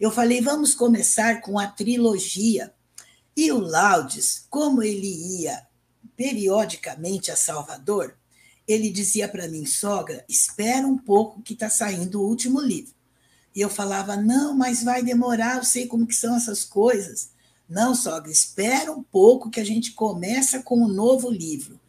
Eu 0.00 0.10
falei, 0.10 0.40
vamos 0.40 0.74
começar 0.74 1.42
com 1.42 1.58
a 1.58 1.66
trilogia. 1.66 2.72
E 3.36 3.52
o 3.52 3.58
Laudes, 3.58 4.46
como 4.48 4.82
ele 4.82 5.42
ia 5.42 5.66
periodicamente 6.16 7.30
a 7.30 7.36
Salvador, 7.36 8.16
ele 8.66 8.88
dizia 8.88 9.28
para 9.28 9.46
mim, 9.46 9.66
sogra, 9.66 10.24
espera 10.26 10.86
um 10.86 10.96
pouco 10.96 11.42
que 11.42 11.52
está 11.52 11.68
saindo 11.68 12.22
o 12.22 12.26
último 12.26 12.62
livro. 12.62 12.94
E 13.54 13.60
eu 13.60 13.70
falava, 13.70 14.16
não, 14.16 14.56
mas 14.56 14.82
vai 14.82 15.02
demorar, 15.02 15.58
eu 15.58 15.64
sei 15.64 15.86
como 15.86 16.06
que 16.06 16.14
são 16.14 16.36
essas 16.36 16.64
coisas. 16.64 17.30
Não, 17.68 17.94
sogra, 17.94 18.30
espera 18.30 18.92
um 18.92 19.02
pouco 19.02 19.50
que 19.50 19.60
a 19.60 19.64
gente 19.64 19.92
começa 19.92 20.62
com 20.62 20.82
um 20.82 20.88
novo 20.88 21.30
livro. 21.30 21.80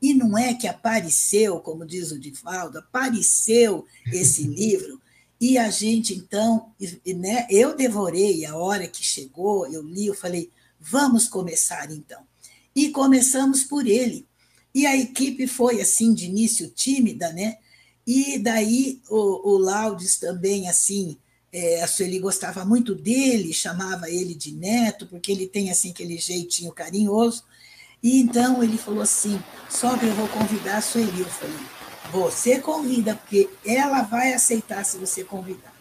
E 0.00 0.12
não 0.12 0.36
é 0.36 0.52
que 0.52 0.68
apareceu, 0.68 1.60
como 1.60 1.86
diz 1.86 2.10
o 2.10 2.18
Divaldo, 2.18 2.78
apareceu 2.78 3.86
esse 4.12 4.42
livro, 4.46 5.00
e 5.40 5.58
a 5.58 5.68
gente, 5.70 6.14
então, 6.14 6.72
né, 7.16 7.46
eu 7.50 7.76
devorei 7.76 8.44
a 8.46 8.56
hora 8.56 8.86
que 8.86 9.04
chegou, 9.04 9.66
eu 9.66 9.82
li, 9.82 10.06
eu 10.06 10.14
falei, 10.14 10.50
vamos 10.80 11.26
começar 11.26 11.90
então. 11.90 12.22
E 12.74 12.90
começamos 12.90 13.64
por 13.64 13.86
ele. 13.86 14.26
E 14.74 14.86
a 14.86 14.96
equipe 14.96 15.46
foi, 15.46 15.80
assim, 15.80 16.14
de 16.14 16.26
início 16.26 16.68
tímida, 16.68 17.32
né? 17.32 17.58
E 18.06 18.38
daí 18.38 19.00
o, 19.08 19.52
o 19.52 19.58
Laudes 19.58 20.18
também, 20.18 20.68
assim, 20.68 21.16
é, 21.52 21.82
a 21.82 21.86
Sueli 21.86 22.18
gostava 22.18 22.64
muito 22.64 22.94
dele, 22.94 23.52
chamava 23.52 24.10
ele 24.10 24.34
de 24.34 24.52
neto, 24.52 25.06
porque 25.06 25.30
ele 25.30 25.46
tem, 25.46 25.70
assim, 25.70 25.90
aquele 25.90 26.18
jeitinho 26.18 26.72
carinhoso. 26.72 27.44
E 28.02 28.20
então 28.20 28.62
ele 28.62 28.76
falou 28.76 29.02
assim, 29.02 29.40
só 29.70 29.96
que 29.96 30.04
eu 30.04 30.14
vou 30.14 30.28
convidar 30.28 30.78
a 30.78 30.82
Sueli. 30.82 31.20
Eu 31.20 31.26
falei, 31.26 31.56
você 32.12 32.60
convida, 32.60 33.14
porque 33.14 33.48
ela 33.64 34.02
vai 34.02 34.34
aceitar 34.34 34.84
se 34.84 34.98
você 34.98 35.24
convidar. 35.24 35.72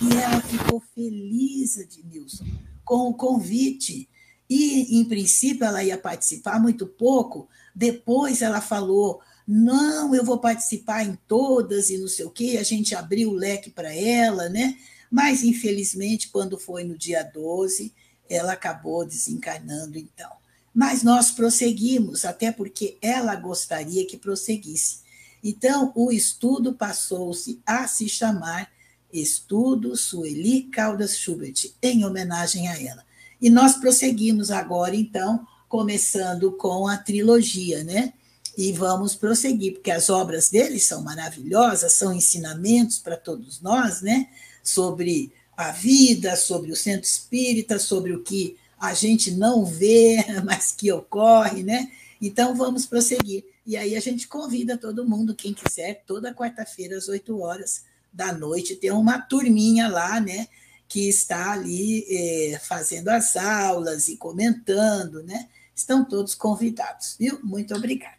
E 0.00 0.16
ela 0.16 0.40
ficou 0.40 0.82
feliz, 0.94 1.76
Ednilson, 1.76 2.44
com 2.84 3.08
o 3.08 3.14
convite. 3.14 4.08
E, 4.50 4.98
em 4.98 5.04
princípio, 5.04 5.64
ela 5.64 5.84
ia 5.84 5.98
participar 5.98 6.58
muito 6.58 6.86
pouco. 6.86 7.48
Depois 7.74 8.42
ela 8.42 8.60
falou 8.60 9.20
não, 9.50 10.14
eu 10.14 10.22
vou 10.22 10.36
participar 10.36 11.04
em 11.04 11.18
todas 11.26 11.88
e 11.88 11.96
não 11.96 12.06
sei 12.06 12.26
o 12.26 12.30
quê, 12.30 12.58
a 12.60 12.62
gente 12.62 12.94
abriu 12.94 13.30
o 13.30 13.34
leque 13.34 13.70
para 13.70 13.94
ela, 13.94 14.46
né? 14.50 14.76
Mas, 15.10 15.42
infelizmente, 15.42 16.28
quando 16.28 16.58
foi 16.58 16.84
no 16.84 16.98
dia 16.98 17.22
12, 17.22 17.94
ela 18.28 18.52
acabou 18.52 19.06
desencarnando, 19.06 19.96
então. 19.96 20.30
Mas 20.74 21.02
nós 21.02 21.30
prosseguimos, 21.30 22.26
até 22.26 22.52
porque 22.52 22.98
ela 23.00 23.34
gostaria 23.36 24.06
que 24.06 24.18
prosseguisse. 24.18 24.98
Então, 25.42 25.92
o 25.94 26.12
estudo 26.12 26.74
passou-se 26.74 27.58
a 27.64 27.88
se 27.88 28.06
chamar 28.06 28.70
Estudo 29.10 29.96
Sueli 29.96 30.64
Caldas 30.64 31.16
Schubert, 31.16 31.72
em 31.82 32.04
homenagem 32.04 32.68
a 32.68 32.78
ela. 32.78 33.02
E 33.40 33.48
nós 33.48 33.76
prosseguimos 33.76 34.50
agora, 34.50 34.94
então, 34.94 35.46
começando 35.70 36.52
com 36.52 36.86
a 36.86 36.98
trilogia, 36.98 37.82
né? 37.82 38.12
E 38.58 38.72
vamos 38.72 39.14
prosseguir, 39.14 39.74
porque 39.74 39.90
as 39.92 40.10
obras 40.10 40.50
dele 40.50 40.80
são 40.80 41.00
maravilhosas, 41.00 41.92
são 41.92 42.12
ensinamentos 42.12 42.98
para 42.98 43.16
todos 43.16 43.60
nós, 43.60 44.02
né? 44.02 44.28
Sobre 44.64 45.32
a 45.56 45.70
vida, 45.70 46.34
sobre 46.34 46.72
o 46.72 46.76
centro 46.76 47.06
espírita, 47.06 47.78
sobre 47.78 48.12
o 48.12 48.20
que 48.24 48.56
a 48.76 48.92
gente 48.94 49.30
não 49.30 49.64
vê, 49.64 50.16
mas 50.44 50.72
que 50.72 50.90
ocorre, 50.90 51.62
né? 51.62 51.88
Então 52.20 52.52
vamos 52.56 52.84
prosseguir. 52.84 53.44
E 53.64 53.76
aí 53.76 53.94
a 53.94 54.00
gente 54.00 54.26
convida 54.26 54.76
todo 54.76 55.08
mundo, 55.08 55.36
quem 55.36 55.54
quiser, 55.54 56.02
toda 56.04 56.34
quarta-feira 56.34 56.98
às 56.98 57.06
8 57.08 57.40
horas, 57.40 57.84
da 58.12 58.32
noite 58.32 58.74
tem 58.74 58.90
uma 58.90 59.20
turminha 59.20 59.86
lá, 59.86 60.18
né? 60.18 60.48
Que 60.88 61.08
está 61.08 61.52
ali 61.52 62.04
é, 62.10 62.58
fazendo 62.58 63.08
as 63.08 63.36
aulas 63.36 64.08
e 64.08 64.16
comentando, 64.16 65.22
né? 65.22 65.48
Estão 65.76 66.04
todos 66.04 66.34
convidados, 66.34 67.14
viu? 67.16 67.38
Muito 67.44 67.72
obrigada. 67.72 68.17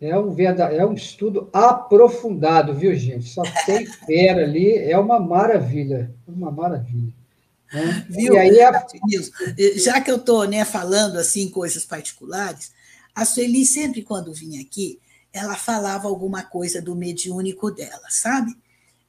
É 0.00 0.16
um, 0.16 0.30
verdade, 0.32 0.76
é 0.76 0.86
um 0.86 0.94
estudo 0.94 1.48
aprofundado, 1.52 2.72
viu, 2.72 2.94
gente? 2.94 3.28
Só 3.28 3.42
tem 3.66 3.84
fera 3.84 4.44
ali, 4.44 4.76
é 4.78 4.96
uma 4.96 5.18
maravilha, 5.18 6.14
uma 6.26 6.52
maravilha. 6.52 7.12
Né? 7.72 8.06
Viu? 8.08 8.34
E 8.34 8.38
aí 8.38 8.62
a... 8.62 8.86
Já 9.76 10.00
que 10.00 10.10
eu 10.10 10.16
estou 10.16 10.46
né, 10.46 10.64
falando 10.64 11.16
assim 11.16 11.48
coisas 11.50 11.84
particulares, 11.84 12.72
a 13.14 13.24
Sueli 13.24 13.66
sempre 13.66 14.02
quando 14.02 14.32
vinha 14.32 14.60
aqui, 14.60 15.00
ela 15.32 15.56
falava 15.56 16.06
alguma 16.06 16.42
coisa 16.44 16.80
do 16.80 16.94
mediúnico 16.94 17.70
dela, 17.70 18.08
sabe? 18.08 18.56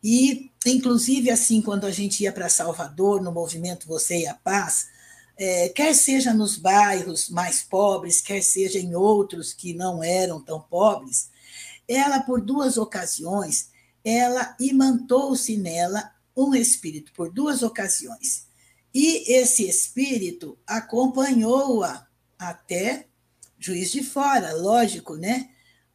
E, 0.03 0.49
inclusive, 0.65 1.29
assim, 1.29 1.61
quando 1.61 1.85
a 1.85 1.91
gente 1.91 2.23
ia 2.23 2.31
para 2.31 2.49
Salvador, 2.49 3.21
no 3.21 3.31
movimento 3.31 3.87
Você 3.87 4.21
e 4.21 4.27
a 4.27 4.33
Paz, 4.33 4.87
é, 5.39 5.69
quer 5.69 5.95
seja 5.95 6.33
nos 6.33 6.57
bairros 6.57 7.29
mais 7.29 7.63
pobres, 7.63 8.19
quer 8.19 8.43
seja 8.43 8.77
em 8.77 8.93
outros 8.93 9.53
que 9.53 9.73
não 9.73 10.03
eram 10.03 10.41
tão 10.41 10.59
pobres, 10.59 11.29
ela, 11.87 12.19
por 12.19 12.41
duas 12.41 12.77
ocasiões, 12.77 13.69
ela 14.03 14.53
imantou-se 14.59 15.55
nela 15.55 16.11
um 16.35 16.53
espírito, 16.53 17.13
por 17.13 17.31
duas 17.31 17.63
ocasiões. 17.63 18.47
E 18.93 19.33
esse 19.33 19.67
espírito 19.67 20.57
acompanhou-a 20.67 22.05
até 22.37 23.07
Juiz 23.57 23.91
de 23.91 24.03
Fora, 24.03 24.53
lógico, 24.53 25.15
né? 25.15 25.49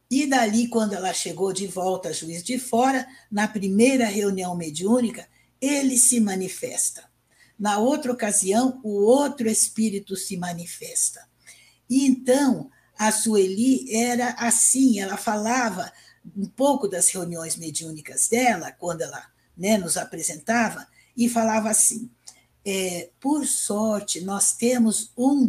E 0.09 0.25
dali, 0.25 0.67
quando 0.67 0.93
ela 0.93 1.13
chegou 1.13 1.53
de 1.53 1.67
volta 1.67 2.09
a 2.09 2.13
Juiz 2.13 2.43
de 2.43 2.57
Fora, 2.57 3.07
na 3.31 3.47
primeira 3.47 4.05
reunião 4.05 4.55
mediúnica, 4.55 5.27
ele 5.61 5.97
se 5.97 6.19
manifesta. 6.19 7.14
Na 7.57 7.77
outra 7.77 8.11
ocasião, 8.11 8.79
o 8.83 9.03
outro 9.03 9.47
espírito 9.47 10.15
se 10.15 10.37
manifesta. 10.37 11.27
E 11.89 12.05
então, 12.05 12.69
a 12.97 13.11
Sueli 13.11 13.93
era 13.95 14.31
assim, 14.31 14.99
ela 14.99 15.17
falava 15.17 15.91
um 16.35 16.47
pouco 16.47 16.87
das 16.87 17.09
reuniões 17.09 17.55
mediúnicas 17.55 18.27
dela, 18.27 18.71
quando 18.71 19.01
ela 19.01 19.25
né, 19.55 19.77
nos 19.77 19.95
apresentava, 19.95 20.87
e 21.15 21.29
falava 21.29 21.69
assim: 21.69 22.09
é, 22.65 23.09
por 23.19 23.45
sorte, 23.45 24.21
nós 24.21 24.53
temos 24.53 25.11
um 25.15 25.47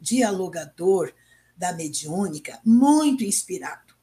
dialogador 0.00 1.12
da 1.56 1.72
mediúnica 1.72 2.60
muito 2.64 3.24
inspirado. 3.24 3.94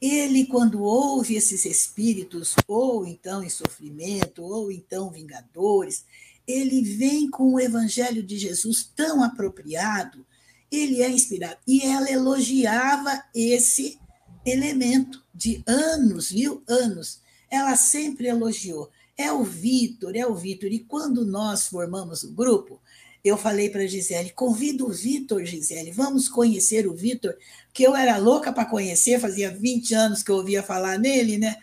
Ele, 0.00 0.46
quando 0.46 0.82
ouve 0.82 1.34
esses 1.34 1.66
espíritos, 1.66 2.54
ou 2.66 3.06
então 3.06 3.44
em 3.44 3.50
sofrimento, 3.50 4.42
ou 4.42 4.72
então 4.72 5.10
vingadores, 5.10 6.04
ele 6.46 6.82
vem 6.82 7.30
com 7.30 7.54
o 7.54 7.60
evangelho 7.60 8.22
de 8.22 8.38
Jesus 8.38 8.90
tão 8.94 9.22
apropriado, 9.22 10.26
ele 10.70 11.02
é 11.02 11.10
inspirado. 11.10 11.58
E 11.66 11.82
ela 11.82 12.10
elogiava 12.10 13.22
esse 13.34 13.98
elemento 14.44 15.22
de 15.34 15.62
anos, 15.66 16.30
viu? 16.30 16.62
Anos. 16.68 17.20
Ela 17.50 17.76
sempre 17.76 18.28
elogiou. 18.28 18.90
É 19.16 19.32
o 19.32 19.44
Vitor, 19.44 20.16
é 20.16 20.26
o 20.26 20.34
Vitor. 20.34 20.70
E 20.70 20.78
quando 20.78 21.24
nós 21.24 21.66
formamos 21.66 22.22
o 22.22 22.32
grupo, 22.32 22.80
eu 23.24 23.36
falei 23.36 23.68
para 23.68 23.86
Gisele: 23.86 24.30
convido 24.30 24.86
o 24.86 24.92
Vitor, 24.92 25.44
Gisele, 25.44 25.90
vamos 25.90 26.28
conhecer 26.28 26.86
o 26.86 26.94
Vitor, 26.94 27.36
que 27.72 27.82
eu 27.82 27.94
era 27.94 28.16
louca 28.16 28.52
para 28.52 28.64
conhecer, 28.64 29.20
fazia 29.20 29.50
20 29.50 29.94
anos 29.94 30.22
que 30.22 30.30
eu 30.30 30.36
ouvia 30.36 30.62
falar 30.62 30.98
nele, 30.98 31.36
né? 31.36 31.56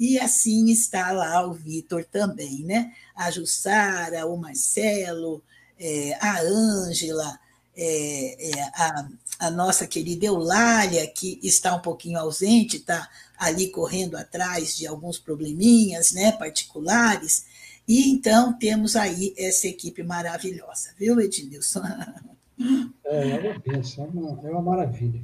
E 0.00 0.18
assim 0.18 0.70
está 0.70 1.12
lá 1.12 1.46
o 1.46 1.52
Vitor 1.52 2.06
também, 2.06 2.64
né? 2.64 2.90
A 3.14 3.30
Jussara, 3.30 4.24
o 4.26 4.34
Marcelo, 4.34 5.42
é, 5.78 6.16
a 6.18 6.40
Ângela, 6.40 7.38
é, 7.76 8.50
é, 8.50 8.62
a, 8.62 9.08
a, 9.40 9.50
nossa 9.50 9.86
querida 9.86 10.24
Eulália, 10.24 11.06
que 11.06 11.38
está 11.42 11.74
um 11.74 11.80
pouquinho 11.80 12.18
ausente, 12.18 12.78
está 12.78 13.10
ali 13.38 13.68
correndo 13.68 14.16
atrás 14.16 14.74
de 14.74 14.86
alguns 14.86 15.18
probleminhas 15.18 16.12
né, 16.12 16.32
particulares. 16.32 17.44
E 17.86 18.10
então 18.10 18.54
temos 18.54 18.96
aí 18.96 19.34
essa 19.36 19.66
equipe 19.66 20.02
maravilhosa, 20.02 20.94
viu, 20.98 21.20
Ednilson? 21.20 21.82
É, 23.04 23.30
é 23.30 23.38
uma 23.38 23.58
bênção, 23.58 24.04
é 24.04 24.08
uma, 24.08 24.48
é 24.48 24.50
uma 24.50 24.62
maravilha. 24.62 25.20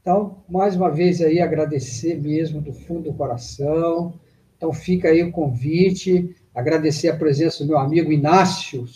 Então, 0.00 0.42
mais 0.48 0.76
uma 0.76 0.90
vez 0.90 1.20
aí, 1.20 1.40
agradecer 1.40 2.20
mesmo 2.20 2.60
do 2.60 2.72
fundo 2.72 3.10
do 3.10 3.14
coração. 3.14 4.18
Então, 4.56 4.72
fica 4.72 5.08
aí 5.08 5.22
o 5.22 5.32
convite, 5.32 6.34
agradecer 6.54 7.08
a 7.08 7.16
presença 7.16 7.62
do 7.62 7.68
meu 7.68 7.78
amigo 7.78 8.10
Inácio, 8.10 8.86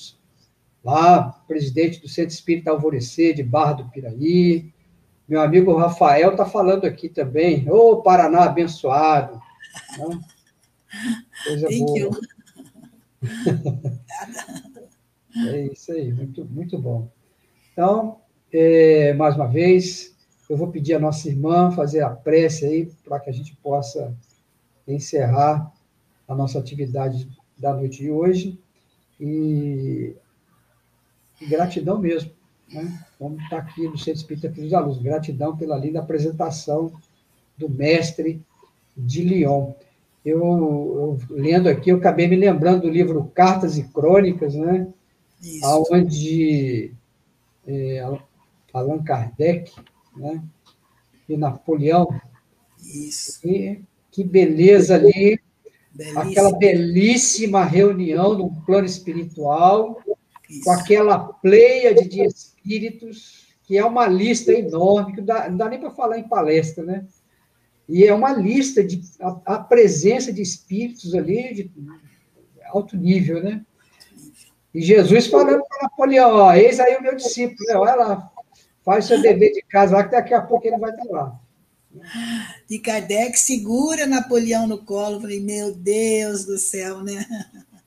lá, 0.82 1.42
presidente 1.46 2.00
do 2.00 2.08
Centro 2.08 2.32
Espírita 2.32 2.70
Alvorecer, 2.70 3.34
de 3.34 3.42
Barra 3.42 3.74
do 3.74 3.90
Piraí. 3.90 4.72
Meu 5.28 5.40
amigo 5.40 5.76
Rafael 5.76 6.32
está 6.32 6.44
falando 6.44 6.84
aqui 6.84 7.08
também. 7.08 7.68
Ô, 7.70 7.92
oh, 7.92 8.02
Paraná 8.02 8.44
abençoado. 8.44 9.40
Né? 9.98 10.20
Coisa 11.44 11.68
Thank 11.68 11.84
boa. 11.84 11.98
You. 11.98 12.10
é 15.48 15.66
isso 15.66 15.92
aí, 15.92 16.12
muito, 16.12 16.44
muito 16.44 16.78
bom. 16.78 17.08
Então, 17.72 18.20
é, 18.52 19.12
mais 19.14 19.36
uma 19.36 19.46
vez, 19.46 20.11
eu 20.52 20.56
vou 20.58 20.68
pedir 20.68 20.92
à 20.92 20.98
nossa 20.98 21.30
irmã 21.30 21.70
fazer 21.70 22.02
a 22.02 22.10
prece 22.10 22.66
aí, 22.66 22.92
para 23.02 23.18
que 23.18 23.30
a 23.30 23.32
gente 23.32 23.56
possa 23.62 24.14
encerrar 24.86 25.72
a 26.28 26.34
nossa 26.34 26.58
atividade 26.58 27.26
da 27.56 27.72
noite 27.72 28.02
de 28.02 28.10
hoje. 28.10 28.58
E, 29.18 30.14
e 31.40 31.46
gratidão 31.46 31.98
mesmo, 31.98 32.32
né? 32.70 33.02
Vamos 33.18 33.42
estar 33.44 33.56
aqui 33.56 33.88
no 33.88 33.96
Centro 33.96 34.20
Espírita 34.20 34.50
Cruz 34.50 34.70
da 34.70 34.80
Luz. 34.80 34.98
Gratidão 34.98 35.56
pela 35.56 35.78
linda 35.78 36.00
apresentação 36.00 36.92
do 37.56 37.70
mestre 37.70 38.44
de 38.94 39.22
Lyon. 39.22 39.72
Eu, 40.22 40.38
eu, 40.38 41.18
lendo 41.30 41.66
aqui, 41.66 41.88
eu 41.88 41.96
acabei 41.96 42.28
me 42.28 42.36
lembrando 42.36 42.82
do 42.82 42.90
livro 42.90 43.24
Cartas 43.34 43.78
e 43.78 43.84
Crônicas, 43.84 44.54
né? 44.54 44.86
Isso. 45.40 45.86
Onde 45.90 46.92
é, 47.66 48.06
Allan 48.74 49.02
Kardec 49.02 49.72
né? 50.16 50.42
e 51.28 51.36
Napoleão. 51.36 52.08
Isso. 52.78 53.46
E 53.46 53.82
que 54.10 54.22
beleza 54.22 54.94
ali, 54.94 55.40
Belíssima. 55.90 56.22
aquela 56.22 56.52
belíssima 56.58 57.64
reunião 57.64 58.36
no 58.36 58.50
plano 58.64 58.86
espiritual, 58.86 60.02
Isso. 60.48 60.64
com 60.64 60.70
aquela 60.70 61.18
pleia 61.18 61.94
de 61.94 62.22
espíritos, 62.22 63.54
que 63.64 63.78
é 63.78 63.84
uma 63.84 64.06
lista 64.06 64.52
enorme, 64.52 65.12
que 65.12 65.18
não 65.18 65.26
dá, 65.26 65.48
não 65.48 65.56
dá 65.56 65.68
nem 65.68 65.80
para 65.80 65.90
falar 65.90 66.18
em 66.18 66.28
palestra, 66.28 66.84
né? 66.84 67.06
E 67.88 68.04
é 68.04 68.14
uma 68.14 68.32
lista 68.32 68.82
de 68.82 69.00
a, 69.20 69.54
a 69.54 69.58
presença 69.58 70.32
de 70.32 70.42
espíritos 70.42 71.14
ali 71.14 71.54
de 71.54 71.70
alto 72.66 72.96
nível, 72.96 73.42
né? 73.42 73.64
E 74.74 74.80
Jesus 74.80 75.26
falando 75.26 75.62
para 75.68 75.82
Napoleão, 75.82 76.30
ó, 76.32 76.54
eis 76.54 76.80
aí 76.80 76.96
o 76.96 77.02
meu 77.02 77.14
discípulo, 77.14 77.58
né? 77.68 77.76
olha 77.76 77.94
lá, 77.94 78.31
Faz 78.84 79.04
seu 79.04 79.20
dever 79.20 79.52
de 79.52 79.62
casa 79.62 79.96
lá, 79.96 80.04
que 80.04 80.10
daqui 80.10 80.34
a 80.34 80.42
pouco 80.42 80.66
ele 80.66 80.78
vai 80.78 80.90
estar 80.90 81.04
lá. 81.04 81.40
E 82.68 82.78
Kardec 82.78 83.38
segura 83.38 84.06
Napoleão 84.06 84.66
no 84.66 84.78
colo. 84.78 85.20
Falei, 85.20 85.40
meu 85.40 85.74
Deus 85.74 86.44
do 86.44 86.58
céu, 86.58 87.02
né? 87.02 87.26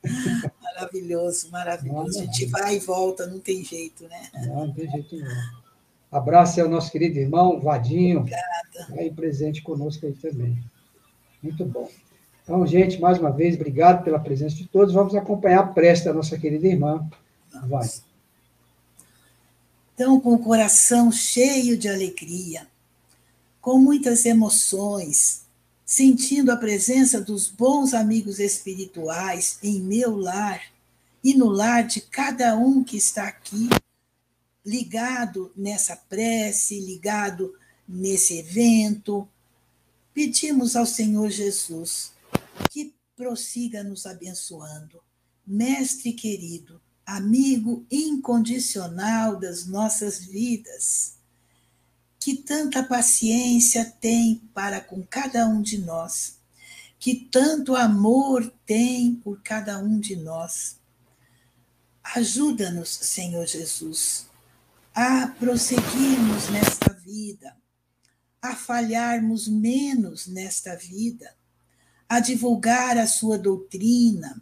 Maravilhoso, 0.62 1.50
maravilhoso. 1.52 2.20
a 2.20 2.24
gente 2.26 2.46
vai 2.48 2.76
e 2.76 2.80
volta, 2.80 3.26
não 3.26 3.40
tem 3.40 3.64
jeito, 3.64 4.04
né? 4.10 4.30
Não, 4.46 4.68
não 4.68 4.74
tem 4.74 4.92
jeito 4.92 5.16
não. 5.16 5.66
Abraço 6.12 6.62
ao 6.62 6.70
nosso 6.70 6.92
querido 6.92 7.18
irmão, 7.18 7.62
Vadinho. 7.62 8.20
Obrigada. 8.20 8.44
Aí 8.98 9.10
presente 9.10 9.62
conosco 9.62 10.06
aí 10.06 10.14
também. 10.14 10.62
Muito 11.42 11.64
bom. 11.66 11.90
Então, 12.44 12.66
gente, 12.68 13.00
mais 13.00 13.18
uma 13.18 13.32
vez, 13.32 13.56
obrigado 13.56 14.04
pela 14.04 14.20
presença 14.20 14.56
de 14.56 14.68
todos. 14.68 14.94
Vamos 14.94 15.16
acompanhar 15.16 15.60
a 15.60 15.68
prece 15.68 16.06
da 16.06 16.14
nossa 16.14 16.38
querida 16.38 16.68
irmã. 16.68 17.08
Vai. 17.68 17.88
Então, 19.96 20.20
com 20.20 20.34
o 20.34 20.40
coração 20.40 21.10
cheio 21.10 21.78
de 21.78 21.88
alegria, 21.88 22.68
com 23.62 23.80
muitas 23.80 24.26
emoções, 24.26 25.44
sentindo 25.86 26.52
a 26.52 26.58
presença 26.58 27.22
dos 27.22 27.48
bons 27.48 27.94
amigos 27.94 28.38
espirituais 28.40 29.58
em 29.64 29.80
meu 29.80 30.18
lar 30.18 30.62
e 31.24 31.34
no 31.34 31.48
lar 31.48 31.88
de 31.88 32.02
cada 32.02 32.58
um 32.58 32.84
que 32.84 32.98
está 32.98 33.26
aqui, 33.26 33.70
ligado 34.66 35.50
nessa 35.56 35.96
prece, 35.96 36.78
ligado 36.82 37.58
nesse 37.88 38.40
evento, 38.40 39.26
pedimos 40.14 40.76
ao 40.76 40.86
Senhor 40.86 41.30
Jesus 41.30 42.12
que 42.70 42.94
prossiga 43.16 43.82
nos 43.82 44.06
abençoando. 44.06 45.02
Mestre 45.48 46.12
querido, 46.12 46.82
amigo 47.06 47.86
incondicional 47.92 49.38
das 49.38 49.66
nossas 49.66 50.20
vidas, 50.20 51.16
que 52.20 52.36
tanta 52.36 52.82
paciência 52.84 53.86
tem 53.86 54.42
para 54.54 54.82
com 54.82 55.04
cada 55.04 55.48
um 55.48 55.62
de 55.62 55.78
nós. 55.78 56.36
que 57.06 57.14
tanto 57.14 57.76
amor 57.76 58.52
tem 58.66 59.14
por 59.16 59.40
cada 59.44 59.78
um 59.78 60.00
de 60.00 60.16
nós. 60.16 60.78
Ajuda-nos, 62.04 62.90
Senhor 62.90 63.46
Jesus, 63.46 64.26
a 64.94 65.28
prosseguirmos 65.28 66.50
nesta 66.50 66.94
vida, 66.94 67.56
a 68.42 68.56
falharmos 68.56 69.48
menos 69.48 70.26
nesta 70.26 70.76
vida, 70.76 71.36
a 72.10 72.20
divulgar 72.20 72.98
a 72.98 73.06
sua 73.06 73.38
doutrina, 73.38 74.42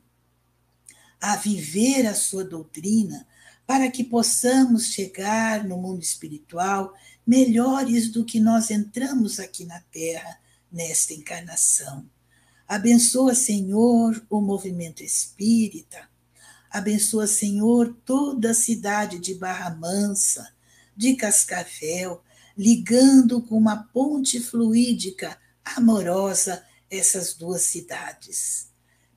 a 1.24 1.38
viver 1.38 2.06
a 2.06 2.14
sua 2.14 2.44
doutrina, 2.44 3.26
para 3.66 3.90
que 3.90 4.04
possamos 4.04 4.88
chegar 4.88 5.64
no 5.64 5.78
mundo 5.78 6.04
espiritual 6.04 6.94
melhores 7.26 8.12
do 8.12 8.26
que 8.26 8.42
nós 8.42 8.70
entramos 8.70 9.40
aqui 9.40 9.64
na 9.64 9.80
Terra 9.90 10.38
nesta 10.70 11.14
encarnação. 11.14 12.06
Abençoa, 12.68 13.34
Senhor, 13.34 14.22
o 14.30 14.42
movimento 14.42 15.02
espírita. 15.02 16.10
Abençoa, 16.70 17.26
Senhor, 17.26 17.96
toda 18.04 18.52
a 18.52 18.54
cidade 18.54 19.18
de 19.18 19.34
Barra 19.34 19.70
Mansa, 19.70 20.54
de 20.94 21.16
Cascavel, 21.16 22.22
ligando 22.58 23.42
com 23.42 23.58
uma 23.58 23.78
ponte 23.78 24.42
fluídica 24.42 25.38
amorosa 25.64 26.66
essas 26.90 27.34
duas 27.34 27.62
cidades. 27.62 28.68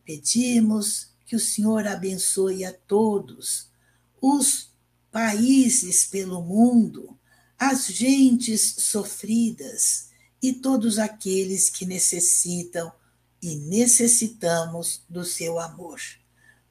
Pedimos 0.04 1.15
que 1.26 1.34
o 1.34 1.40
Senhor 1.40 1.86
abençoe 1.86 2.64
a 2.64 2.72
todos, 2.72 3.68
os 4.22 4.70
países 5.10 6.06
pelo 6.06 6.40
mundo, 6.40 7.18
as 7.58 7.86
gentes 7.86 8.76
sofridas 8.78 10.10
e 10.40 10.52
todos 10.52 10.98
aqueles 10.98 11.68
que 11.68 11.84
necessitam 11.84 12.92
e 13.42 13.56
necessitamos 13.56 15.02
do 15.08 15.24
seu 15.24 15.58
amor. 15.58 16.00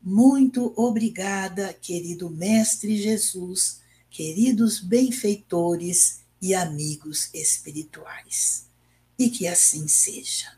Muito 0.01 0.74
obrigada, 0.78 1.74
querido 1.74 2.30
Mestre 2.30 3.01
Jesus, 3.01 3.82
queridos 4.10 4.80
benfeitores 4.80 6.22
e 6.41 6.53
amigos 6.53 7.30
espirituais. 7.34 8.70
E 9.18 9.30
que 9.30 9.47
assim 9.47 9.88
seja. 9.88 10.56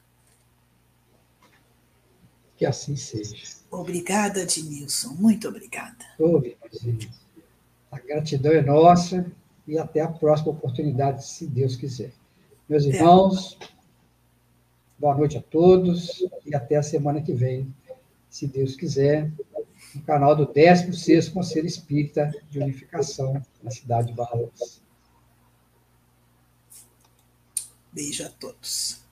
Que 2.58 2.66
assim 2.66 2.96
seja. 2.96 3.57
Obrigada, 3.70 4.42
Edmilson. 4.42 5.10
Muito 5.16 5.48
obrigada. 5.48 6.06
a 7.92 8.00
gratidão 8.00 8.52
é 8.52 8.62
nossa 8.62 9.26
e 9.68 9.78
até 9.78 10.02
a 10.02 10.08
próxima 10.08 10.52
oportunidade, 10.52 11.26
se 11.26 11.46
Deus 11.46 11.76
quiser. 11.76 12.12
Meus 12.70 12.86
irmãos, 12.86 13.58
boa 14.98 15.16
noite 15.16 15.38
a 15.38 15.42
todos 15.42 16.24
e 16.46 16.56
até 16.56 16.78
a 16.78 16.84
semana 16.84 17.22
que 17.22 17.34
vem, 17.34 17.74
se 18.30 18.48
Deus 18.48 18.76
quiser, 18.76 19.32
no 19.94 20.02
canal 20.02 20.36
do 20.36 20.48
16º 20.48 21.34
Conselho 21.34 21.68
Espírita 21.68 22.32
de 22.50 22.60
Unificação 22.60 23.42
na 23.62 23.72
cidade 23.72 24.08
de 24.08 24.14
Barra 24.14 24.38
Beijo 27.92 28.26
a 28.26 28.30
todos. 28.30 29.07